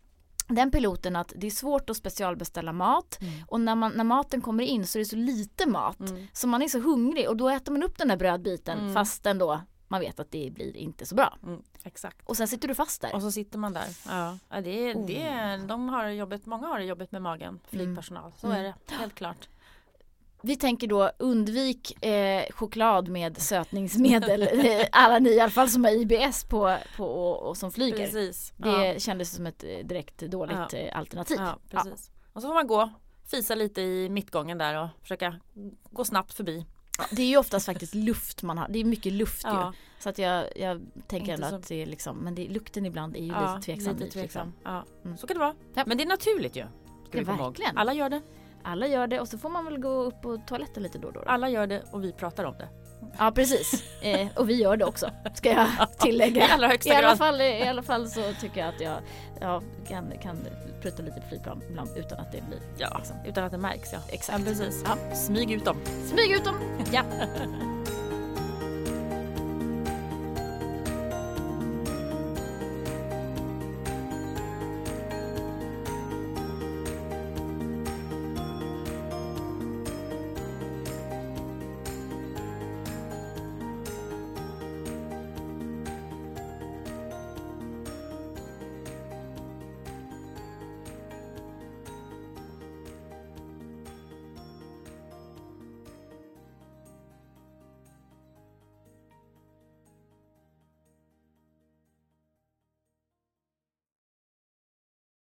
den 0.48 0.70
piloten 0.70 1.16
att 1.16 1.32
det 1.36 1.46
är 1.46 1.50
svårt 1.50 1.90
att 1.90 1.96
specialbeställa 1.96 2.72
mat 2.72 3.18
Mm. 3.20 3.32
och 3.48 3.60
när, 3.60 3.74
man, 3.74 3.92
när 3.92 4.04
maten 4.04 4.40
kommer 4.40 4.64
in 4.64 4.86
så 4.86 4.98
är 4.98 5.00
det 5.00 5.04
så 5.08 5.16
lite 5.16 5.66
mat 5.68 6.00
Mm. 6.00 6.26
så 6.32 6.46
man 6.48 6.62
är 6.62 6.68
så 6.68 6.80
hungrig 6.80 7.28
och 7.28 7.36
då 7.36 7.48
äter 7.48 7.72
man 7.72 7.82
upp 7.82 7.98
den 7.98 8.08
där 8.08 8.16
brödbiten 8.16 8.78
Mm. 8.78 8.94
fast 8.94 9.26
ändå 9.26 9.60
man 9.90 10.00
vet 10.00 10.20
att 10.20 10.30
det 10.30 10.50
blir 10.54 10.76
inte 10.76 11.06
så 11.06 11.14
bra. 11.14 11.38
Mm, 11.42 11.62
exakt. 11.84 12.18
Och 12.28 12.36
sen 12.36 12.48
sitter 12.48 12.68
du 12.68 12.74
fast 12.74 13.00
där. 13.00 13.14
Och 13.14 13.22
så 13.22 13.32
sitter 13.32 13.58
man 13.58 13.72
där. 13.72 13.86
Ja, 14.08 14.38
ja 14.50 14.60
det, 14.60 14.94
Oh. 14.94 15.06
det 15.06 15.22
är, 15.22 15.58
de 15.58 15.88
har 15.88 16.04
det 16.04 16.12
jobbigt, 16.14 16.46
många 16.46 16.66
har 16.66 16.78
det 16.78 16.84
jobbigt 16.84 17.12
med 17.12 17.22
magen, 17.22 17.60
flygpersonal. 17.68 18.32
Så 18.40 18.46
Mm. 18.46 18.58
är 18.58 18.62
det, 18.64 18.74
helt 18.94 19.14
klart. 19.14 19.48
Vi 20.42 20.57
tänker 20.57 20.87
då 20.87 21.11
undvik 21.18 22.05
eh, 22.05 22.44
choklad 22.51 23.09
med 23.09 23.42
sötningsmedel. 23.42 24.42
Eh, 24.42 24.87
Alla 24.92 25.18
ni 25.18 25.31
i 25.31 25.40
alla 25.40 25.51
fall 25.51 25.68
som 25.68 25.85
har 25.85 25.90
IBS 25.90 26.44
på, 26.44 26.77
på 26.96 27.05
och, 27.05 27.48
och 27.48 27.57
som 27.57 27.72
flyger. 27.72 27.96
Precis. 27.96 28.53
Det 28.57 28.87
ja. 28.87 28.98
kändes 28.98 29.35
som 29.35 29.46
ett 29.46 29.64
eh, 29.64 29.87
direkt 29.87 30.18
dåligt 30.18 30.72
Ja. 30.72 30.79
eh, 30.79 30.98
alternativ. 30.98 31.37
Ja, 31.40 31.59
precis. 31.70 32.11
Och 32.33 32.42
så 32.42 32.48
får 32.48 32.55
man 32.55 32.66
gå, 32.66 32.90
fisa 33.31 33.55
lite 33.55 33.81
i 33.83 34.09
mittgången 34.09 34.59
där 34.59 34.83
och 34.83 34.88
försöka 35.03 35.40
gå 35.90 36.05
snabbt 36.05 36.35
förbi. 36.35 36.66
Det 37.11 37.22
är 37.22 37.27
ju 37.27 37.37
oftast 37.37 37.66
faktiskt 37.66 37.94
luft 37.94 38.42
man 38.42 38.59
har. 38.59 38.68
Det 38.68 38.79
är 38.79 38.85
mycket 38.85 39.12
luft 39.12 39.46
ju. 39.46 39.72
Så 40.01 40.09
att 40.09 40.18
jag, 40.18 40.44
jag 40.57 40.81
tänker 41.07 41.35
ändå 41.35 41.46
att 41.46 41.68
det 41.68 41.83
är 41.83 41.87
liksom, 41.87 42.16
men 42.16 42.35
det, 42.35 42.48
lukten 42.48 42.87
ibland 42.87 43.16
är 43.16 43.20
ju 43.20 43.27
lite 43.27 43.61
tveksam. 43.64 43.96
Lite 43.96 44.11
tveksam. 44.11 44.22
Liksom. 44.22 44.53
Ja. 44.72 44.85
Mm. 45.05 45.16
Så 45.16 45.27
kan 45.27 45.35
det 45.35 45.40
vara. 45.40 45.55
Men 45.87 45.96
det 45.98 46.05
är 46.05 46.09
naturligt 46.09 46.57
ju. 46.57 46.62
Ska 47.09 47.18
Det 47.18 47.18
vi 47.18 47.24
verkligen. 47.24 47.79
Alla 47.79 47.94
gör 47.94 48.11
det. 48.11 48.22
Alla 48.68 48.87
gör 48.87 49.07
det 49.07 49.20
och 49.20 49.28
så 49.28 49.38
får 49.38 49.48
man 49.48 49.64
väl 49.64 49.78
gå 49.78 49.88
upp 49.88 50.20
på 50.22 50.37
toaletten 50.46 50.83
lite 50.83 50.98
då 50.98 51.09
och 51.09 51.14
då. 51.14 51.22
Alla 51.26 51.48
gör 51.48 51.66
det 51.66 51.83
och 51.90 52.04
vi 52.04 52.12
pratar 52.12 52.44
om 52.44 52.54
det. 52.59 52.68
Ja 53.18 53.33
precis. 53.35 53.85
Eh, 54.02 54.28
och 54.37 54.48
vi 54.50 54.54
gör 54.54 54.76
det 54.76 54.85
också. 54.85 55.11
Ska 55.35 55.48
jag 55.52 55.68
tillägga. 55.98 56.48
I 56.48 56.50
allra 56.50 56.68
högsta 56.68 56.92
I 56.92 56.96
alla, 56.96 57.16
fall, 57.16 57.40
I 57.40 57.68
alla 57.68 57.83
fall 57.83 58.09
så 58.09 58.22
tycker 58.40 58.61
jag 58.61 58.68
att 58.68 58.81
jag, 58.81 58.98
jag 59.40 59.62
kan, 59.88 60.12
kan 60.22 60.38
prutta 60.83 61.02
lite 61.02 61.20
på 61.20 61.28
flygplan 61.28 61.62
ibland 61.70 61.90
utan 61.96 62.18
att 62.18 62.33
det 62.33 62.42
blir 62.48 62.59
Ja, 62.78 62.96
liksom. 62.98 63.16
utan 63.26 63.44
att 63.44 63.52
det 63.52 63.59
märks 63.59 63.92
ja. 63.92 63.98
Exakt. 64.09 64.38
Ja, 64.38 64.44
precis. 64.44 64.85
Ja. 64.87 65.14
Smyg 65.14 65.50
ut 65.52 65.64
dem. 65.64 65.76
Smyg 66.04 66.33
ut 66.33 66.44
dem! 66.44 66.54
Ja. 66.92 67.02